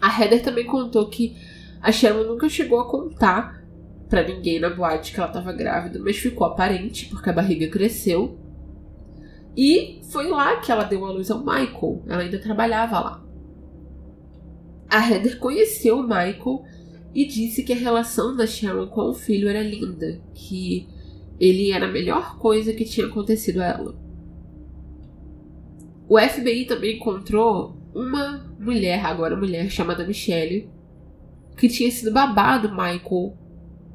A 0.01 0.19
Heather 0.19 0.41
também 0.41 0.65
contou 0.65 1.08
que 1.10 1.38
a 1.80 1.91
Sharon 1.91 2.23
nunca 2.23 2.49
chegou 2.49 2.80
a 2.80 2.89
contar 2.89 3.63
para 4.10 4.27
ninguém 4.27 4.60
na 4.60 4.71
boate 4.71 5.13
que 5.13 5.19
ela 5.19 5.30
estava 5.30 5.54
grávida, 5.54 5.99
mas 5.99 6.17
ficou 6.17 6.47
aparente 6.47 7.06
porque 7.06 7.30
a 7.30 7.34
barriga 7.34 7.67
cresceu. 7.67 8.39
E 9.56 10.01
foi 10.12 10.27
lá 10.27 10.56
que 10.56 10.71
ela 10.71 10.86
deu 10.86 11.06
a 11.06 11.12
luz 11.12 11.30
ao 11.30 11.39
Michael. 11.39 12.04
Ela 12.08 12.23
ainda 12.23 12.39
trabalhava 12.39 12.99
lá. 12.99 13.31
A 14.91 15.10
Heather 15.10 15.39
conheceu 15.39 15.99
o 15.99 16.04
Michael 16.04 16.65
e 17.15 17.25
disse 17.25 17.63
que 17.63 17.71
a 17.71 17.77
relação 17.77 18.36
da 18.36 18.45
Sharon 18.45 18.88
com 18.88 19.10
o 19.10 19.13
filho 19.13 19.47
era 19.47 19.63
linda, 19.63 20.21
que 20.34 20.86
ele 21.39 21.71
era 21.71 21.86
a 21.86 21.91
melhor 21.91 22.38
coisa 22.38 22.73
que 22.73 22.84
tinha 22.84 23.08
acontecido 23.08 23.62
a 23.62 23.65
ela. 23.67 23.95
O 26.10 26.19
FBI 26.19 26.65
também 26.65 26.97
encontrou 26.97 27.77
uma 27.95 28.54
mulher, 28.60 29.06
agora 29.06 29.38
mulher, 29.38 29.69
chamada 29.69 30.06
Michelle, 30.06 30.69
que 31.56 31.69
tinha 31.69 31.89
sido 31.89 32.12
babado 32.12 32.69
Michael 32.69 33.38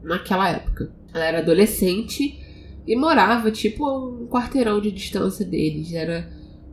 naquela 0.03 0.49
época. 0.49 0.91
Ela 1.13 1.25
era 1.27 1.39
adolescente 1.41 2.41
e 2.87 2.97
morava 2.97 3.51
tipo 3.51 3.85
a 3.85 3.99
um 3.99 4.27
quarteirão 4.27 4.81
de 4.81 4.91
distância 4.91 5.45
deles. 5.45 5.93
Era 5.93 6.27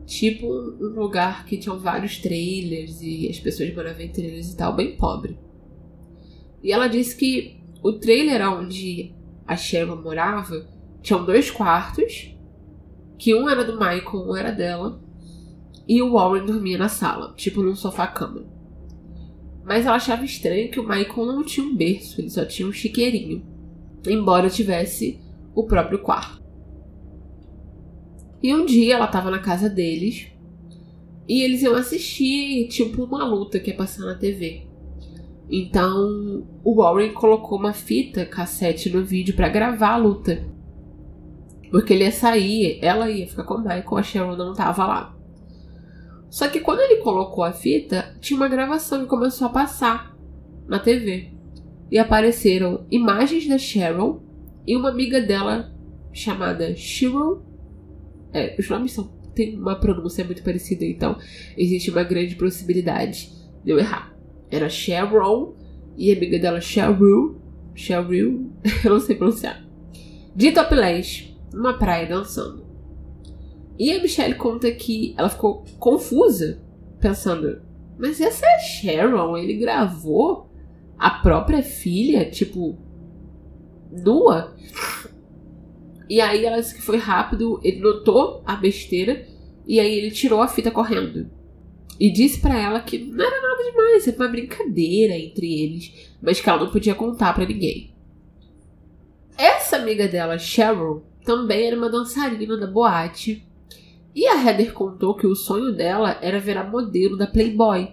tipo 0.05 0.47
um 0.47 0.99
lugar 0.99 1.45
que 1.45 1.57
tinham 1.57 1.79
vários 1.79 2.17
trailers 2.17 3.01
e 3.01 3.29
as 3.29 3.39
pessoas 3.39 3.73
moravam 3.73 4.01
em 4.01 4.09
trailers 4.09 4.51
e 4.51 4.57
tal, 4.57 4.75
bem 4.75 4.95
pobre. 4.95 5.37
E 6.61 6.71
ela 6.71 6.87
disse 6.87 7.15
que 7.15 7.61
o 7.81 7.93
trailer 7.93 8.41
onde 8.49 9.13
a 9.45 9.55
Sheva 9.55 9.95
morava 9.95 10.67
tinham 11.01 11.25
dois 11.25 11.51
quartos, 11.51 12.33
que 13.17 13.35
um 13.35 13.49
era 13.49 13.63
do 13.63 13.73
Michael, 13.73 14.25
um 14.25 14.35
era 14.35 14.51
dela, 14.51 15.01
e 15.87 16.01
o 16.01 16.13
Warren 16.13 16.45
dormia 16.45 16.77
na 16.77 16.89
sala, 16.89 17.33
tipo 17.35 17.61
num 17.61 17.75
sofá-cama. 17.75 18.45
Mas 19.65 19.85
ela 19.85 19.95
achava 19.95 20.25
estranho 20.25 20.71
que 20.71 20.79
o 20.79 20.87
Michael 20.87 21.25
não 21.25 21.43
tinha 21.43 21.65
um 21.65 21.75
berço, 21.75 22.19
ele 22.19 22.29
só 22.29 22.45
tinha 22.45 22.67
um 22.67 22.71
chiqueirinho, 22.71 23.45
embora 24.07 24.49
tivesse 24.49 25.19
o 25.55 25.65
próprio 25.65 25.99
quarto. 25.99 26.42
E 28.43 28.53
um 28.53 28.65
dia 28.65 28.95
ela 28.95 29.05
estava 29.05 29.31
na 29.31 29.39
casa 29.39 29.69
deles 29.69 30.27
e 31.29 31.43
eles 31.43 31.61
iam 31.61 31.75
assistir 31.75 32.67
tipo 32.67 33.05
uma 33.05 33.25
luta 33.25 33.57
que 33.57 33.71
ia 33.71 33.77
passar 33.77 34.05
na 34.05 34.15
TV. 34.15 34.67
Então 35.49 36.45
o 36.61 36.75
Warren 36.75 37.13
colocou 37.13 37.57
uma 37.57 37.71
fita 37.71 38.25
cassete 38.25 38.89
no 38.89 39.05
vídeo 39.05 39.33
para 39.33 39.47
gravar 39.47 39.93
a 39.93 39.97
luta. 39.97 40.45
Porque 41.71 41.93
ele 41.93 42.03
ia 42.03 42.11
sair, 42.11 42.79
ela 42.81 43.09
ia 43.09 43.25
ficar 43.25 43.45
com 43.45 43.53
o 43.55 43.61
Michael, 43.61 43.97
a 43.97 44.03
Sharon 44.03 44.35
não 44.35 44.53
tava 44.53 44.85
lá. 44.85 45.15
Só 46.29 46.49
que 46.49 46.59
quando 46.59 46.81
ele 46.81 46.97
colocou 46.97 47.45
a 47.45 47.53
fita, 47.53 48.13
tinha 48.19 48.37
uma 48.37 48.49
gravação 48.49 49.01
que 49.01 49.07
começou 49.07 49.47
a 49.47 49.51
passar 49.51 50.13
na 50.67 50.79
TV. 50.79 51.31
E 51.89 51.97
apareceram 51.97 52.85
imagens 52.91 53.47
da 53.47 53.57
Sharon 53.57 54.21
e 54.67 54.75
uma 54.75 54.89
amiga 54.89 55.21
dela 55.21 55.73
chamada 56.11 56.75
Sharon 56.75 57.52
é, 58.33 58.55
os 58.57 58.69
nomes 58.69 58.91
são, 58.91 59.05
tem 59.35 59.57
uma 59.57 59.79
pronúncia 59.79 60.25
muito 60.25 60.43
parecida, 60.43 60.85
então 60.85 61.17
existe 61.57 61.89
uma 61.89 62.03
grande 62.03 62.35
possibilidade 62.35 63.31
de 63.63 63.71
eu 63.71 63.79
errar. 63.79 64.13
Era 64.49 64.69
Cheryl 64.69 65.55
e 65.97 66.11
amiga 66.11 66.39
dela 66.39 66.61
Cheryl. 66.61 67.41
Cheryl, 67.75 68.51
eu 68.83 68.91
não 68.91 68.99
sei 68.99 69.15
pronunciar. 69.15 69.63
De 70.35 70.51
topless, 70.51 71.35
numa 71.53 71.77
praia 71.77 72.07
dançando. 72.07 72.63
E 73.77 73.91
a 73.91 74.01
Michelle 74.01 74.35
conta 74.35 74.71
que 74.71 75.15
ela 75.17 75.29
ficou 75.29 75.63
confusa, 75.79 76.61
pensando: 76.99 77.61
mas 77.97 78.19
essa 78.19 78.45
é 78.45 78.55
a 78.55 78.59
Sharon? 78.59 79.37
Ele 79.37 79.53
gravou 79.55 80.49
a 80.97 81.09
própria 81.09 81.61
filha, 81.61 82.29
tipo, 82.29 82.77
nua? 83.91 84.55
E 86.13 86.21
aí 86.21 86.45
ela 86.45 86.61
disse 86.61 86.75
que 86.75 86.81
foi 86.83 86.97
rápido, 86.97 87.59
ele 87.63 87.79
notou 87.79 88.43
a 88.45 88.55
besteira 88.55 89.27
e 89.65 89.79
aí 89.79 89.97
ele 89.97 90.11
tirou 90.11 90.43
a 90.43 90.47
fita 90.47 90.69
correndo. 90.69 91.27
E 91.99 92.11
disse 92.11 92.39
para 92.39 92.55
ela 92.55 92.79
que 92.81 92.99
não 92.99 93.25
era 93.25 93.41
nada 93.41 93.63
demais, 93.63 94.07
era 94.07 94.17
uma 94.17 94.27
brincadeira 94.27 95.17
entre 95.17 95.63
eles, 95.63 96.11
mas 96.21 96.39
que 96.39 96.47
ela 96.47 96.63
não 96.65 96.71
podia 96.71 96.93
contar 96.93 97.33
para 97.33 97.47
ninguém. 97.47 97.95
Essa 99.35 99.77
amiga 99.77 100.07
dela, 100.07 100.37
Cheryl, 100.37 101.03
também 101.25 101.65
era 101.65 101.75
uma 101.75 101.89
dançarina 101.89 102.57
da 102.57 102.67
boate. 102.67 103.43
E 104.13 104.27
a 104.27 104.35
Heather 104.35 104.71
contou 104.71 105.15
que 105.15 105.25
o 105.25 105.35
sonho 105.35 105.75
dela 105.75 106.19
era 106.21 106.39
virar 106.39 106.69
modelo 106.69 107.17
da 107.17 107.25
Playboy. 107.25 107.89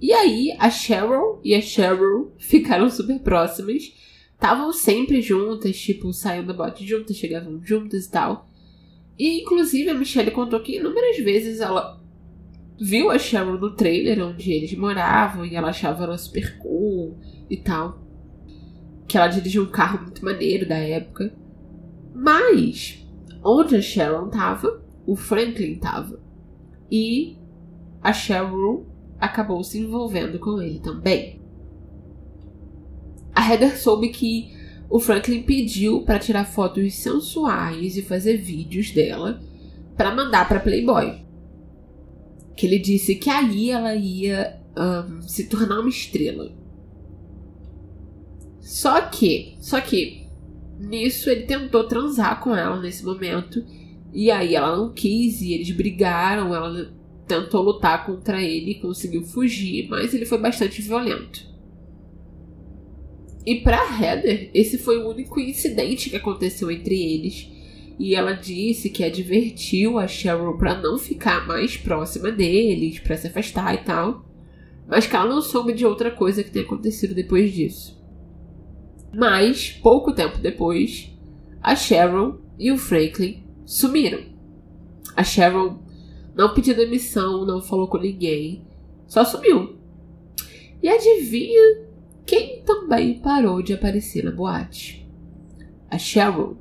E 0.00 0.12
aí 0.12 0.56
a 0.56 0.70
Cheryl 0.70 1.40
e 1.42 1.52
a 1.52 1.60
Cheryl 1.60 2.32
ficaram 2.38 2.88
super 2.88 3.18
próximas 3.18 3.92
estavam 4.44 4.70
sempre 4.74 5.22
juntas, 5.22 5.74
tipo, 5.80 6.12
saindo 6.12 6.48
da 6.48 6.52
bote 6.52 6.86
juntas, 6.86 7.16
chegavam 7.16 7.64
juntas 7.64 8.04
e 8.04 8.10
tal. 8.10 8.46
E 9.18 9.40
inclusive 9.40 9.88
a 9.88 9.94
Michelle 9.94 10.30
contou 10.30 10.60
que 10.60 10.76
inúmeras 10.76 11.16
vezes 11.16 11.60
ela 11.60 11.98
viu 12.78 13.10
a 13.10 13.18
Sharon 13.18 13.56
no 13.56 13.74
trailer 13.74 14.22
onde 14.22 14.52
eles 14.52 14.76
moravam 14.76 15.46
e 15.46 15.56
ela 15.56 15.70
achava 15.70 16.04
ela 16.04 16.18
super 16.18 16.58
cool 16.58 17.18
e 17.48 17.56
tal. 17.56 18.04
Que 19.08 19.16
ela 19.16 19.28
dirigia 19.28 19.62
um 19.62 19.70
carro 19.70 20.02
muito 20.02 20.22
maneiro 20.22 20.68
da 20.68 20.76
época. 20.76 21.34
Mas 22.14 23.02
onde 23.42 23.76
a 23.76 23.80
Sharon 23.80 24.28
tava, 24.28 24.84
o 25.06 25.16
Franklin 25.16 25.76
tava. 25.76 26.20
E 26.92 27.38
a 28.02 28.12
Sharon 28.12 28.84
acabou 29.18 29.64
se 29.64 29.78
envolvendo 29.78 30.38
com 30.38 30.60
ele 30.60 30.80
também. 30.80 31.43
A 33.34 33.50
Heather 33.50 33.78
soube 33.78 34.10
que 34.10 34.54
o 34.88 35.00
Franklin 35.00 35.42
pediu 35.42 36.02
para 36.02 36.18
tirar 36.18 36.44
fotos 36.44 36.94
sensuais 36.94 37.96
e 37.96 38.02
fazer 38.02 38.36
vídeos 38.36 38.90
dela 38.90 39.42
para 39.96 40.14
mandar 40.14 40.46
para 40.48 40.60
Playboy. 40.60 41.24
Que 42.56 42.66
ele 42.66 42.78
disse 42.78 43.16
que 43.16 43.28
aí 43.28 43.70
ela 43.70 43.94
ia 43.94 44.60
um, 44.76 45.22
se 45.22 45.48
tornar 45.48 45.80
uma 45.80 45.88
estrela. 45.88 46.52
Só 48.60 49.00
que, 49.00 49.56
só 49.60 49.80
que 49.80 50.26
nisso 50.78 51.28
ele 51.28 51.42
tentou 51.42 51.84
transar 51.84 52.40
com 52.40 52.54
ela 52.54 52.80
nesse 52.80 53.04
momento 53.04 53.64
e 54.12 54.30
aí 54.30 54.54
ela 54.54 54.76
não 54.76 54.92
quis 54.92 55.40
e 55.40 55.52
eles 55.52 55.70
brigaram. 55.72 56.54
Ela 56.54 56.92
tentou 57.26 57.62
lutar 57.62 58.06
contra 58.06 58.40
ele 58.40 58.72
e 58.72 58.80
conseguiu 58.80 59.22
fugir, 59.22 59.88
mas 59.88 60.14
ele 60.14 60.24
foi 60.24 60.38
bastante 60.38 60.80
violento. 60.80 61.53
E 63.46 63.56
para 63.56 64.00
Heather, 64.00 64.50
esse 64.54 64.78
foi 64.78 64.98
o 64.98 65.08
único 65.08 65.38
incidente 65.38 66.08
que 66.08 66.16
aconteceu 66.16 66.70
entre 66.70 66.94
eles. 66.94 67.50
E 67.98 68.14
ela 68.14 68.32
disse 68.32 68.90
que 68.90 69.04
advertiu 69.04 69.98
a 69.98 70.08
Cheryl 70.08 70.56
para 70.56 70.80
não 70.80 70.98
ficar 70.98 71.46
mais 71.46 71.76
próxima 71.76 72.32
deles, 72.32 72.98
para 72.98 73.16
se 73.16 73.26
afastar 73.26 73.74
e 73.74 73.84
tal. 73.84 74.24
Mas 74.86 75.06
que 75.06 75.14
ela 75.14 75.28
não 75.28 75.42
soube 75.42 75.72
de 75.72 75.84
outra 75.84 76.10
coisa 76.10 76.42
que 76.42 76.50
tenha 76.50 76.64
acontecido 76.64 77.14
depois 77.14 77.52
disso. 77.52 78.02
Mas, 79.14 79.70
pouco 79.70 80.12
tempo 80.12 80.38
depois, 80.38 81.10
a 81.62 81.76
Cheryl 81.76 82.40
e 82.58 82.72
o 82.72 82.78
Franklin 82.78 83.44
sumiram. 83.64 84.22
A 85.14 85.22
Cheryl 85.22 85.78
não 86.34 86.52
pediu 86.52 86.74
demissão, 86.74 87.44
não 87.46 87.62
falou 87.62 87.86
com 87.86 87.98
ninguém, 87.98 88.66
só 89.06 89.24
sumiu. 89.24 89.76
E 90.82 90.88
adivinha 90.88 91.84
quem 92.26 92.62
também 92.62 93.18
parou 93.20 93.62
de 93.62 93.74
aparecer 93.74 94.24
na 94.24 94.30
boate? 94.30 95.08
A 95.90 95.98
Cheryl. 95.98 96.56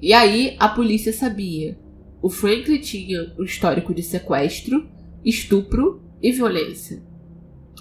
E 0.00 0.12
aí 0.12 0.56
a 0.58 0.68
polícia 0.68 1.12
sabia. 1.12 1.78
O 2.20 2.28
Franklin 2.28 2.80
tinha 2.80 3.34
um 3.38 3.44
histórico 3.44 3.92
de 3.94 4.02
sequestro, 4.02 4.88
estupro 5.24 6.02
e 6.22 6.30
violência. 6.30 7.02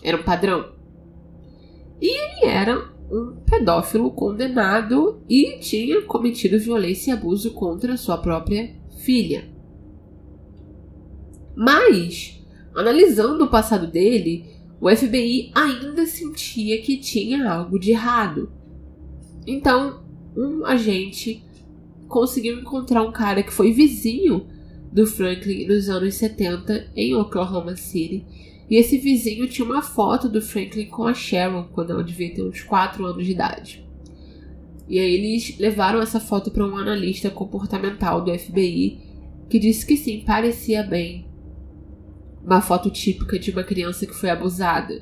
Era 0.04 0.17
um 0.17 0.24
padrão. 0.24 0.74
E 2.02 2.10
ele 2.10 2.45
era 2.52 2.91
um 3.12 3.36
pedófilo 3.45 4.12
condenado 4.12 5.21
e 5.30 5.60
tinha 5.60 6.02
cometido 6.02 6.58
violência 6.58 7.12
e 7.12 7.13
abuso 7.13 7.52
contra 7.52 7.97
sua 7.97 8.17
própria 8.17 8.76
filha. 8.97 9.47
Mas, 11.56 12.43
analisando 12.76 13.43
o 13.43 13.50
passado 13.50 13.86
dele, 13.86 14.61
o 14.82 14.89
FBI 14.89 15.52
ainda 15.54 16.08
sentia 16.08 16.82
que 16.82 16.98
tinha 16.98 17.48
algo 17.48 17.78
de 17.78 17.91
errado. 17.91 18.52
Então, 19.46 20.02
um 20.36 20.65
agente 20.65 21.44
conseguiu 22.08 22.60
encontrar 22.60 23.04
um 23.04 23.12
cara 23.12 23.44
que 23.44 23.54
foi 23.54 23.72
vizinho 23.72 24.48
do 24.91 25.06
Franklin 25.06 25.67
nos 25.67 25.88
anos 25.88 26.15
70 26.15 26.88
em 26.96 27.15
Oklahoma 27.15 27.78
City. 27.78 28.26
E 28.67 28.76
esse 28.76 28.98
vizinho 28.98 29.48
tinha 29.48 29.65
uma 29.65 29.84
foto 29.84 30.28
do 30.28 30.41
Franklin 30.41 30.86
com 30.86 31.04
a 31.04 31.13
Sharon 31.13 31.67
quando 31.72 31.91
ela 31.91 32.04
devia 32.04 32.34
ter 32.34 32.41
uns 32.41 32.63
4 32.63 33.06
anos 33.06 33.24
de 33.24 33.34
idade. 33.34 33.86
E 34.89 34.98
aí 34.98 35.13
eles 35.13 35.60
levaram 35.60 36.02
essa 36.02 36.20
foto 36.20 36.50
para 36.50 36.65
um 36.65 36.76
analista 36.76 37.30
comportamental 37.30 38.24
do 38.24 38.38
FBI 38.38 39.00
que 39.48 39.60
disse 39.60 39.86
que 39.86 39.96
sim, 39.96 40.24
parecia 40.26 40.82
bem 40.82 41.31
uma 42.44 42.62
foto 42.62 42.90
típica 42.90 43.38
de 43.38 43.52
uma 43.52 43.64
criança 43.64 44.06
que 44.06 44.16
foi 44.16 44.30
abusada, 44.30 45.02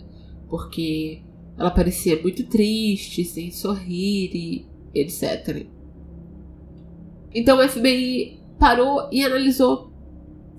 porque 0.50 1.22
ela 1.58 1.72
parecia 1.72 2.22
muito 2.22 2.44
triste, 2.46 3.24
sem 3.24 3.52
sorrir 3.52 4.32
e 4.34 4.66
etc. 4.94 5.66
Então 7.34 7.60
o 7.60 7.68
FBI 7.68 8.40
parou 8.58 9.10
e 9.12 9.24
analisou 9.24 9.92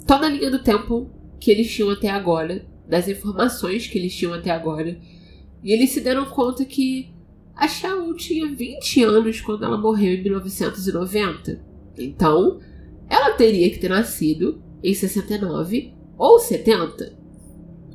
toda 0.07 0.27
a 0.27 0.31
linha 0.31 0.51
do 0.51 0.63
tempo 0.63 1.11
que 1.39 1.51
eles 1.51 1.71
tinham 1.71 1.91
até 1.91 2.11
agora, 2.11 2.65
das 2.89 3.09
informações 3.09 3.87
que 3.87 3.99
eles 3.99 4.15
tinham 4.15 4.35
até 4.35 4.51
agora, 4.51 4.99
e 5.63 5.73
eles 5.73 5.91
se 5.91 6.01
deram 6.01 6.27
conta 6.27 6.65
que 6.65 7.15
a 7.55 7.69
Sharon 7.69 8.15
tinha 8.15 8.49
20 8.49 9.03
anos 9.05 9.41
quando 9.41 9.65
ela 9.65 9.77
morreu 9.77 10.15
em 10.15 10.23
1990. 10.23 11.61
Então, 11.99 12.59
ela 13.09 13.35
teria 13.35 13.69
que 13.71 13.79
ter 13.79 13.91
nascido 13.91 14.63
em 14.83 14.95
69 14.95 15.93
ou 16.21 16.39
70. 16.39 17.19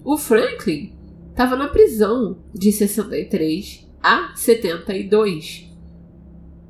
O 0.04 0.18
Franklin 0.18 0.98
estava 1.30 1.56
na 1.56 1.68
prisão 1.68 2.40
de 2.52 2.72
63 2.72 3.88
a 4.02 4.34
72, 4.36 5.72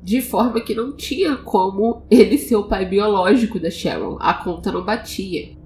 de 0.02 0.20
forma 0.20 0.60
que 0.60 0.74
não 0.74 0.94
tinha 0.94 1.34
como 1.38 2.06
ele 2.10 2.36
ser 2.36 2.56
o 2.56 2.68
pai 2.68 2.84
biológico 2.84 3.58
da 3.58 3.70
Sharon, 3.70 4.18
a 4.20 4.34
conta 4.34 4.70
não 4.70 4.84
batia. 4.84 5.56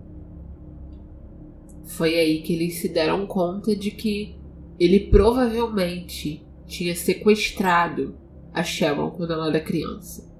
Foi 1.87 2.14
aí 2.14 2.40
que 2.42 2.53
eles 2.53 2.74
se 2.74 2.88
deram 2.88 3.26
conta 3.26 3.74
de 3.74 3.90
que 3.90 4.37
ele 4.79 5.11
provavelmente 5.11 6.46
tinha 6.68 6.94
sequestrado 6.94 8.14
a 8.53 8.62
Sharon 8.62 9.11
quando 9.11 9.33
ela 9.33 9.48
era 9.48 9.61
criança. 9.61 10.31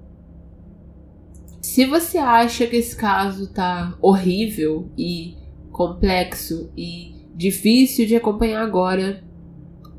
Se 1.61 1.85
você 1.85 2.17
acha 2.17 2.65
que 2.65 2.77
esse 2.77 2.95
caso 2.95 3.53
tá 3.53 3.97
horrível 4.01 4.89
e 4.97 5.40
complexo 5.71 6.71
e 6.77 7.27
difícil 7.35 8.05
de 8.05 8.15
acompanhar 8.15 8.61
agora, 8.61 9.23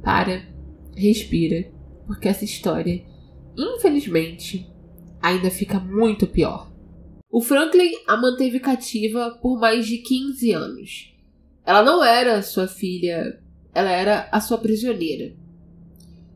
para, 0.02 0.46
respira, 0.96 1.70
porque 2.06 2.28
essa 2.28 2.44
história, 2.44 3.04
infelizmente, 3.56 4.70
ainda 5.20 5.50
fica 5.50 5.78
muito 5.78 6.26
pior. 6.26 6.70
O 7.30 7.40
Franklin 7.40 7.92
a 8.06 8.16
manteve 8.16 8.60
cativa 8.60 9.38
por 9.40 9.58
mais 9.58 9.86
de 9.86 9.98
15 9.98 10.52
anos. 10.52 11.14
Ela 11.64 11.82
não 11.82 12.04
era 12.04 12.42
sua 12.42 12.66
filha, 12.66 13.40
ela 13.74 13.90
era 13.90 14.28
a 14.30 14.40
sua 14.40 14.58
prisioneira. 14.58 15.34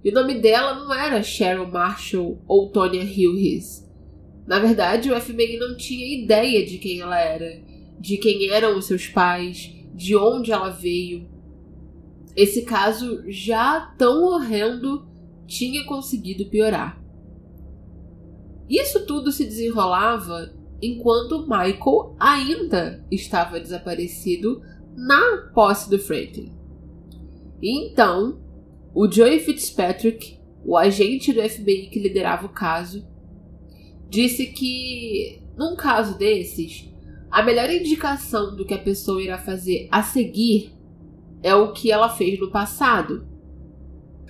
E 0.03 0.11
o 0.11 0.15
nome 0.15 0.41
dela 0.41 0.75
não 0.75 0.95
era 0.95 1.23
Cheryl 1.23 1.67
Marshall 1.67 2.41
ou 2.47 2.71
Tonya 2.71 3.03
Hughes. 3.03 3.85
Na 4.47 4.61
verdade, 4.61 5.11
o 5.11 5.21
FBI 5.21 5.59
não 5.59 5.77
tinha 5.77 6.23
ideia 6.23 6.65
de 6.65 6.79
quem 6.79 7.01
ela 7.01 7.21
era 7.21 7.61
de 8.07 8.17
quem 8.19 8.49
eram 8.51 8.79
os 8.79 8.85
seus 8.85 9.09
pais, 9.09 9.75
de 9.93 10.15
onde 10.17 10.53
ela 10.53 10.71
veio. 10.71 11.29
Esse 12.37 12.63
caso, 12.63 13.25
já 13.27 13.81
tão 13.99 14.23
horrendo, 14.23 15.09
tinha 15.45 15.85
conseguido 15.85 16.47
piorar. 16.47 17.03
Isso 18.69 19.05
tudo 19.07 19.33
se 19.33 19.45
desenrolava 19.45 20.55
enquanto 20.81 21.43
Michael 21.43 22.15
ainda 22.17 23.05
estava 23.11 23.59
desaparecido 23.59 24.63
na 24.95 25.51
posse 25.53 25.91
do 25.91 25.99
Franklin. 25.99 26.55
Então, 27.61 28.39
o 28.95 29.11
Joey 29.11 29.41
Fitzpatrick, 29.41 30.39
o 30.65 30.77
agente 30.77 31.33
do 31.33 31.43
FBI 31.43 31.89
que 31.89 31.99
liderava 31.99 32.47
o 32.47 32.51
caso, 32.51 33.05
disse 34.09 34.47
que 34.47 35.43
num 35.57 35.75
caso 35.75 36.17
desses, 36.17 36.89
a 37.37 37.43
melhor 37.43 37.69
indicação 37.69 38.57
do 38.57 38.65
que 38.65 38.73
a 38.73 38.79
pessoa 38.79 39.23
irá 39.23 39.37
fazer 39.37 39.89
a 39.91 40.03
seguir 40.03 40.73
é 41.43 41.55
o 41.55 41.71
que 41.71 41.93
ela 41.93 42.09
fez 42.09 42.41
no 42.41 42.51
passado. 42.51 43.29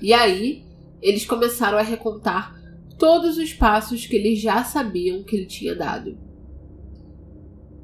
E 0.03 0.13
aí, 0.13 0.65
eles 1.01 1.25
começaram 1.25 1.79
a 1.79 1.83
recontar 1.83 2.61
todos 2.99 3.39
os 3.39 3.53
passos 3.53 4.05
que 4.05 4.17
eles 4.17 4.41
já 4.41 4.65
sabiam 4.65 5.23
que 5.23 5.37
ele 5.37 5.47
tinha 5.47 5.73
dado. 5.73 6.19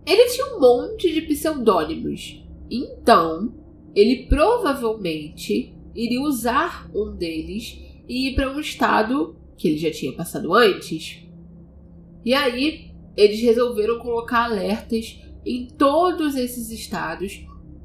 Ele 0.05 0.29
tinha 0.29 0.57
um 0.57 0.59
monte 0.59 1.13
de 1.13 1.23
pseudônimos, 1.23 2.45
então 2.69 3.55
ele 3.95 4.27
provavelmente 4.27 5.73
iria 5.95 6.21
usar 6.21 6.91
um 6.93 7.15
deles 7.15 7.81
e 8.09 8.31
ir 8.31 8.35
para 8.35 8.51
um 8.51 8.59
estado 8.59 9.37
que 9.57 9.69
ele 9.69 9.79
já 9.79 9.93
tinha 9.93 10.13
passado 10.15 10.53
antes. 10.53 11.23
E 12.25 12.35
aí, 12.35 12.92
eles 13.17 13.41
resolveram 13.41 13.99
colocar 13.99 14.45
alertas 14.45 15.21
em 15.45 15.67
todos 15.67 16.37
esses 16.37 16.71
estados 16.71 17.45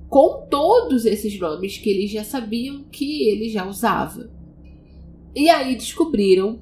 com 0.09 0.47
todos 0.49 1.05
esses 1.05 1.37
nomes 1.39 1.77
que 1.77 1.89
eles 1.89 2.11
já 2.11 2.23
sabiam 2.23 2.83
que 2.83 3.27
ele 3.27 3.49
já 3.49 3.67
usava. 3.67 4.29
E 5.35 5.49
aí 5.49 5.75
descobriram 5.75 6.61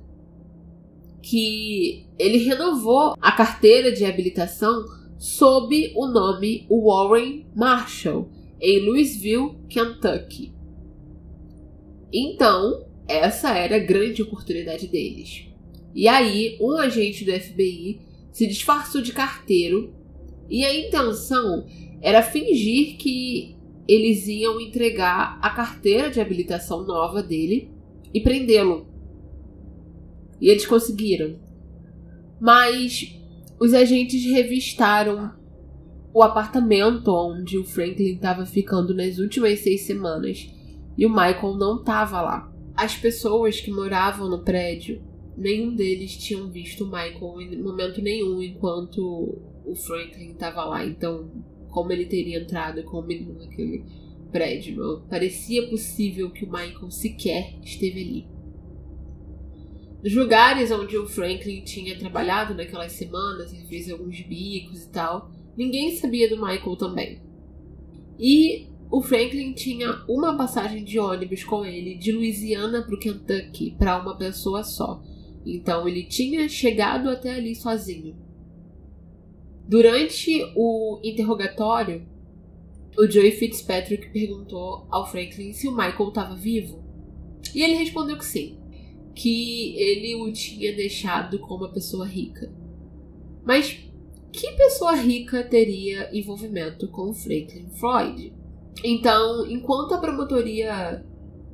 que 1.22 2.06
ele 2.18 2.40
renovou 2.40 3.16
a 3.22 3.32
carteira 3.32 3.92
de 3.92 4.06
habilitação 4.06 4.86
sob 5.18 5.92
o 5.96 6.08
nome 6.08 6.68
Warren 6.70 7.46
Marshall 7.56 8.30
em 8.60 8.80
Louisville, 8.80 9.56
Kentucky. 9.70 10.54
Então, 12.12 12.86
essa 13.08 13.56
era 13.56 13.76
a 13.76 13.80
grande 13.80 14.22
oportunidade 14.22 14.88
deles. 14.88 15.48
E 15.94 16.08
aí, 16.08 16.58
um 16.60 16.78
agente 16.78 17.24
do 17.24 17.32
FBI 17.32 18.02
se 18.36 18.46
disfarçou 18.46 19.02
de 19.02 19.14
carteiro 19.14 19.94
e 20.50 20.66
a 20.66 20.78
intenção 20.78 21.66
era 22.02 22.22
fingir 22.22 22.98
que 22.98 23.56
eles 23.88 24.28
iam 24.28 24.60
entregar 24.60 25.40
a 25.42 25.50
carteira 25.52 26.12
de 26.12 26.20
habilitação 26.20 26.86
nova 26.86 27.24
dele 27.24 27.72
e 28.14 28.20
prendê-lo. 28.20 28.88
E 30.42 30.50
eles 30.50 30.66
conseguiram. 30.66 31.40
Mas 32.38 33.18
os 33.58 33.74
agentes 33.74 34.26
revistaram 34.26 35.32
o 36.14 36.22
apartamento 36.22 37.14
onde 37.14 37.58
o 37.58 37.64
Franklin 37.64 38.16
estava 38.16 38.46
ficando 38.46 38.94
nas 38.94 39.18
últimas 39.18 39.62
seis 39.62 39.84
semanas 39.84 40.54
e 40.98 41.06
o 41.06 41.10
Michael 41.10 41.56
não 41.56 41.78
estava 41.78 42.20
lá. 42.20 42.52
As 42.76 42.98
pessoas 42.98 43.62
que 43.62 43.72
moravam 43.72 44.30
no 44.30 44.44
prédio 44.44 45.02
nenhum 45.38 45.76
deles 45.76 46.18
tinham 46.18 46.50
visto 46.50 46.84
o 46.84 46.88
Michael 46.88 47.42
em 47.42 47.62
momento 47.62 48.02
nenhum 48.02 48.42
enquanto 48.42 49.42
o 49.66 49.76
Franklin 49.76 50.32
estava 50.32 50.64
lá. 50.66 50.86
Então, 50.86 51.30
como 51.70 51.92
ele 51.92 52.06
teria 52.06 52.40
entrado 52.40 52.84
com 52.84 53.00
o 53.00 53.06
menino 53.06 53.40
naquele 53.40 53.84
prédio? 54.32 54.78
Não 54.78 55.02
parecia 55.08 55.68
possível 55.68 56.32
que 56.32 56.46
o 56.46 56.52
Michael 56.52 56.92
sequer 56.92 57.56
esteve 57.64 58.02
ali. 58.02 58.28
Nos 60.04 60.14
lugares 60.14 60.72
onde 60.72 60.98
o 60.98 61.08
Franklin 61.08 61.64
tinha 61.64 61.98
trabalhado 61.98 62.54
naquelas 62.54 62.92
semanas, 62.92 63.52
ele 63.52 63.66
fez 63.66 63.90
alguns 63.90 64.22
bicos 64.22 64.84
e 64.84 64.90
tal, 64.90 65.32
ninguém 65.58 65.96
sabia 65.96 66.30
do 66.30 66.36
Michael 66.36 66.76
também. 66.76 67.22
E 68.20 68.68
o 68.92 69.02
Franklin 69.02 69.54
tinha 69.54 70.04
uma 70.08 70.38
passagem 70.38 70.84
de 70.84 71.00
ônibus 71.00 71.44
com 71.44 71.66
ele 71.66 71.96
de 71.96 72.12
Louisiana 72.12 72.84
para 72.84 72.96
o 72.96 73.00
Kentucky 73.00 73.76
para 73.78 74.00
uma 74.00 74.16
pessoa 74.16 74.64
só. 74.64 75.02
Então 75.46 75.88
ele 75.88 76.04
tinha 76.04 76.50
chegado 76.50 77.10
até 77.10 77.36
ali 77.36 77.56
sozinho. 77.56 78.16
Durante 79.68 80.52
o 80.56 81.00
interrogatório, 81.04 82.06
o 82.98 83.10
Joey 83.10 83.32
Fitzpatrick 83.32 84.10
perguntou 84.10 84.88
ao 84.90 85.10
Franklin 85.10 85.54
se 85.54 85.68
o 85.68 85.72
Michael 85.72 86.10
estava 86.10 86.36
vivo. 86.36 86.84
E 87.54 87.62
ele 87.62 87.76
respondeu 87.76 88.18
que 88.18 88.26
sim, 88.26 88.58
que 89.14 89.76
ele 89.78 90.16
o 90.16 90.32
tinha 90.32 90.76
deixado 90.76 91.40
com 91.40 91.56
uma 91.56 91.72
pessoa 91.72 92.06
rica. 92.06 92.52
Mas 93.44 93.80
que 94.32 94.52
pessoa 94.52 94.96
rica 94.96 95.44
teria 95.44 96.10
envolvimento 96.16 96.88
com 96.90 97.14
Franklin 97.14 97.70
Floyd? 97.70 98.34
Então, 98.84 99.50
enquanto 99.50 99.94
a 99.94 99.98
promotoria 99.98 101.06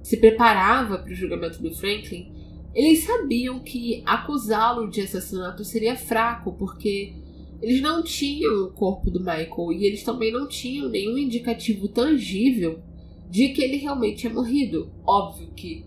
se 0.01 0.17
preparava 0.17 0.97
para 0.97 1.11
o 1.11 1.15
julgamento 1.15 1.61
do 1.61 1.75
Franklin, 1.75 2.33
eles 2.73 3.03
sabiam 3.03 3.59
que 3.59 4.01
acusá-lo 4.05 4.89
de 4.89 5.01
assassinato 5.01 5.63
seria 5.63 5.95
fraco, 5.95 6.53
porque 6.53 7.13
eles 7.61 7.81
não 7.81 8.01
tinham 8.01 8.65
o 8.65 8.71
corpo 8.71 9.11
do 9.11 9.19
Michael 9.19 9.73
e 9.73 9.85
eles 9.85 10.03
também 10.03 10.31
não 10.31 10.47
tinham 10.47 10.89
nenhum 10.89 11.17
indicativo 11.17 11.87
tangível 11.87 12.81
de 13.29 13.49
que 13.49 13.61
ele 13.61 13.77
realmente 13.77 14.21
tinha 14.21 14.33
morrido. 14.33 14.91
Óbvio 15.05 15.51
que 15.55 15.85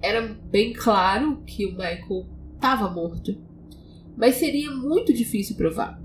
era 0.00 0.20
bem 0.50 0.72
claro 0.72 1.42
que 1.46 1.66
o 1.66 1.72
Michael 1.72 2.26
estava 2.54 2.88
morto, 2.88 3.36
mas 4.16 4.36
seria 4.36 4.70
muito 4.70 5.12
difícil 5.12 5.56
provar. 5.56 6.00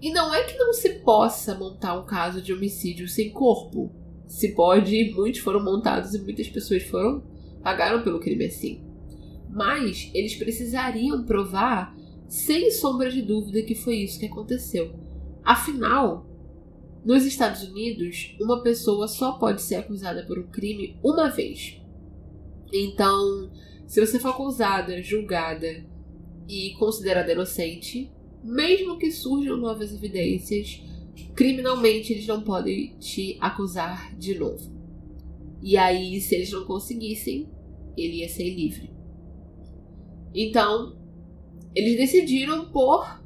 E 0.00 0.10
não 0.10 0.34
é 0.34 0.42
que 0.42 0.58
não 0.58 0.72
se 0.72 0.88
possa 1.00 1.54
montar 1.54 1.98
um 1.98 2.04
caso 2.04 2.42
de 2.42 2.52
homicídio 2.52 3.06
sem 3.06 3.30
corpo. 3.30 3.92
Se 4.26 4.54
pode, 4.54 5.12
muitos 5.14 5.40
foram 5.40 5.62
montados 5.62 6.14
e 6.14 6.20
muitas 6.20 6.48
pessoas 6.48 6.82
foram 6.82 7.22
pagaram 7.62 8.02
pelo 8.02 8.20
crime 8.20 8.46
assim. 8.46 8.82
Mas 9.50 10.10
eles 10.14 10.34
precisariam 10.34 11.24
provar 11.24 11.96
sem 12.28 12.70
sombra 12.70 13.10
de 13.10 13.20
dúvida 13.22 13.62
que 13.62 13.74
foi 13.74 13.96
isso 13.96 14.18
que 14.18 14.26
aconteceu. 14.26 14.94
Afinal, 15.44 16.26
nos 17.04 17.24
Estados 17.24 17.62
Unidos, 17.62 18.36
uma 18.40 18.62
pessoa 18.62 19.08
só 19.08 19.32
pode 19.32 19.60
ser 19.60 19.76
acusada 19.76 20.24
por 20.24 20.38
um 20.38 20.46
crime 20.46 20.96
uma 21.02 21.28
vez. 21.28 21.80
Então, 22.72 23.50
se 23.86 24.00
você 24.00 24.18
for 24.18 24.30
acusada, 24.30 25.02
julgada 25.02 25.84
e 26.48 26.70
considerada 26.78 27.32
inocente, 27.32 28.10
mesmo 28.42 28.98
que 28.98 29.10
surjam 29.10 29.56
novas 29.56 29.92
evidências, 29.92 30.82
criminalmente 31.34 32.12
eles 32.12 32.26
não 32.26 32.40
podem 32.42 32.96
te 32.98 33.36
acusar 33.40 34.16
de 34.16 34.38
novo. 34.38 34.71
E 35.62 35.76
aí, 35.76 36.20
se 36.20 36.34
eles 36.34 36.50
não 36.50 36.64
conseguissem, 36.64 37.48
ele 37.96 38.16
ia 38.16 38.28
ser 38.28 38.50
livre. 38.50 38.90
Então, 40.34 40.96
eles 41.74 41.96
decidiram 41.96 42.70
por 42.70 43.22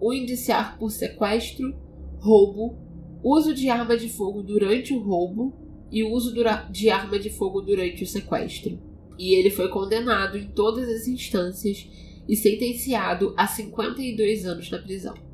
o 0.00 0.12
indiciar 0.12 0.78
por 0.78 0.90
sequestro, 0.90 1.74
roubo, 2.18 2.78
uso 3.22 3.54
de 3.54 3.68
arma 3.68 3.96
de 3.96 4.08
fogo 4.08 4.42
durante 4.42 4.94
o 4.94 5.00
roubo 5.00 5.54
e 5.90 6.04
uso 6.04 6.34
de 6.70 6.90
arma 6.90 7.18
de 7.18 7.30
fogo 7.30 7.60
durante 7.60 8.04
o 8.04 8.06
sequestro. 8.06 8.78
E 9.18 9.34
ele 9.34 9.50
foi 9.50 9.68
condenado 9.68 10.36
em 10.36 10.48
todas 10.48 10.88
as 10.88 11.08
instâncias 11.08 11.88
e 12.28 12.36
sentenciado 12.36 13.34
a 13.36 13.46
52 13.46 14.44
anos 14.44 14.70
na 14.70 14.78
prisão. 14.78 15.25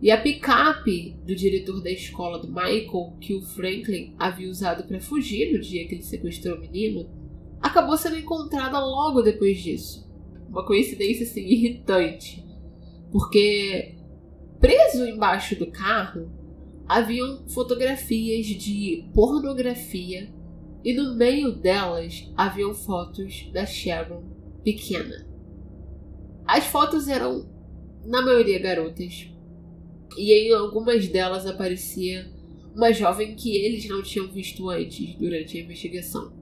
E 0.00 0.10
a 0.10 0.20
picape 0.20 1.16
do 1.24 1.34
diretor 1.34 1.82
da 1.82 1.90
escola 1.90 2.38
do 2.38 2.48
Michael, 2.48 3.16
que 3.20 3.34
o 3.34 3.40
Franklin 3.40 4.14
havia 4.18 4.50
usado 4.50 4.84
para 4.84 5.00
fugir 5.00 5.52
no 5.52 5.60
dia 5.60 5.86
que 5.88 5.94
ele 5.94 6.02
sequestrou 6.02 6.56
o 6.56 6.60
menino, 6.60 7.08
acabou 7.60 7.96
sendo 7.96 8.18
encontrada 8.18 8.78
logo 8.78 9.22
depois 9.22 9.58
disso. 9.58 10.06
Uma 10.48 10.64
coincidência 10.64 11.24
assim 11.24 11.40
irritante, 11.40 12.44
porque 13.10 13.96
preso 14.60 15.06
embaixo 15.06 15.56
do 15.58 15.66
carro 15.70 16.30
haviam 16.86 17.48
fotografias 17.48 18.46
de 18.46 19.08
pornografia 19.12 20.32
e 20.84 20.92
no 20.92 21.16
meio 21.16 21.52
delas 21.52 22.30
haviam 22.36 22.72
fotos 22.74 23.50
da 23.52 23.66
Sharon 23.66 24.22
pequena. 24.62 25.26
As 26.46 26.64
fotos 26.66 27.08
eram, 27.08 27.48
na 28.04 28.22
maioria, 28.22 28.60
garotas, 28.60 29.28
e 30.16 30.32
em 30.32 30.52
algumas 30.52 31.08
delas 31.08 31.46
aparecia 31.46 32.30
uma 32.74 32.92
jovem 32.92 33.34
que 33.34 33.56
eles 33.56 33.88
não 33.88 34.02
tinham 34.02 34.28
visto 34.28 34.68
antes 34.68 35.14
durante 35.14 35.56
a 35.56 35.60
investigação. 35.62 36.32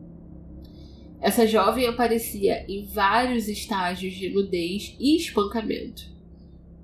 Essa 1.21 1.47
jovem 1.47 1.87
aparecia 1.87 2.67
em 2.69 2.85
vários 2.85 3.49
estágios 3.49 4.13
de 4.15 4.29
nudez 4.29 4.95
e 4.99 5.17
espancamento. 5.17 6.13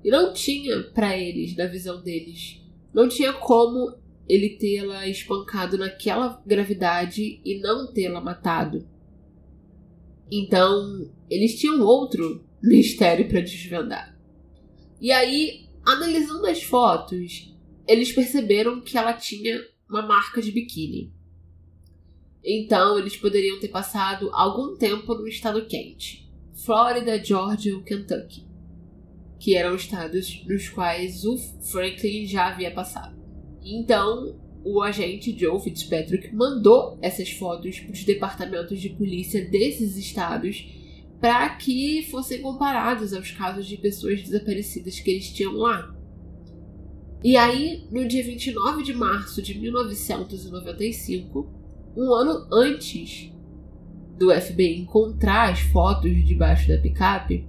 E 0.03 0.09
não 0.09 0.33
tinha 0.33 0.81
para 0.81 1.15
eles, 1.15 1.55
na 1.55 1.67
visão 1.67 2.01
deles, 2.01 2.59
não 2.93 3.07
tinha 3.07 3.33
como 3.33 3.93
ele 4.27 4.57
tê-la 4.57 5.07
espancado 5.07 5.77
naquela 5.77 6.41
gravidade 6.45 7.41
e 7.43 7.59
não 7.59 7.93
tê-la 7.93 8.21
matado. 8.21 8.87
Então, 10.31 11.11
eles 11.29 11.59
tinham 11.59 11.81
outro 11.81 12.43
mistério 12.63 13.27
para 13.27 13.41
desvendar. 13.41 14.17
E 14.99 15.11
aí, 15.11 15.65
analisando 15.85 16.45
as 16.47 16.61
fotos, 16.63 17.53
eles 17.87 18.11
perceberam 18.11 18.81
que 18.81 18.97
ela 18.97 19.13
tinha 19.13 19.59
uma 19.89 20.01
marca 20.01 20.41
de 20.41 20.51
biquíni. 20.51 21.13
Então, 22.43 22.97
eles 22.97 23.15
poderiam 23.17 23.59
ter 23.59 23.67
passado 23.67 24.29
algum 24.33 24.75
tempo 24.75 25.13
no 25.13 25.27
estado 25.27 25.65
quente 25.67 26.29
Flórida, 26.53 27.23
Georgia 27.23 27.75
ou 27.75 27.83
Kentucky 27.83 28.51
que 29.41 29.55
eram 29.55 29.75
estados 29.75 30.45
nos 30.45 30.69
quais 30.69 31.25
o 31.25 31.35
Franklin 31.35 32.27
já 32.27 32.49
havia 32.49 32.69
passado. 32.69 33.19
Então, 33.63 34.39
o 34.63 34.83
agente 34.83 35.35
Joe 35.37 35.59
Fitzpatrick 35.59 36.33
mandou 36.33 36.99
essas 37.01 37.31
fotos 37.31 37.79
para 37.79 37.91
os 37.91 38.03
departamentos 38.03 38.79
de 38.79 38.89
polícia 38.89 39.43
desses 39.49 39.97
estados 39.97 40.63
para 41.21 41.49
que 41.55 42.07
fossem 42.09 42.41
comparados 42.41 43.13
aos 43.13 43.29
casos 43.31 43.67
de 43.67 43.77
pessoas 43.77 44.23
desaparecidas 44.23 44.99
que 44.99 45.11
eles 45.11 45.31
tinham 45.31 45.53
lá. 45.53 45.95
E 47.23 47.37
aí, 47.37 47.87
no 47.91 48.07
dia 48.07 48.23
29 48.23 48.81
de 48.81 48.95
março 48.95 49.39
de 49.43 49.55
1995, 49.59 51.47
um 51.95 52.11
ano 52.11 52.47
antes 52.51 53.31
do 54.17 54.33
FBI 54.33 54.79
encontrar 54.79 55.51
as 55.51 55.59
fotos 55.59 56.25
debaixo 56.25 56.67
da 56.67 56.79
picape, 56.79 57.47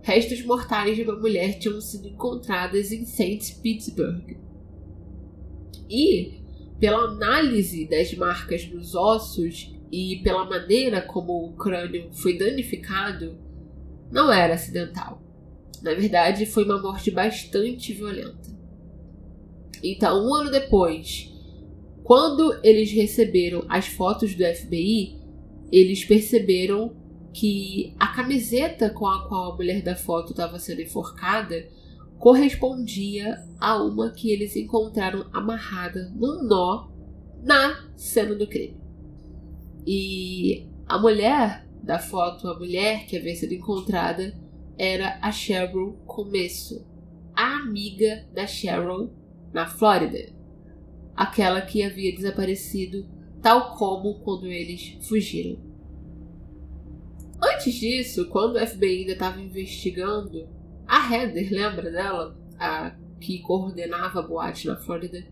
restos 0.00 0.42
mortais 0.42 0.96
de 0.96 1.02
uma 1.02 1.16
mulher 1.16 1.58
tinham 1.58 1.82
sido 1.82 2.08
encontradas 2.08 2.90
em 2.90 3.04
St. 3.04 3.56
Petersburg. 3.62 4.38
E, 5.90 6.40
pela 6.80 7.10
análise 7.10 7.86
das 7.86 8.14
marcas 8.14 8.66
nos 8.70 8.94
ossos 8.94 9.77
e 9.90 10.20
pela 10.22 10.44
maneira 10.44 11.00
como 11.00 11.46
o 11.46 11.56
crânio 11.56 12.08
foi 12.12 12.36
danificado, 12.36 13.38
não 14.10 14.32
era 14.32 14.54
acidental. 14.54 15.22
Na 15.82 15.94
verdade, 15.94 16.46
foi 16.46 16.64
uma 16.64 16.80
morte 16.80 17.10
bastante 17.10 17.92
violenta. 17.92 18.56
Então, 19.82 20.26
um 20.26 20.34
ano 20.34 20.50
depois, 20.50 21.32
quando 22.02 22.58
eles 22.64 22.90
receberam 22.90 23.64
as 23.68 23.86
fotos 23.86 24.34
do 24.34 24.44
FBI, 24.44 25.20
eles 25.70 26.04
perceberam 26.04 26.96
que 27.32 27.94
a 27.98 28.08
camiseta 28.08 28.90
com 28.90 29.06
a 29.06 29.28
qual 29.28 29.52
a 29.52 29.56
mulher 29.56 29.82
da 29.82 29.94
foto 29.94 30.32
estava 30.32 30.58
sendo 30.58 30.82
enforcada 30.82 31.68
correspondia 32.18 33.38
a 33.60 33.80
uma 33.82 34.10
que 34.10 34.32
eles 34.32 34.56
encontraram 34.56 35.26
amarrada 35.32 36.10
num 36.16 36.42
nó 36.42 36.88
na 37.44 37.88
cena 37.96 38.34
do 38.34 38.46
crime. 38.46 38.87
E 39.90 40.68
a 40.86 40.98
mulher 40.98 41.66
da 41.82 41.98
foto, 41.98 42.46
a 42.46 42.58
mulher 42.58 43.06
que 43.06 43.16
havia 43.16 43.34
sido 43.34 43.54
encontrada, 43.54 44.38
era 44.76 45.18
a 45.22 45.32
Cheryl 45.32 45.94
Começo, 46.04 46.86
a 47.34 47.56
amiga 47.56 48.28
da 48.34 48.46
Cheryl 48.46 49.10
na 49.50 49.66
Flórida, 49.66 50.30
aquela 51.16 51.62
que 51.62 51.82
havia 51.82 52.14
desaparecido, 52.14 53.08
tal 53.40 53.78
como 53.78 54.20
quando 54.20 54.46
eles 54.46 54.98
fugiram. 55.08 55.58
Antes 57.42 57.72
disso, 57.72 58.28
quando 58.28 58.56
o 58.56 58.66
FBI 58.66 59.00
ainda 59.00 59.12
estava 59.12 59.40
investigando, 59.40 60.46
a 60.86 61.14
Heather, 61.14 61.50
lembra 61.50 61.90
dela? 61.90 62.38
A 62.58 62.94
que 63.18 63.38
coordenava 63.38 64.20
a 64.20 64.22
boate 64.22 64.66
na 64.66 64.76
Flórida? 64.76 65.26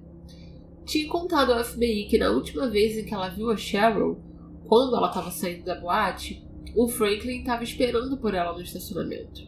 Tinha 0.86 1.06
contado 1.10 1.52
ao 1.52 1.62
FBI 1.62 2.06
que 2.08 2.16
na 2.16 2.30
última 2.30 2.70
vez 2.70 2.96
em 2.96 3.04
que 3.04 3.12
ela 3.12 3.28
viu 3.28 3.50
a 3.50 3.56
Cheryl, 3.58 4.24
quando 4.66 4.96
ela 4.96 5.08
estava 5.08 5.30
saindo 5.30 5.64
da 5.64 5.74
boate, 5.74 6.44
o 6.74 6.88
Franklin 6.88 7.40
estava 7.40 7.64
esperando 7.64 8.16
por 8.16 8.34
ela 8.34 8.52
no 8.52 8.60
estacionamento. 8.60 9.46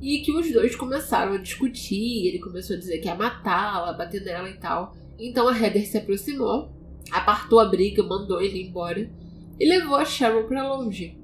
E 0.00 0.18
que 0.18 0.32
os 0.32 0.52
dois 0.52 0.76
começaram 0.76 1.32
a 1.32 1.38
discutir, 1.38 2.28
ele 2.28 2.38
começou 2.38 2.76
a 2.76 2.78
dizer 2.78 2.98
que 2.98 3.08
ia 3.08 3.14
matá-la, 3.14 3.92
bater 3.92 4.22
nela 4.22 4.48
e 4.48 4.58
tal. 4.58 4.94
Então 5.18 5.48
a 5.48 5.58
Heather 5.58 5.86
se 5.86 5.96
aproximou, 5.98 6.70
apartou 7.10 7.58
a 7.58 7.64
briga, 7.64 8.02
mandou 8.02 8.40
ele 8.40 8.62
embora 8.62 9.10
e 9.58 9.66
levou 9.66 9.96
a 9.96 10.04
Cheryl 10.04 10.46
para 10.46 10.68
longe. 10.68 11.18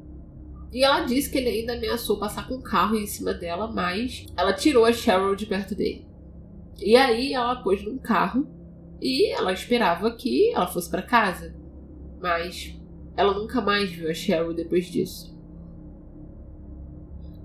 E 0.72 0.82
ela 0.82 1.02
disse 1.02 1.30
que 1.30 1.36
ele 1.36 1.50
ainda 1.50 1.74
ameaçou 1.74 2.18
passar 2.18 2.48
com 2.48 2.54
o 2.54 2.62
carro 2.62 2.96
em 2.96 3.06
cima 3.06 3.34
dela, 3.34 3.70
mas 3.70 4.26
ela 4.36 4.54
tirou 4.54 4.86
a 4.86 4.92
Cheryl 4.92 5.36
de 5.36 5.44
perto 5.44 5.74
dele. 5.74 6.06
E 6.80 6.96
aí 6.96 7.34
ela 7.34 7.56
pôs 7.56 7.84
num 7.84 7.98
carro 7.98 8.48
e 9.00 9.30
ela 9.32 9.52
esperava 9.52 10.10
que 10.12 10.50
ela 10.52 10.66
fosse 10.66 10.90
para 10.90 11.02
casa. 11.02 11.54
Mas 12.20 12.74
ela 13.16 13.34
nunca 13.34 13.60
mais 13.60 13.90
viu 13.90 14.10
a 14.10 14.14
Cheryl 14.14 14.54
depois 14.54 14.86
disso. 14.86 15.32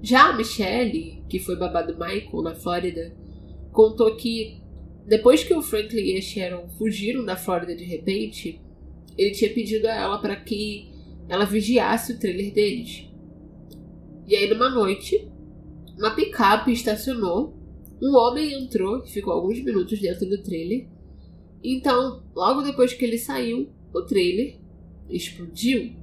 Já 0.02 0.30
a 0.30 0.38
Michelle, 0.38 1.24
que 1.28 1.40
foi 1.40 1.56
babá 1.56 1.82
do 1.82 1.98
Michael 1.98 2.44
na 2.44 2.56
Flórida, 2.56 3.16
contou 3.72 4.16
que 4.16 4.62
depois 5.08 5.44
que 5.44 5.54
o 5.54 5.62
Franklin 5.62 6.02
e 6.02 6.18
a 6.18 6.22
Sharon 6.22 6.68
fugiram 6.78 7.24
da 7.24 7.36
Flórida 7.36 7.76
de 7.76 7.84
repente, 7.84 8.62
ele 9.18 9.32
tinha 9.32 9.54
pedido 9.54 9.88
a 9.88 9.96
ela 9.96 10.18
para 10.20 10.36
que 10.36 10.92
ela 11.30 11.46
vigiasse 11.46 12.14
o 12.14 12.20
trailer 12.20 12.54
deles. 12.54 13.10
E 14.28 14.36
aí, 14.36 14.50
numa 14.50 14.70
noite, 14.70 15.30
uma 15.98 16.14
picape 16.14 16.72
estacionou, 16.72 17.58
um 18.02 18.16
homem 18.16 18.54
entrou 18.54 19.04
e 19.04 19.10
ficou 19.10 19.34
alguns 19.34 19.64
minutos 19.64 20.00
dentro 20.00 20.28
do 20.28 20.44
trailer. 20.44 20.88
Então, 21.64 22.24
logo 22.36 22.62
depois 22.62 22.94
que 22.94 23.04
ele 23.04 23.18
saiu, 23.18 23.70
o 23.94 24.02
trailer 24.04 24.60
explodiu. 25.10 25.96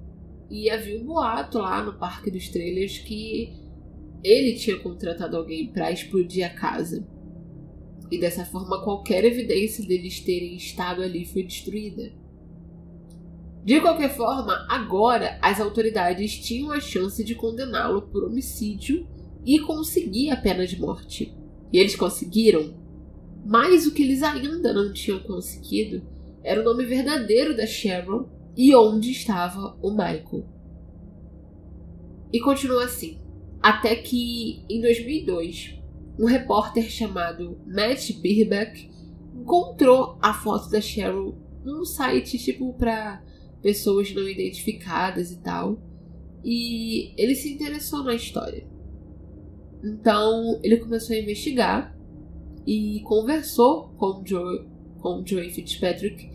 E 0.50 0.70
havia 0.70 1.00
um 1.00 1.04
boato 1.04 1.58
lá 1.58 1.82
no 1.82 1.94
parque 1.98 2.30
dos 2.30 2.48
trailers 2.48 2.98
que 2.98 3.52
ele 4.22 4.54
tinha 4.54 4.78
contratado 4.78 5.36
alguém 5.36 5.72
para 5.72 5.90
explodir 5.90 6.46
a 6.46 6.50
casa. 6.50 7.06
E 8.10 8.18
dessa 8.18 8.44
forma, 8.44 8.82
qualquer 8.82 9.24
evidência 9.24 9.86
deles 9.86 10.20
terem 10.20 10.56
estado 10.56 11.02
ali 11.02 11.24
foi 11.24 11.42
destruída. 11.42 12.12
De 13.64 13.80
qualquer 13.80 14.14
forma, 14.14 14.66
agora 14.68 15.38
as 15.40 15.60
autoridades 15.60 16.38
tinham 16.38 16.70
a 16.70 16.80
chance 16.80 17.24
de 17.24 17.34
condená-lo 17.34 18.02
por 18.02 18.24
homicídio 18.24 19.06
e 19.44 19.58
conseguir 19.60 20.30
a 20.30 20.36
pena 20.36 20.66
de 20.66 20.78
morte. 20.78 21.34
E 21.72 21.78
eles 21.78 21.96
conseguiram. 21.96 22.74
Mas 23.44 23.86
o 23.86 23.92
que 23.92 24.02
eles 24.02 24.22
ainda 24.22 24.72
não 24.72 24.92
tinham 24.92 25.18
conseguido 25.20 26.02
era 26.42 26.60
o 26.60 26.64
nome 26.64 26.84
verdadeiro 26.84 27.56
da 27.56 27.66
Sharon 27.66 28.28
e 28.56 28.74
onde 28.74 29.10
estava 29.10 29.76
o 29.82 29.90
Michael. 29.90 30.46
E 32.32 32.40
continua 32.40 32.84
assim. 32.84 33.18
Até 33.62 33.96
que, 33.96 34.64
em 34.68 34.80
2002, 34.80 35.78
um 36.18 36.26
repórter 36.26 36.84
chamado 36.90 37.58
Matt 37.66 38.12
Birbeck 38.20 38.90
encontrou 39.34 40.18
a 40.20 40.32
foto 40.32 40.70
da 40.70 40.80
Cheryl 40.80 41.36
num 41.64 41.84
site 41.84 42.38
tipo 42.38 42.72
para 42.74 43.22
pessoas 43.62 44.14
não 44.14 44.28
identificadas 44.28 45.32
e 45.32 45.38
tal. 45.38 45.78
E 46.44 47.14
ele 47.16 47.34
se 47.34 47.52
interessou 47.52 48.04
na 48.04 48.14
história. 48.14 48.68
Então 49.82 50.60
ele 50.62 50.76
começou 50.76 51.16
a 51.16 51.18
investigar 51.18 51.96
e 52.66 53.00
conversou 53.04 53.88
com 53.96 54.20
o 54.20 54.22
Joe, 54.24 54.66
com 54.98 55.22
Joey 55.24 55.50
Fitzpatrick. 55.50 56.30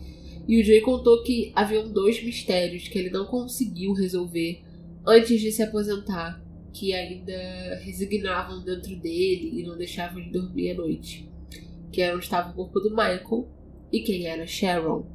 E 0.48 0.60
o 0.60 0.64
Joey 0.64 0.80
contou 0.80 1.22
que 1.22 1.52
haviam 1.54 1.92
dois 1.92 2.22
mistérios 2.22 2.88
que 2.88 2.98
ele 2.98 3.10
não 3.10 3.26
conseguiu 3.26 3.92
resolver 3.92 4.62
antes 5.06 5.40
de 5.40 5.52
se 5.52 5.62
aposentar, 5.62 6.42
que 6.72 6.92
ainda 6.92 7.80
resignavam 7.82 8.62
dentro 8.62 8.96
dele 8.96 9.60
e 9.60 9.62
não 9.62 9.76
deixavam 9.76 10.22
de 10.22 10.30
dormir 10.30 10.72
à 10.72 10.74
noite. 10.74 11.28
Que 11.92 12.02
era 12.02 12.14
onde 12.14 12.24
estava 12.24 12.50
o 12.50 12.54
corpo 12.54 12.80
do 12.80 12.90
Michael 12.90 13.48
e 13.92 14.00
quem 14.00 14.26
era 14.26 14.46
Sharon. 14.46 15.06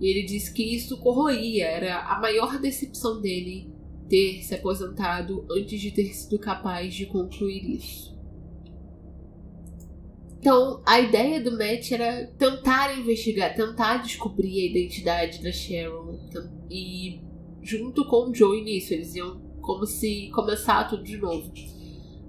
E 0.00 0.06
ele 0.08 0.24
disse 0.24 0.52
que 0.52 0.62
isso 0.62 0.98
corroía, 0.98 1.66
era 1.66 2.00
a 2.00 2.20
maior 2.20 2.60
decepção 2.60 3.20
dele 3.20 3.72
ter 4.08 4.42
se 4.42 4.54
aposentado 4.54 5.46
antes 5.50 5.80
de 5.80 5.90
ter 5.90 6.12
sido 6.12 6.38
capaz 6.38 6.94
de 6.94 7.06
concluir 7.06 7.76
isso. 7.76 8.13
Então, 10.44 10.82
a 10.84 11.00
ideia 11.00 11.40
do 11.40 11.56
Matt 11.56 11.90
era 11.90 12.26
tentar 12.36 12.98
investigar, 12.98 13.54
tentar 13.54 14.02
descobrir 14.02 14.60
a 14.60 14.70
identidade 14.72 15.42
da 15.42 15.50
Sharon. 15.50 16.20
E 16.70 17.18
junto 17.62 18.04
com 18.04 18.28
o 18.28 18.34
Joe 18.34 18.62
nisso, 18.62 18.92
eles 18.92 19.14
iam 19.14 19.40
como 19.62 19.86
se 19.86 20.28
começar 20.34 20.84
tudo 20.84 21.02
de 21.02 21.16
novo. 21.16 21.50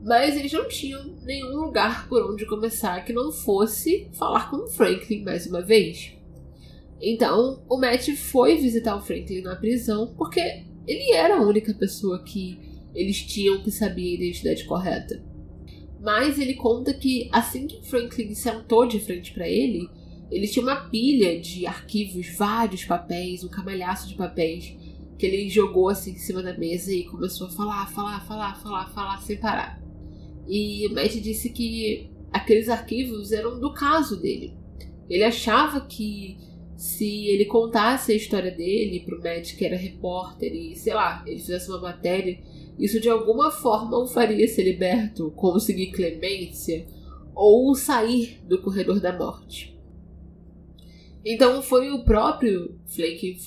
Mas 0.01 0.38
eles 0.38 0.53
não 0.53 0.66
tinham 0.66 1.03
nenhum 1.26 1.57
lugar 1.57 2.07
por 2.07 2.32
onde 2.32 2.45
começar 2.45 3.03
que 3.03 3.11
não 3.11 3.34
fosse 3.34 4.09
falar 4.13 4.49
com 4.49 4.63
o 4.63 4.68
Franklin 4.70 5.22
mais 5.26 5.45
uma 5.45 5.61
vez. 5.61 6.13
Então, 7.01 7.66
o 7.70 7.78
Matt 7.78 8.11
foi 8.16 8.55
visitar 8.55 8.95
o 8.95 9.01
Franklin 9.01 9.41
na 9.41 9.57
prisão 9.57 10.16
porque 10.16 10.39
ele 10.88 11.11
era 11.11 11.36
a 11.36 11.45
única 11.45 11.74
pessoa 11.74 12.24
que 12.24 12.61
eles 12.95 13.22
tinham 13.22 13.61
que 13.61 13.72
saber 13.72 14.03
a 14.03 14.16
identidade 14.16 14.63
correta. 14.63 15.34
Mas 16.06 16.38
ele 16.38 16.53
conta 16.53 16.93
que 16.93 17.28
assim 17.32 17.66
que 17.66 17.84
Franklin 17.84 18.36
sentou 18.36 18.86
de 18.86 18.99
frente 18.99 19.34
para 19.34 19.49
ele, 19.49 19.89
ele 20.30 20.47
tinha 20.47 20.62
uma 20.62 20.88
pilha 20.88 21.41
de 21.41 21.66
arquivos, 21.66 22.28
vários 22.38 22.86
papéis, 22.86 23.43
um 23.43 23.49
camalhaço 23.49 24.08
de 24.08 24.14
papéis, 24.14 24.78
que 25.18 25.26
ele 25.26 25.49
jogou 25.49 25.89
assim 25.89 26.12
em 26.12 26.18
cima 26.18 26.43
da 26.43 26.56
mesa 26.56 26.93
e 26.93 27.06
começou 27.06 27.47
a 27.47 27.49
falar, 27.49 27.88
falar, 27.88 28.24
falar, 28.28 28.53
falar, 28.62 28.88
falar 28.89 29.18
sem 29.22 29.38
parar. 29.38 29.82
E 30.47 30.86
o 30.88 30.93
Matt 30.93 31.16
disse 31.16 31.49
que 31.49 32.08
aqueles 32.32 32.70
arquivos 32.70 33.32
eram 33.32 33.60
do 33.60 33.74
caso 33.74 34.22
dele. 34.22 34.53
Ele 35.10 35.24
achava 35.24 35.82
que 35.82 36.38
se 36.78 37.26
ele 37.30 37.45
contasse 37.45 38.12
a 38.12 38.16
história 38.16 38.51
dele 38.51 38.99
pro 38.99 39.24
Matt, 39.24 39.56
que 39.56 39.66
era 39.66 39.76
repórter, 39.76 40.53
e 40.53 40.76
sei 40.76 40.93
lá, 40.93 41.24
ele 41.26 41.39
fizesse 41.39 41.68
uma 41.68 41.82
matéria, 41.82 42.38
isso 42.78 42.99
de 42.99 43.09
alguma 43.09 43.51
forma 43.51 43.97
o 43.97 44.07
faria 44.07 44.47
ser 44.47 44.63
liberto, 44.63 45.32
conseguir 45.32 45.91
clemência 45.91 46.86
ou 47.34 47.73
sair 47.76 48.39
do 48.45 48.61
corredor 48.61 48.99
da 48.99 49.17
morte. 49.17 49.78
Então 51.26 51.61
foi 51.61 51.89
o 51.89 52.03
próprio 52.03 52.78
Flake. 52.86 53.38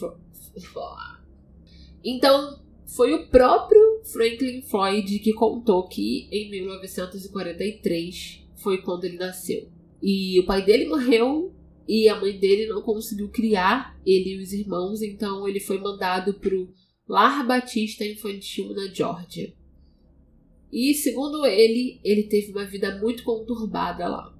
Então 2.05 2.59
foi 2.87 3.12
o 3.14 3.26
próprio 3.29 4.01
Franklin 4.05 4.62
Floyd 4.62 5.18
que 5.18 5.33
contou 5.33 5.87
que 5.87 6.26
em 6.33 6.51
1943 6.51 8.47
foi 8.57 8.79
quando 8.79 9.05
ele 9.05 9.18
nasceu. 9.18 9.68
E 10.03 10.41
o 10.41 10.47
pai 10.47 10.64
dele 10.64 10.89
morreu 10.89 11.53
e 11.87 12.09
a 12.09 12.18
mãe 12.18 12.39
dele 12.39 12.66
não 12.66 12.83
conseguiu 12.83 13.29
criar 13.29 13.99
ele 14.05 14.35
e 14.35 14.43
os 14.43 14.53
irmãos, 14.53 15.03
então 15.03 15.47
ele 15.49 15.61
foi 15.61 15.79
mandado 15.79 16.35
pro 16.35 16.68
Lar 17.09 17.47
Batista 17.47 18.05
Infantil 18.05 18.75
na 18.75 18.89
Geórgia. 18.89 19.53
E 20.71 20.93
segundo 20.95 21.47
ele, 21.47 21.99
ele 22.05 22.25
teve 22.25 22.53
uma 22.53 22.65
vida 22.65 22.99
muito 22.99 23.25
conturbada 23.25 24.07
lá. 24.07 24.35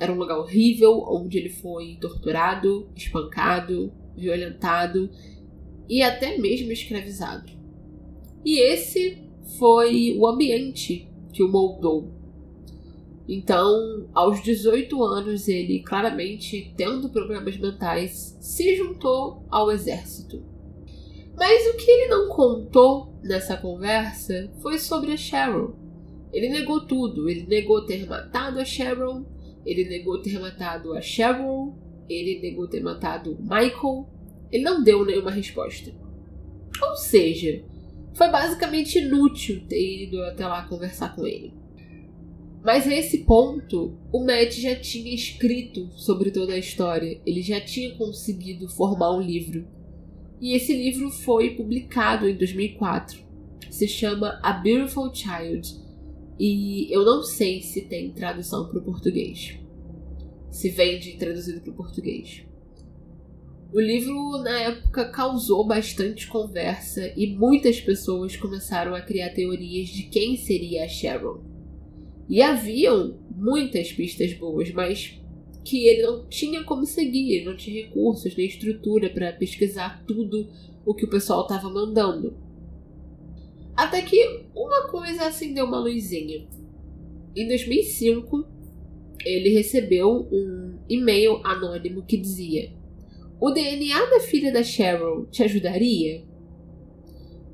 Era 0.00 0.12
um 0.12 0.18
lugar 0.18 0.38
horrível 0.38 1.04
onde 1.08 1.38
ele 1.38 1.50
foi 1.50 1.96
torturado, 2.00 2.88
espancado, 2.96 3.92
violentado 4.16 5.08
e 5.88 6.02
até 6.02 6.36
mesmo 6.38 6.72
escravizado. 6.72 7.52
E 8.44 8.60
esse 8.60 9.22
foi 9.58 10.16
o 10.18 10.26
ambiente 10.26 11.08
que 11.32 11.42
o 11.42 11.48
moldou 11.48 12.18
então, 13.28 14.08
aos 14.14 14.42
18 14.42 15.04
anos, 15.04 15.48
ele 15.48 15.80
claramente, 15.80 16.72
tendo 16.74 17.10
problemas 17.10 17.58
mentais, 17.58 18.38
se 18.40 18.74
juntou 18.74 19.44
ao 19.50 19.70
exército. 19.70 20.42
Mas 21.38 21.66
o 21.68 21.76
que 21.76 21.88
ele 21.88 22.08
não 22.08 22.28
contou 22.28 23.14
nessa 23.22 23.56
conversa 23.56 24.50
foi 24.60 24.76
sobre 24.78 25.12
a 25.12 25.16
Sharon. 25.16 25.72
Ele 26.32 26.48
negou 26.48 26.84
tudo. 26.84 27.28
Ele 27.28 27.46
negou 27.46 27.86
ter 27.86 28.06
matado 28.06 28.58
a 28.58 28.64
Sharon, 28.64 29.24
ele 29.64 29.88
negou 29.88 30.20
ter 30.20 30.38
matado 30.40 30.94
a 30.94 31.00
Sharon, 31.00 31.76
ele 32.08 32.40
negou 32.40 32.66
ter 32.66 32.82
matado 32.82 33.34
o 33.34 33.42
Michael. 33.42 34.08
Ele 34.50 34.64
não 34.64 34.82
deu 34.82 35.04
nenhuma 35.04 35.30
resposta. 35.30 35.94
Ou 36.82 36.96
seja, 36.96 37.64
foi 38.14 38.28
basicamente 38.30 38.98
inútil 38.98 39.62
ter 39.68 40.06
ido 40.06 40.20
até 40.24 40.44
lá 40.46 40.66
conversar 40.66 41.14
com 41.14 41.24
ele. 41.24 41.54
Mas 42.64 42.86
a 42.88 42.94
esse 42.94 43.18
ponto, 43.18 43.96
o 44.12 44.24
Matt 44.24 44.54
já 44.58 44.74
tinha 44.74 45.14
escrito 45.14 45.88
sobre 45.92 46.32
toda 46.32 46.54
a 46.54 46.58
história, 46.58 47.20
ele 47.24 47.42
já 47.42 47.60
tinha 47.60 47.94
conseguido 47.94 48.68
formar 48.68 49.16
um 49.16 49.20
livro. 49.20 49.77
E 50.40 50.54
esse 50.54 50.72
livro 50.72 51.10
foi 51.10 51.50
publicado 51.50 52.28
em 52.28 52.36
2004. 52.36 53.20
Se 53.70 53.88
chama 53.88 54.38
A 54.42 54.52
Beautiful 54.52 55.12
Child. 55.12 55.88
E 56.38 56.92
eu 56.94 57.04
não 57.04 57.22
sei 57.22 57.60
se 57.60 57.82
tem 57.82 58.12
tradução 58.12 58.68
para 58.68 58.78
o 58.78 58.82
português. 58.82 59.58
Se 60.50 60.70
vende 60.70 61.16
traduzido 61.16 61.60
para 61.60 61.72
o 61.72 61.76
português. 61.76 62.44
O 63.72 63.80
livro, 63.80 64.38
na 64.38 64.60
época, 64.62 65.10
causou 65.10 65.66
bastante 65.66 66.26
conversa 66.26 67.12
e 67.14 67.26
muitas 67.26 67.80
pessoas 67.80 68.34
começaram 68.34 68.94
a 68.94 69.00
criar 69.02 69.30
teorias 69.30 69.88
de 69.88 70.04
quem 70.04 70.36
seria 70.36 70.84
a 70.84 70.88
Sharon. 70.88 71.42
E 72.28 72.40
haviam 72.40 73.18
muitas 73.36 73.92
pistas 73.92 74.32
boas, 74.32 74.70
mas 74.72 75.20
que 75.64 75.86
ele 75.86 76.02
não 76.02 76.26
tinha 76.26 76.64
como 76.64 76.86
seguir, 76.86 77.34
ele 77.34 77.44
não 77.44 77.56
tinha 77.56 77.84
recursos 77.84 78.34
nem 78.36 78.46
estrutura 78.46 79.10
para 79.10 79.32
pesquisar 79.32 80.04
tudo 80.06 80.48
o 80.84 80.94
que 80.94 81.04
o 81.04 81.10
pessoal 81.10 81.42
estava 81.42 81.68
mandando. 81.68 82.36
Até 83.76 84.02
que 84.02 84.46
uma 84.54 84.88
coisa 84.88 85.26
acendeu 85.26 85.66
uma 85.66 85.78
luzinha. 85.78 86.46
Em 87.36 87.46
2005, 87.46 88.44
ele 89.24 89.50
recebeu 89.50 90.28
um 90.32 90.78
e-mail 90.88 91.40
anônimo 91.44 92.02
que 92.02 92.16
dizia: 92.16 92.72
O 93.40 93.50
DNA 93.50 94.06
da 94.06 94.20
filha 94.20 94.52
da 94.52 94.62
Cheryl 94.62 95.26
te 95.30 95.42
ajudaria? 95.42 96.24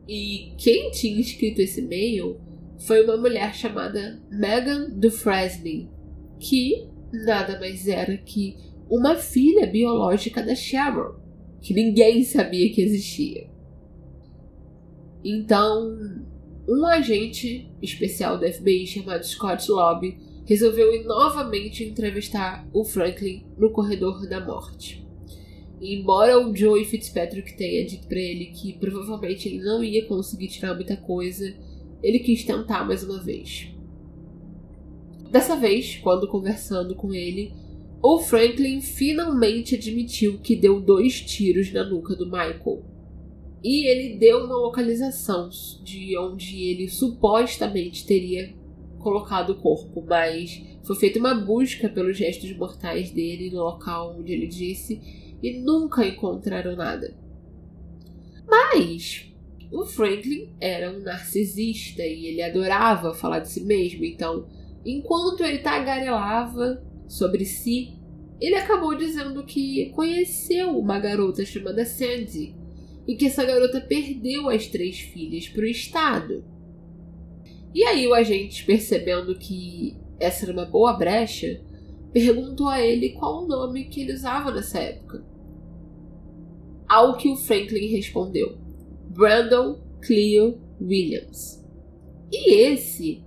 E 0.07 0.53
quem 0.59 0.91
tinha 0.91 1.21
escrito 1.21 1.61
esse 1.61 1.81
e-mail 1.81 2.39
foi 2.79 3.03
uma 3.03 3.17
mulher 3.17 3.55
chamada 3.55 4.23
Megan 4.31 4.91
Dufresne, 4.91 5.91
que 6.39 6.87
nada 7.25 7.59
mais 7.59 7.87
era 7.87 8.17
que 8.17 8.57
uma 8.89 9.15
filha 9.15 9.67
biológica 9.67 10.43
da 10.43 10.55
Sharon, 10.55 11.15
que 11.61 11.73
ninguém 11.73 12.23
sabia 12.25 12.73
que 12.73 12.83
existia. 12.83 13.49
Então, 15.25 15.97
um 16.69 16.85
agente 16.87 17.71
especial 17.81 18.39
do 18.39 18.47
FBI 18.47 18.87
chamado 18.87 19.25
Scott 19.25 19.71
Lobby 19.71 20.19
resolveu 20.45 20.95
ir 20.95 21.05
novamente 21.05 21.85
entrevistar 21.85 22.69
o 22.73 22.85
Franklin 22.85 23.47
no 23.57 23.71
corredor 23.71 24.29
da 24.29 24.45
morte. 24.45 25.07
E 25.81 25.95
embora 25.95 26.39
o 26.39 26.55
Joey 26.55 26.85
Fitzpatrick 26.85 27.57
tenha 27.57 27.85
dito 27.87 28.07
para 28.07 28.19
ele 28.19 28.47
que 28.47 28.75
provavelmente 28.75 29.49
ele 29.49 29.63
não 29.63 29.83
ia 29.83 30.07
conseguir 30.07 30.49
tirar 30.49 30.75
muita 30.75 30.97
coisa, 30.97 31.55
ele 32.03 32.19
quis 32.19 32.45
tentar 32.45 32.85
mais 32.85 33.03
uma 33.03 33.23
vez. 33.23 33.74
Dessa 35.35 35.57
vez, 35.57 35.97
quando 35.97 36.29
conversando 36.29 36.95
com 36.95 37.13
ele, 37.13 37.53
o 38.01 38.21
Franklin 38.21 38.81
finalmente 38.81 39.75
admitiu 39.75 40.39
que 40.39 40.55
deu 40.55 40.81
dois 40.81 41.21
tiros 41.23 41.73
na 41.73 41.83
nuca 41.83 42.15
do 42.15 42.27
Michael. 42.27 42.85
E 43.61 43.85
ele 43.85 44.17
deu 44.17 44.45
uma 44.45 44.57
localização 44.57 45.49
de 45.83 46.17
onde 46.17 46.63
ele 46.63 46.89
supostamente 46.89 48.07
teria 48.07 48.55
colocado 49.01 49.51
o 49.51 49.55
corpo, 49.57 50.05
mas 50.09 50.63
foi 50.85 50.95
feita 50.95 51.19
uma 51.19 51.35
busca 51.35 51.89
pelos 51.89 52.17
gestos 52.17 52.57
mortais 52.57 53.11
dele 53.11 53.51
no 53.51 53.65
local 53.65 54.17
onde 54.17 54.33
ele 54.33 54.47
disse 54.47 55.01
e 55.43 55.59
nunca 55.59 56.07
encontraram 56.07 56.77
nada. 56.77 57.13
Mas 58.47 59.35
o 59.73 59.85
Franklin 59.85 60.55
era 60.61 60.97
um 60.97 61.01
narcisista 61.01 62.03
e 62.07 62.27
ele 62.27 62.41
adorava 62.41 63.13
falar 63.13 63.41
de 63.41 63.51
si 63.51 63.65
mesmo, 63.65 64.05
então, 64.05 64.47
enquanto 64.85 65.43
ele 65.43 65.59
tagarelava 65.59 66.83
sobre 67.09 67.45
si, 67.45 67.99
ele 68.41 68.57
acabou 68.57 68.97
dizendo 68.97 69.45
que 69.45 69.91
conheceu 69.91 70.79
uma 70.79 70.99
garota 70.99 71.45
chamada 71.45 71.85
Sandy 71.85 72.55
e 73.07 73.17
que 73.17 73.27
essa 73.27 73.45
garota 73.45 73.81
perdeu 73.81 74.49
as 74.49 74.67
três 74.67 74.99
filhas 74.99 75.49
para 75.49 75.63
o 75.63 75.67
Estado. 75.67 76.45
E 77.75 77.83
aí 77.85 78.07
o 78.07 78.15
agente, 78.15 78.65
percebendo 78.65 79.35
que 79.35 79.97
essa 80.21 80.45
era 80.45 80.53
uma 80.53 80.65
boa 80.65 80.93
brecha, 80.93 81.61
perguntou 82.13 82.69
a 82.69 82.81
ele 82.81 83.11
qual 83.11 83.45
o 83.45 83.49
nome 83.49 83.85
que 83.85 84.03
ele 84.03 84.13
usava 84.13 84.53
nessa 84.53 84.79
época. 84.79 85.25
Ao 86.89 87.17
que 87.17 87.29
o 87.29 87.37
Franklin 87.37 87.89
respondeu: 87.89 88.57
Brandon 89.09 89.81
Cleo 90.01 90.61
Williams. 90.81 91.65
E 92.31 92.53
esse 92.53 93.24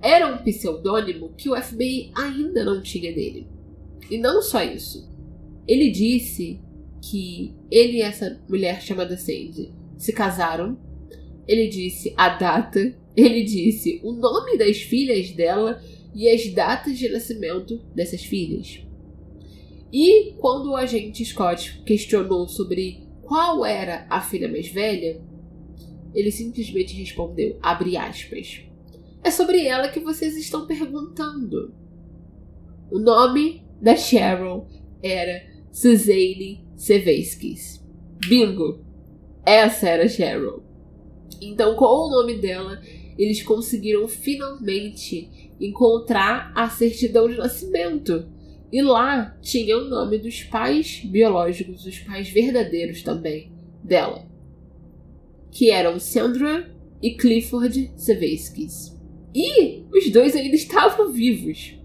era 0.00 0.32
um 0.32 0.38
pseudônimo 0.38 1.34
que 1.36 1.48
o 1.48 1.56
FBI 1.60 2.12
ainda 2.14 2.64
não 2.64 2.82
tinha 2.82 3.12
dele. 3.12 3.48
E 4.10 4.18
não 4.18 4.40
só 4.40 4.62
isso. 4.62 5.08
Ele 5.66 5.90
disse 5.90 6.60
que 7.02 7.54
ele 7.70 7.98
e 7.98 8.02
essa 8.02 8.40
mulher 8.48 8.80
chamada 8.80 9.16
Sandy 9.16 9.72
se 9.96 10.12
casaram. 10.12 10.78
Ele 11.46 11.68
disse 11.68 12.14
a 12.16 12.28
data 12.30 12.94
ele 13.18 13.42
disse 13.42 14.00
o 14.04 14.12
nome 14.12 14.56
das 14.56 14.76
filhas 14.76 15.32
dela 15.32 15.82
e 16.14 16.28
as 16.28 16.46
datas 16.52 16.96
de 16.96 17.08
nascimento 17.08 17.78
dessas 17.92 18.22
filhas. 18.22 18.80
E 19.92 20.34
quando 20.38 20.70
o 20.70 20.76
agente 20.76 21.24
Scott 21.24 21.82
questionou 21.84 22.46
sobre 22.46 23.08
qual 23.22 23.66
era 23.66 24.06
a 24.08 24.20
filha 24.20 24.46
mais 24.48 24.68
velha, 24.68 25.20
ele 26.14 26.30
simplesmente 26.30 26.94
respondeu, 26.94 27.58
abre 27.60 27.96
aspas, 27.96 28.62
é 29.22 29.30
sobre 29.30 29.66
ela 29.66 29.88
que 29.88 30.00
vocês 30.00 30.36
estão 30.36 30.66
perguntando. 30.66 31.74
O 32.90 32.98
nome 32.98 33.62
da 33.80 33.96
Cheryl 33.96 34.66
era 35.02 35.46
Suzanne 35.70 36.64
Seveskis. 36.76 37.84
Bingo! 38.26 38.84
Essa 39.44 39.88
era 39.88 40.08
Cheryl. 40.08 40.62
Então, 41.40 41.74
com 41.76 41.84
o 41.84 42.10
nome 42.10 42.38
dela, 42.40 42.80
eles 43.18 43.42
conseguiram 43.42 44.06
finalmente 44.08 45.54
encontrar 45.60 46.52
a 46.54 46.68
certidão 46.68 47.28
de 47.28 47.36
nascimento. 47.36 48.28
E 48.70 48.82
lá 48.82 49.36
tinha 49.40 49.78
o 49.78 49.88
nome 49.88 50.18
dos 50.18 50.42
pais 50.44 51.00
biológicos, 51.04 51.86
os 51.86 51.98
pais 52.00 52.28
verdadeiros 52.28 53.02
também 53.02 53.50
dela, 53.82 54.26
que 55.50 55.70
eram 55.70 55.98
Sandra 55.98 56.70
e 57.02 57.12
Clifford 57.14 57.92
Seveskis. 57.96 58.97
E 59.38 59.84
os 59.96 60.10
dois 60.10 60.34
ainda 60.34 60.56
estavam 60.56 61.12
vivos. 61.12 61.78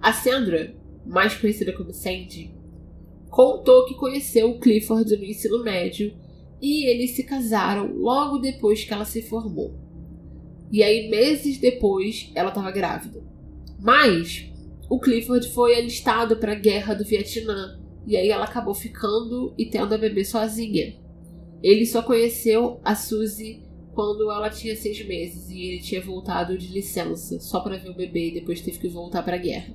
A 0.00 0.12
Sandra, 0.12 0.74
mais 1.06 1.36
conhecida 1.36 1.72
como 1.72 1.92
Sandy, 1.92 2.52
contou 3.28 3.84
que 3.84 3.94
conheceu 3.94 4.50
o 4.50 4.58
Clifford 4.58 5.16
no 5.16 5.24
ensino 5.24 5.62
médio 5.62 6.12
e 6.60 6.84
eles 6.84 7.12
se 7.12 7.22
casaram 7.22 7.94
logo 7.94 8.38
depois 8.38 8.82
que 8.82 8.92
ela 8.92 9.04
se 9.04 9.22
formou. 9.22 9.72
E 10.72 10.82
aí, 10.82 11.08
meses 11.08 11.58
depois, 11.58 12.32
ela 12.34 12.48
estava 12.48 12.72
grávida. 12.72 13.22
Mas 13.78 14.50
o 14.90 14.98
Clifford 14.98 15.48
foi 15.50 15.76
alistado 15.76 16.38
para 16.38 16.52
a 16.52 16.58
guerra 16.58 16.92
do 16.92 17.04
Vietnã 17.04 17.80
e 18.04 18.16
aí 18.16 18.30
ela 18.30 18.46
acabou 18.46 18.74
ficando 18.74 19.54
e 19.56 19.66
tendo 19.66 19.94
a 19.94 19.98
bebê 19.98 20.24
sozinha. 20.24 20.96
Ele 21.62 21.86
só 21.86 22.02
conheceu 22.02 22.80
a 22.82 22.96
Suzy 22.96 23.69
quando 23.94 24.30
ela 24.30 24.50
tinha 24.50 24.76
seis 24.76 25.04
meses 25.06 25.50
e 25.50 25.62
ele 25.62 25.80
tinha 25.80 26.00
voltado 26.00 26.56
de 26.56 26.68
licença 26.68 27.40
só 27.40 27.60
para 27.60 27.76
ver 27.76 27.90
o 27.90 27.94
bebê 27.94 28.28
e 28.28 28.34
depois 28.34 28.60
teve 28.60 28.78
que 28.78 28.88
voltar 28.88 29.22
para 29.22 29.36
a 29.36 29.40
guerra. 29.40 29.74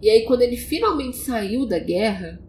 E 0.00 0.08
aí, 0.08 0.24
quando 0.24 0.42
ele 0.42 0.56
finalmente 0.56 1.16
saiu 1.16 1.66
da 1.66 1.78
guerra, 1.78 2.40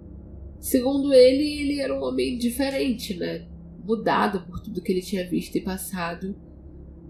Segundo 0.61 1.11
ele, 1.11 1.43
ele 1.43 1.81
era 1.81 1.91
um 1.91 2.03
homem 2.03 2.37
diferente, 2.37 3.15
né? 3.15 3.47
Mudado 3.83 4.41
por 4.41 4.59
tudo 4.59 4.79
que 4.79 4.91
ele 4.91 5.01
tinha 5.01 5.27
visto 5.27 5.55
e 5.55 5.61
passado. 5.61 6.35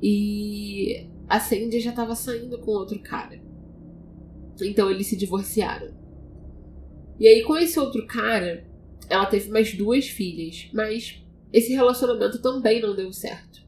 E 0.02 1.06
a 1.28 1.38
Sandy 1.38 1.82
já 1.82 1.90
estava 1.90 2.16
saindo 2.16 2.58
com 2.60 2.72
outro 2.72 2.98
cara. 3.00 3.42
Então 4.62 4.90
eles 4.90 5.08
se 5.08 5.18
divorciaram. 5.18 5.94
E 7.20 7.28
aí, 7.28 7.44
com 7.44 7.58
esse 7.58 7.78
outro 7.78 8.08
cara, 8.08 8.66
ela 9.10 9.26
teve 9.26 9.50
mais 9.50 9.74
duas 9.74 10.08
filhas, 10.08 10.70
mas 10.74 11.22
esse 11.52 11.74
relacionamento 11.74 12.42
também 12.42 12.82
não 12.82 12.96
deu 12.96 13.12
certo. 13.12 13.62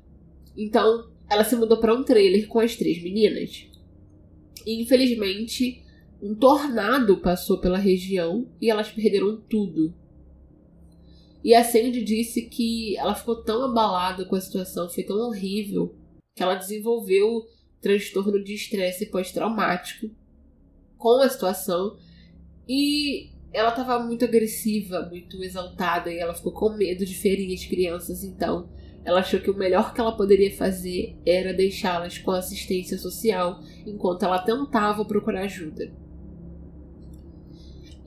Então, 0.55 1.11
ela 1.29 1.43
se 1.43 1.55
mudou 1.55 1.77
para 1.79 1.93
um 1.93 2.03
trailer 2.03 2.47
com 2.47 2.59
as 2.59 2.75
três 2.75 3.01
meninas. 3.01 3.67
E 4.65 4.81
infelizmente, 4.81 5.83
um 6.21 6.33
tornado 6.33 7.17
passou 7.17 7.59
pela 7.59 7.77
região 7.77 8.47
e 8.61 8.69
elas 8.69 8.89
perderam 8.89 9.41
tudo. 9.49 9.93
E 11.43 11.53
a 11.53 11.63
Sandy 11.63 12.01
disse 12.03 12.43
que 12.43 12.95
ela 12.97 13.13
ficou 13.13 13.43
tão 13.43 13.63
abalada 13.63 14.23
com 14.23 14.35
a 14.35 14.41
situação, 14.41 14.89
foi 14.89 15.03
tão 15.03 15.17
horrível, 15.17 15.93
que 16.33 16.41
ela 16.41 16.55
desenvolveu 16.55 17.45
transtorno 17.81 18.41
de 18.41 18.53
estresse 18.53 19.07
pós-traumático 19.07 20.09
com 20.97 21.19
a 21.19 21.27
situação 21.27 21.97
e 22.67 23.32
ela 23.53 23.69
estava 23.69 23.99
muito 23.99 24.25
agressiva, 24.25 25.07
muito 25.09 25.41
exaltada 25.43 26.11
e 26.11 26.17
ela 26.17 26.33
ficou 26.33 26.51
com 26.51 26.69
medo 26.69 27.05
de 27.05 27.13
ferir 27.13 27.53
as 27.53 27.63
crianças, 27.65 28.23
então 28.23 28.67
ela 29.05 29.19
achou 29.19 29.39
que 29.39 29.51
o 29.51 29.57
melhor 29.57 29.93
que 29.93 30.01
ela 30.01 30.15
poderia 30.15 30.51
fazer 30.55 31.15
era 31.25 31.53
deixá-las 31.53 32.17
com 32.17 32.31
assistência 32.31 32.97
social 32.97 33.61
enquanto 33.85 34.23
ela 34.23 34.39
tentava 34.39 35.05
procurar 35.05 35.43
ajuda. 35.43 35.91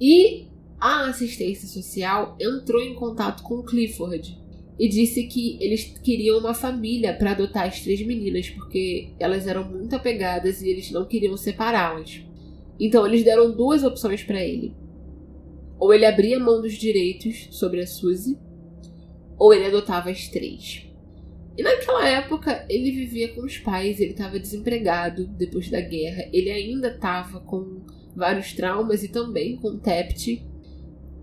E 0.00 0.48
a 0.80 1.08
assistência 1.08 1.68
social 1.68 2.36
entrou 2.40 2.82
em 2.82 2.94
contato 2.94 3.42
com 3.42 3.62
Clifford 3.62 4.38
e 4.78 4.88
disse 4.88 5.24
que 5.24 5.56
eles 5.60 5.84
queriam 6.02 6.38
uma 6.38 6.54
família 6.54 7.14
para 7.14 7.30
adotar 7.30 7.66
as 7.66 7.80
três 7.80 8.04
meninas, 8.04 8.50
porque 8.50 9.10
elas 9.18 9.46
eram 9.46 9.64
muito 9.64 9.96
apegadas 9.96 10.60
e 10.60 10.68
eles 10.68 10.90
não 10.90 11.06
queriam 11.06 11.36
separá-las. 11.36 12.22
Então 12.78 13.06
eles 13.06 13.24
deram 13.24 13.56
duas 13.56 13.84
opções 13.84 14.22
para 14.22 14.42
ele. 14.42 14.74
Ou 15.78 15.92
ele 15.92 16.06
abria 16.06 16.38
mão 16.38 16.60
dos 16.60 16.74
direitos 16.74 17.48
sobre 17.50 17.80
a 17.80 17.86
Suzy, 17.86 18.38
ou 19.38 19.52
ele 19.52 19.66
adotava 19.66 20.10
as 20.10 20.28
três. 20.28 20.86
E 21.56 21.62
naquela 21.62 22.06
época 22.06 22.66
ele 22.68 22.90
vivia 22.90 23.34
com 23.34 23.42
os 23.42 23.58
pais, 23.58 23.98
ele 23.98 24.10
estava 24.10 24.38
desempregado 24.38 25.26
depois 25.26 25.70
da 25.70 25.80
guerra, 25.80 26.28
ele 26.32 26.50
ainda 26.50 26.88
estava 26.88 27.40
com 27.40 27.80
vários 28.14 28.52
traumas 28.52 29.02
e 29.02 29.08
também 29.08 29.56
com 29.56 29.78
TEPT. 29.78 30.44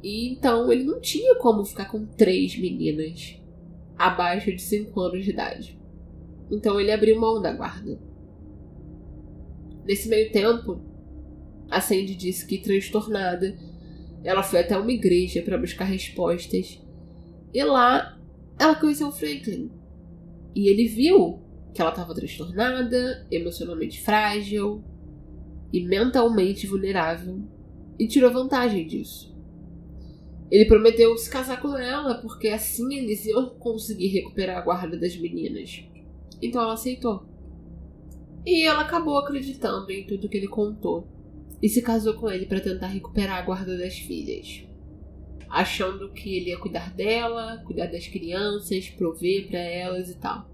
E 0.02 0.32
então 0.32 0.72
ele 0.72 0.84
não 0.84 1.00
tinha 1.00 1.36
como 1.36 1.64
ficar 1.64 1.86
com 1.86 2.06
três 2.06 2.58
meninas 2.58 3.40
abaixo 3.98 4.52
de 4.52 4.62
5 4.62 5.00
anos 5.00 5.24
de 5.24 5.32
idade. 5.32 5.80
Então 6.52 6.80
ele 6.80 6.92
abriu 6.92 7.20
mão 7.20 7.42
da 7.42 7.54
guarda. 7.54 8.00
Nesse 9.86 10.10
meio 10.10 10.32
tempo, 10.32 10.82
a 11.70 11.80
Sandy 11.80 12.16
disse 12.16 12.46
que 12.46 12.58
transtornada, 12.58 13.58
ela 14.24 14.42
foi 14.42 14.60
até 14.60 14.78
uma 14.78 14.92
igreja 14.92 15.42
para 15.42 15.58
buscar 15.58 15.86
respostas. 15.86 16.82
E 17.54 17.64
lá 17.64 18.18
ela 18.58 18.76
conheceu 18.76 19.08
o 19.08 19.12
Franklin. 19.12 19.70
E 20.56 20.70
ele 20.70 20.88
viu 20.88 21.42
que 21.74 21.82
ela 21.82 21.90
estava 21.90 22.14
transtornada, 22.14 23.28
emocionalmente 23.32 24.02
frágil 24.02 24.84
e 25.72 25.84
mentalmente 25.84 26.68
vulnerável 26.68 27.42
e 28.00 28.08
tirou 28.08 28.32
vantagem 28.32 28.88
disso. 28.88 29.34
Ele 30.52 30.66
prometeu 30.66 31.18
se 31.18 31.30
casar 31.30 31.60
com 31.60 31.76
ela 31.76 32.16
porque 32.22 32.48
assim 32.48 32.94
eles 32.94 33.26
iam 33.26 33.50
conseguir 33.56 34.08
recuperar 34.08 34.58
a 34.58 34.62
guarda 34.62 34.96
das 34.96 35.18
meninas. 35.18 35.84
Então 36.42 36.62
ela 36.62 36.74
aceitou. 36.74 37.26
E 38.46 38.68
ela 38.68 38.82
acabou 38.82 39.18
acreditando 39.18 39.90
em 39.92 40.06
tudo 40.06 40.30
que 40.30 40.38
ele 40.38 40.48
contou 40.48 41.08
e 41.64 41.70
se 41.70 41.82
casou 41.82 42.16
com 42.16 42.30
ele 42.30 42.46
para 42.46 42.60
tentar 42.60 42.88
recuperar 42.88 43.38
a 43.38 43.42
guarda 43.42 43.78
das 43.78 43.98
filhas, 43.98 44.66
achando 45.50 46.12
que 46.12 46.36
ele 46.36 46.50
ia 46.50 46.60
cuidar 46.60 46.94
dela, 46.94 47.64
cuidar 47.66 47.86
das 47.86 48.06
crianças, 48.06 48.90
prover 48.90 49.48
para 49.48 49.60
elas 49.60 50.10
e 50.10 50.16
tal. 50.16 50.52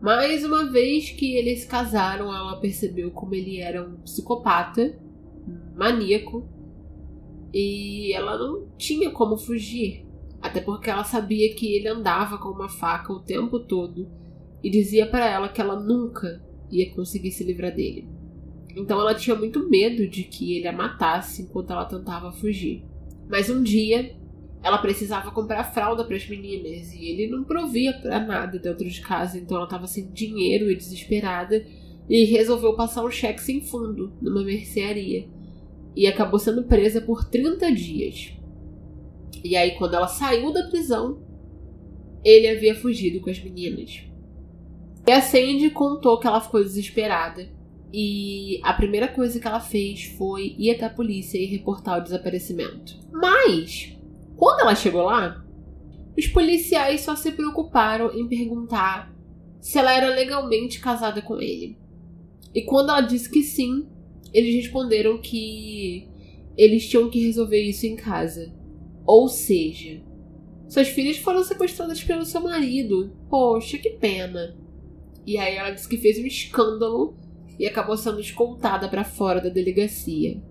Mas 0.00 0.44
uma 0.44 0.64
vez 0.64 1.10
que 1.10 1.36
eles 1.36 1.60
se 1.60 1.66
casaram, 1.66 2.34
ela 2.34 2.56
percebeu 2.56 3.10
como 3.10 3.34
ele 3.34 3.60
era 3.60 3.86
um 3.86 4.00
psicopata, 4.00 4.98
maníaco, 5.76 6.48
e 7.52 8.14
ela 8.14 8.38
não 8.38 8.68
tinha 8.78 9.10
como 9.10 9.36
fugir, 9.36 10.06
até 10.40 10.62
porque 10.62 10.88
ela 10.88 11.04
sabia 11.04 11.54
que 11.54 11.74
ele 11.74 11.86
andava 11.86 12.38
com 12.38 12.48
uma 12.48 12.70
faca 12.70 13.12
o 13.12 13.20
tempo 13.20 13.60
todo 13.60 14.10
e 14.62 14.70
dizia 14.70 15.06
para 15.06 15.28
ela 15.28 15.50
que 15.50 15.60
ela 15.60 15.78
nunca 15.78 16.42
ia 16.70 16.90
conseguir 16.94 17.30
se 17.30 17.44
livrar 17.44 17.74
dele. 17.74 18.21
Então 18.76 19.00
ela 19.00 19.14
tinha 19.14 19.36
muito 19.36 19.68
medo 19.68 20.06
de 20.08 20.24
que 20.24 20.56
ele 20.56 20.68
a 20.68 20.72
matasse 20.72 21.42
enquanto 21.42 21.72
ela 21.72 21.84
tentava 21.84 22.32
fugir. 22.32 22.84
Mas 23.28 23.50
um 23.50 23.62
dia 23.62 24.14
ela 24.62 24.78
precisava 24.78 25.30
comprar 25.30 25.64
fralda 25.64 26.04
para 26.04 26.16
as 26.16 26.28
meninas 26.28 26.94
e 26.94 27.04
ele 27.04 27.30
não 27.30 27.42
provia 27.42 27.92
para 27.94 28.20
nada 28.20 28.58
dentro 28.58 28.88
de 28.88 29.00
casa, 29.00 29.36
então 29.38 29.56
ela 29.56 29.66
estava 29.66 29.86
sem 29.86 30.08
dinheiro 30.12 30.70
e 30.70 30.76
desesperada 30.76 31.66
e 32.08 32.24
resolveu 32.24 32.74
passar 32.74 33.04
um 33.04 33.10
cheque 33.10 33.40
sem 33.40 33.60
fundo 33.60 34.12
numa 34.20 34.44
mercearia 34.44 35.28
e 35.96 36.06
acabou 36.06 36.38
sendo 36.38 36.64
presa 36.64 37.00
por 37.00 37.24
30 37.24 37.72
dias. 37.72 38.32
E 39.44 39.56
aí, 39.56 39.72
quando 39.72 39.94
ela 39.94 40.06
saiu 40.06 40.52
da 40.52 40.68
prisão, 40.68 41.20
ele 42.24 42.48
havia 42.48 42.74
fugido 42.74 43.20
com 43.20 43.30
as 43.30 43.42
meninas. 43.42 44.04
E 45.06 45.10
a 45.10 45.20
Sandy 45.20 45.70
contou 45.70 46.18
que 46.18 46.26
ela 46.26 46.40
ficou 46.40 46.62
desesperada 46.62 47.48
e 47.92 48.58
a 48.62 48.72
primeira 48.72 49.06
coisa 49.06 49.38
que 49.38 49.46
ela 49.46 49.60
fez 49.60 50.04
foi 50.16 50.54
ir 50.58 50.70
até 50.70 50.86
a 50.86 50.90
polícia 50.90 51.36
e 51.36 51.44
reportar 51.44 51.98
o 51.98 52.02
desaparecimento. 52.02 52.98
Mas, 53.12 53.94
quando 54.36 54.60
ela 54.60 54.74
chegou 54.74 55.02
lá, 55.02 55.44
os 56.16 56.26
policiais 56.26 57.02
só 57.02 57.14
se 57.14 57.32
preocuparam 57.32 58.10
em 58.18 58.26
perguntar 58.26 59.14
se 59.60 59.78
ela 59.78 59.92
era 59.94 60.14
legalmente 60.14 60.80
casada 60.80 61.20
com 61.20 61.40
ele. 61.40 61.76
E 62.54 62.62
quando 62.62 62.90
ela 62.90 63.02
disse 63.02 63.30
que 63.30 63.42
sim, 63.42 63.86
eles 64.32 64.54
responderam 64.54 65.18
que 65.18 66.08
eles 66.56 66.88
tinham 66.88 67.10
que 67.10 67.24
resolver 67.24 67.62
isso 67.62 67.86
em 67.86 67.96
casa. 67.96 68.54
Ou 69.04 69.28
seja, 69.28 70.02
suas 70.68 70.88
filhas 70.88 71.18
foram 71.18 71.44
sequestradas 71.44 72.02
pelo 72.02 72.24
seu 72.24 72.40
marido. 72.40 73.14
Poxa, 73.28 73.76
que 73.76 73.90
pena. 73.90 74.56
E 75.26 75.36
aí 75.38 75.56
ela 75.56 75.70
disse 75.70 75.88
que 75.88 75.96
fez 75.96 76.18
um 76.18 76.26
escândalo 76.26 77.16
e 77.62 77.66
acabou 77.68 77.96
sendo 77.96 78.18
escoltada 78.18 78.88
para 78.88 79.04
fora 79.04 79.40
da 79.40 79.48
delegacia. 79.48 80.42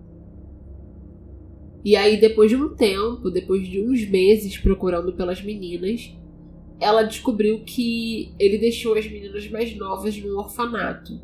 E 1.84 1.94
aí, 1.94 2.18
depois 2.18 2.50
de 2.50 2.56
um 2.56 2.74
tempo, 2.74 3.30
depois 3.30 3.68
de 3.68 3.82
uns 3.82 4.08
meses 4.08 4.56
procurando 4.56 5.12
pelas 5.12 5.42
meninas, 5.42 6.10
ela 6.80 7.02
descobriu 7.02 7.64
que 7.64 8.34
ele 8.38 8.56
deixou 8.56 8.94
as 8.94 9.06
meninas 9.06 9.46
mais 9.50 9.76
novas 9.76 10.16
num 10.16 10.38
orfanato. 10.38 11.20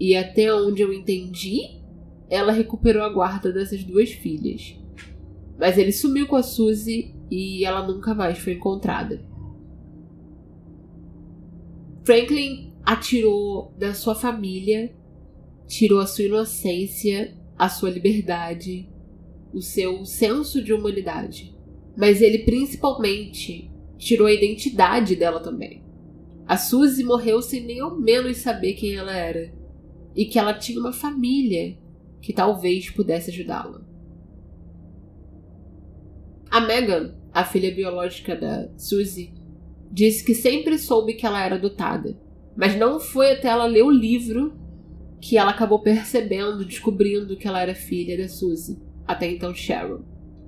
E 0.00 0.16
até 0.16 0.52
onde 0.52 0.82
eu 0.82 0.92
entendi, 0.92 1.80
ela 2.28 2.50
recuperou 2.50 3.04
a 3.04 3.12
guarda 3.12 3.52
dessas 3.52 3.84
duas 3.84 4.10
filhas. 4.10 4.76
Mas 5.56 5.78
ele 5.78 5.92
sumiu 5.92 6.26
com 6.26 6.34
a 6.34 6.42
Suzy 6.42 7.14
e 7.30 7.64
ela 7.64 7.86
nunca 7.86 8.12
mais 8.12 8.38
foi 8.38 8.54
encontrada. 8.54 9.24
Franklin 12.02 12.69
atirou 12.90 13.72
da 13.78 13.94
sua 13.94 14.16
família, 14.16 14.92
tirou 15.64 16.00
a 16.00 16.08
sua 16.08 16.24
inocência, 16.24 17.38
a 17.56 17.68
sua 17.68 17.88
liberdade, 17.88 18.88
o 19.54 19.62
seu 19.62 20.04
senso 20.04 20.60
de 20.60 20.72
humanidade. 20.72 21.56
Mas 21.96 22.20
ele 22.20 22.40
principalmente 22.40 23.70
tirou 23.96 24.26
a 24.26 24.32
identidade 24.32 25.14
dela 25.14 25.38
também. 25.38 25.84
A 26.48 26.56
Suzy 26.56 27.04
morreu 27.04 27.40
sem 27.40 27.62
nem 27.64 27.78
ao 27.78 27.96
menos 27.96 28.38
saber 28.38 28.72
quem 28.72 28.96
ela 28.96 29.16
era 29.16 29.54
e 30.16 30.24
que 30.24 30.36
ela 30.36 30.52
tinha 30.52 30.80
uma 30.80 30.92
família 30.92 31.78
que 32.20 32.32
talvez 32.32 32.90
pudesse 32.90 33.30
ajudá-la. 33.30 33.86
A 36.50 36.60
Megan, 36.60 37.14
a 37.32 37.44
filha 37.44 37.72
biológica 37.72 38.34
da 38.34 38.68
Suzy, 38.76 39.32
disse 39.92 40.24
que 40.24 40.34
sempre 40.34 40.76
soube 40.76 41.14
que 41.14 41.24
ela 41.24 41.40
era 41.40 41.54
adotada 41.54 42.18
mas 42.56 42.76
não 42.76 43.00
foi 43.00 43.32
até 43.32 43.48
ela 43.48 43.66
ler 43.66 43.82
o 43.82 43.90
livro 43.90 44.58
que 45.20 45.36
ela 45.36 45.50
acabou 45.50 45.80
percebendo, 45.80 46.64
descobrindo 46.64 47.36
que 47.36 47.46
ela 47.46 47.60
era 47.60 47.74
filha 47.74 48.16
da 48.16 48.28
Suzy, 48.28 48.78
até 49.06 49.30
então 49.30 49.54
Sharon. 49.54 50.00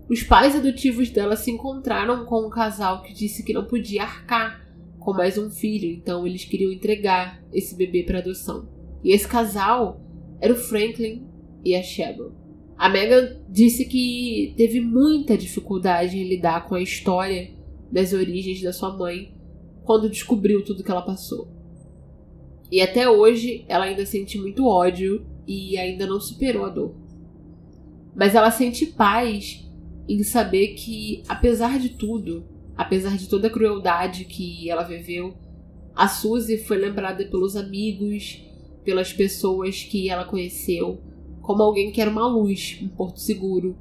Os 0.09 0.23
pais 0.23 0.57
adotivos 0.57 1.11
dela 1.11 1.37
se 1.37 1.51
encontraram 1.51 2.25
com 2.25 2.47
um 2.47 2.51
casal 2.51 3.03
que 3.03 3.13
disse 3.13 3.45
que 3.45 3.53
não 3.53 3.65
podia 3.65 4.03
arcar 4.03 4.67
com 4.99 5.13
mais 5.13 5.37
um 5.37 5.51
filho, 5.51 5.91
então 5.91 6.27
eles 6.27 6.45
queriam 6.45 6.73
entregar 6.73 7.43
esse 7.53 7.77
bebê 7.77 8.03
para 8.03 8.19
adoção. 8.19 8.69
E 9.03 9.13
esse 9.13 9.27
casal 9.27 10.01
era 10.41 10.53
o 10.53 10.57
Franklin 10.57 11.27
e 11.65 11.75
a 11.75 11.83
Sharon. 11.83 12.33
A 12.77 12.89
Megan 12.89 13.37
disse 13.49 13.85
que 13.85 14.55
teve 14.57 14.81
muita 14.81 15.37
dificuldade 15.37 16.19
em 16.19 16.29
lidar 16.29 16.67
com 16.67 16.75
a 16.75 16.83
história 16.83 17.51
das 17.91 18.13
origens 18.13 18.61
da 18.63 18.73
sua 18.73 18.97
mãe 18.97 19.35
quando 19.85 20.11
descobriu 20.11 20.65
tudo 20.65 20.83
que 20.83 20.91
ela 20.91 21.03
passou. 21.03 21.52
E 22.73 22.81
até 22.81 23.07
hoje 23.07 23.66
ela 23.68 23.85
ainda 23.85 24.07
sente 24.07 24.39
muito 24.39 24.66
ódio 24.66 25.27
e 25.47 25.77
ainda 25.77 26.07
não 26.07 26.18
superou 26.18 26.64
a 26.64 26.70
dor. 26.70 26.95
Mas 28.16 28.35
ela 28.35 28.51
sente 28.51 28.87
paz 28.87 29.70
em 30.09 30.23
saber 30.23 30.68
que, 30.68 31.23
apesar 31.29 31.79
de 31.79 31.91
tudo, 31.91 32.47
apesar 32.75 33.18
de 33.18 33.29
toda 33.29 33.49
a 33.49 33.51
crueldade 33.51 34.25
que 34.25 34.70
ela 34.70 34.85
viveu, 34.85 35.37
a 35.95 36.09
Suzy 36.09 36.57
foi 36.57 36.79
lembrada 36.79 37.27
pelos 37.27 37.57
amigos, 37.57 38.43
pelas 38.83 39.12
pessoas 39.12 39.83
que 39.83 40.09
ela 40.09 40.25
conheceu, 40.25 40.99
como 41.43 41.62
alguém 41.62 41.93
que 41.93 42.01
era 42.01 42.11
uma 42.11 42.27
luz, 42.27 42.79
um 42.83 42.89
porto 42.89 43.20
seguro, 43.20 43.77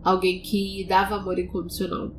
alguém 0.00 0.40
que 0.40 0.86
dava 0.88 1.16
amor 1.16 1.40
incondicional. 1.40 2.12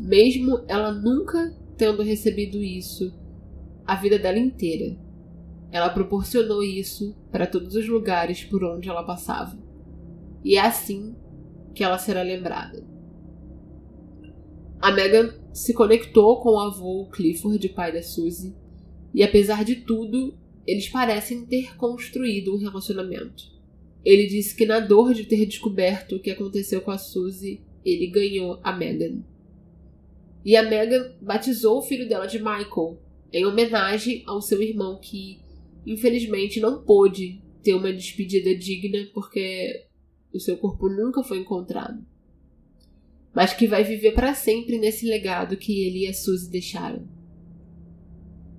Mesmo 0.00 0.62
ela 0.66 0.90
nunca 0.90 1.54
tendo 1.76 2.02
recebido 2.02 2.62
isso 2.62 3.12
a 3.86 3.94
vida 3.94 4.18
dela 4.18 4.38
inteira. 4.38 5.03
Ela 5.74 5.90
proporcionou 5.90 6.62
isso 6.62 7.16
para 7.32 7.48
todos 7.48 7.74
os 7.74 7.88
lugares 7.88 8.44
por 8.44 8.62
onde 8.62 8.88
ela 8.88 9.02
passava. 9.02 9.58
E 10.44 10.54
é 10.54 10.60
assim 10.60 11.16
que 11.74 11.82
ela 11.82 11.98
será 11.98 12.22
lembrada. 12.22 12.86
A 14.80 14.92
Megan 14.92 15.34
se 15.52 15.74
conectou 15.74 16.40
com 16.40 16.50
o 16.50 16.60
avô 16.60 17.08
Clifford, 17.10 17.68
pai 17.70 17.92
da 17.92 18.04
Suzy, 18.04 18.54
e 19.12 19.24
apesar 19.24 19.64
de 19.64 19.74
tudo, 19.74 20.38
eles 20.64 20.88
parecem 20.88 21.44
ter 21.44 21.76
construído 21.76 22.54
um 22.54 22.58
relacionamento. 22.58 23.42
Ele 24.04 24.28
disse 24.28 24.54
que 24.54 24.66
na 24.66 24.78
dor 24.78 25.12
de 25.12 25.24
ter 25.24 25.44
descoberto 25.44 26.14
o 26.14 26.20
que 26.20 26.30
aconteceu 26.30 26.82
com 26.82 26.92
a 26.92 26.98
Suzy, 26.98 27.60
ele 27.84 28.06
ganhou 28.06 28.60
a 28.62 28.72
Megan. 28.72 29.24
E 30.44 30.56
a 30.56 30.62
Megan 30.62 31.16
batizou 31.20 31.78
o 31.78 31.82
filho 31.82 32.08
dela 32.08 32.26
de 32.26 32.38
Michael, 32.38 32.96
em 33.32 33.44
homenagem 33.44 34.22
ao 34.24 34.40
seu 34.40 34.62
irmão 34.62 35.00
que 35.02 35.42
infelizmente 35.86 36.60
não 36.60 36.82
pôde 36.82 37.42
ter 37.62 37.74
uma 37.74 37.92
despedida 37.92 38.54
digna 38.54 39.08
porque 39.12 39.86
o 40.32 40.40
seu 40.40 40.56
corpo 40.56 40.88
nunca 40.88 41.22
foi 41.22 41.38
encontrado. 41.38 42.04
Mas 43.34 43.52
que 43.52 43.66
vai 43.66 43.82
viver 43.82 44.12
para 44.12 44.34
sempre 44.34 44.78
nesse 44.78 45.06
legado 45.06 45.56
que 45.56 45.84
ele 45.84 46.04
e 46.04 46.08
a 46.08 46.14
Suzy 46.14 46.50
deixaram. 46.50 47.08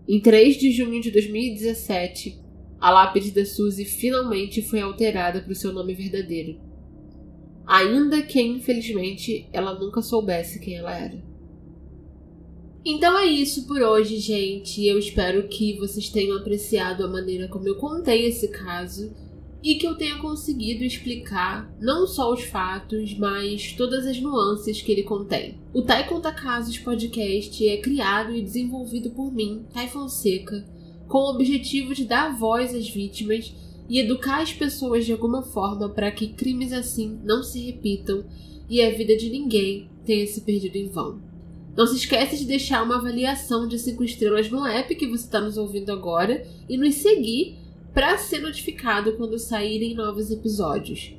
Em 0.08 0.20
3 0.20 0.58
de 0.58 0.72
junho 0.72 1.02
de 1.02 1.12
2017, 1.12 2.40
a 2.80 2.92
lápide 2.92 3.32
da 3.32 3.46
Suzy 3.46 3.86
finalmente 3.86 4.62
foi 4.62 4.82
alterada 4.82 5.42
para 5.42 5.52
o 5.52 5.56
seu 5.56 5.74
nome 5.74 5.94
verdadeiro. 5.94 6.60
Ainda 7.66 8.22
que, 8.22 8.40
infelizmente, 8.40 9.50
ela 9.52 9.78
nunca 9.80 10.02
soubesse 10.02 10.60
quem 10.60 10.76
ela 10.76 10.96
era. 10.96 11.24
Então 12.88 13.18
é 13.18 13.26
isso 13.26 13.66
por 13.66 13.82
hoje, 13.82 14.20
gente. 14.20 14.86
Eu 14.86 15.00
espero 15.00 15.48
que 15.48 15.76
vocês 15.76 16.08
tenham 16.08 16.38
apreciado 16.38 17.04
a 17.04 17.08
maneira 17.08 17.48
como 17.48 17.68
eu 17.68 17.78
contei 17.78 18.28
esse 18.28 18.48
caso 18.50 19.12
e 19.64 19.74
que 19.74 19.88
eu 19.88 19.96
tenha 19.96 20.20
conseguido 20.20 20.84
explicar 20.84 21.76
não 21.82 22.06
só 22.06 22.32
os 22.32 22.44
fatos, 22.44 23.18
mas 23.18 23.74
todas 23.74 24.06
as 24.06 24.22
nuances 24.22 24.84
que 24.84 24.92
ele 24.92 25.02
contém. 25.02 25.58
O 25.74 25.82
Tai 25.82 26.08
Conta 26.08 26.32
Casos 26.32 26.78
podcast 26.78 27.68
é 27.68 27.78
criado 27.78 28.36
e 28.36 28.44
desenvolvido 28.44 29.10
por 29.10 29.34
mim, 29.34 29.66
Tai 29.74 29.90
Fonseca, 29.90 30.64
com 31.08 31.18
o 31.18 31.32
objetivo 31.32 31.96
de 31.96 32.06
dar 32.06 32.38
voz 32.38 32.76
às 32.76 32.88
vítimas 32.88 33.52
e 33.90 34.00
educar 34.00 34.44
as 34.44 34.54
pessoas 34.54 35.08
de 35.08 35.12
alguma 35.12 35.42
forma 35.42 35.90
para 35.90 36.12
que 36.12 36.28
crimes 36.28 36.72
assim 36.72 37.20
não 37.24 37.42
se 37.42 37.60
repitam 37.66 38.24
e 38.70 38.80
a 38.84 38.92
vida 38.92 39.18
de 39.18 39.32
ninguém 39.32 39.90
tenha 40.06 40.28
se 40.28 40.42
perdido 40.42 40.76
em 40.76 40.88
vão. 40.88 41.25
Não 41.76 41.86
se 41.86 41.98
esqueça 41.98 42.38
de 42.38 42.46
deixar 42.46 42.84
uma 42.84 42.96
avaliação 42.96 43.68
de 43.68 43.78
5 43.78 44.04
estrelas 44.04 44.50
no 44.50 44.66
app 44.66 44.96
que 44.96 45.08
você 45.08 45.26
está 45.26 45.42
nos 45.42 45.58
ouvindo 45.58 45.92
agora 45.92 46.48
e 46.70 46.78
nos 46.78 46.96
seguir 46.96 47.58
para 47.94 48.18
ser 48.18 48.40
notificado 48.40 49.14
quando 49.14 49.38
saírem 49.38 49.94
novos 49.94 50.32
episódios. 50.32 51.14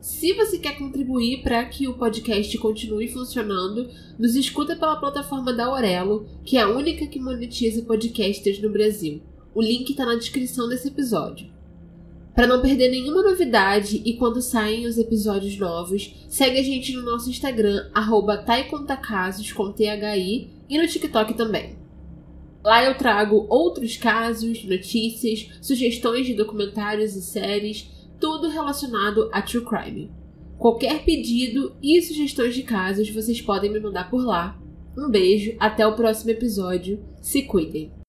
Se 0.00 0.32
você 0.32 0.58
quer 0.58 0.78
contribuir 0.78 1.42
para 1.42 1.62
que 1.66 1.86
o 1.86 1.92
podcast 1.92 2.56
continue 2.56 3.08
funcionando, 3.08 3.90
nos 4.18 4.34
escuta 4.34 4.74
pela 4.74 4.96
plataforma 4.96 5.52
da 5.52 5.66
Aurelo, 5.66 6.26
que 6.42 6.56
é 6.56 6.62
a 6.62 6.70
única 6.70 7.06
que 7.06 7.20
monetiza 7.20 7.82
podcasters 7.82 8.60
no 8.62 8.70
Brasil. 8.70 9.20
O 9.54 9.60
link 9.60 9.90
está 9.90 10.06
na 10.06 10.14
descrição 10.14 10.66
desse 10.66 10.88
episódio. 10.88 11.59
Para 12.34 12.46
não 12.46 12.62
perder 12.62 12.88
nenhuma 12.90 13.22
novidade 13.22 14.00
e 14.04 14.14
quando 14.14 14.40
saem 14.40 14.86
os 14.86 14.96
episódios 14.96 15.58
novos, 15.58 16.14
segue 16.28 16.58
a 16.58 16.62
gente 16.62 16.92
no 16.92 17.02
nosso 17.02 17.28
Instagram, 17.28 17.90
arroba 17.92 18.44
com 18.68 18.84
THI, 18.84 20.50
e 20.68 20.78
no 20.78 20.86
TikTok 20.86 21.34
também. 21.34 21.76
Lá 22.62 22.84
eu 22.84 22.96
trago 22.96 23.46
outros 23.48 23.96
casos, 23.96 24.64
notícias, 24.64 25.48
sugestões 25.60 26.26
de 26.26 26.34
documentários 26.34 27.16
e 27.16 27.22
séries, 27.22 27.90
tudo 28.20 28.48
relacionado 28.48 29.28
a 29.32 29.42
true 29.42 29.64
crime. 29.64 30.10
Qualquer 30.58 31.04
pedido 31.04 31.74
e 31.82 32.00
sugestões 32.02 32.54
de 32.54 32.62
casos 32.62 33.08
vocês 33.08 33.40
podem 33.40 33.72
me 33.72 33.80
mandar 33.80 34.10
por 34.10 34.24
lá. 34.24 34.60
Um 34.96 35.10
beijo, 35.10 35.56
até 35.58 35.86
o 35.86 35.96
próximo 35.96 36.30
episódio. 36.30 37.02
Se 37.22 37.42
cuidem! 37.42 37.99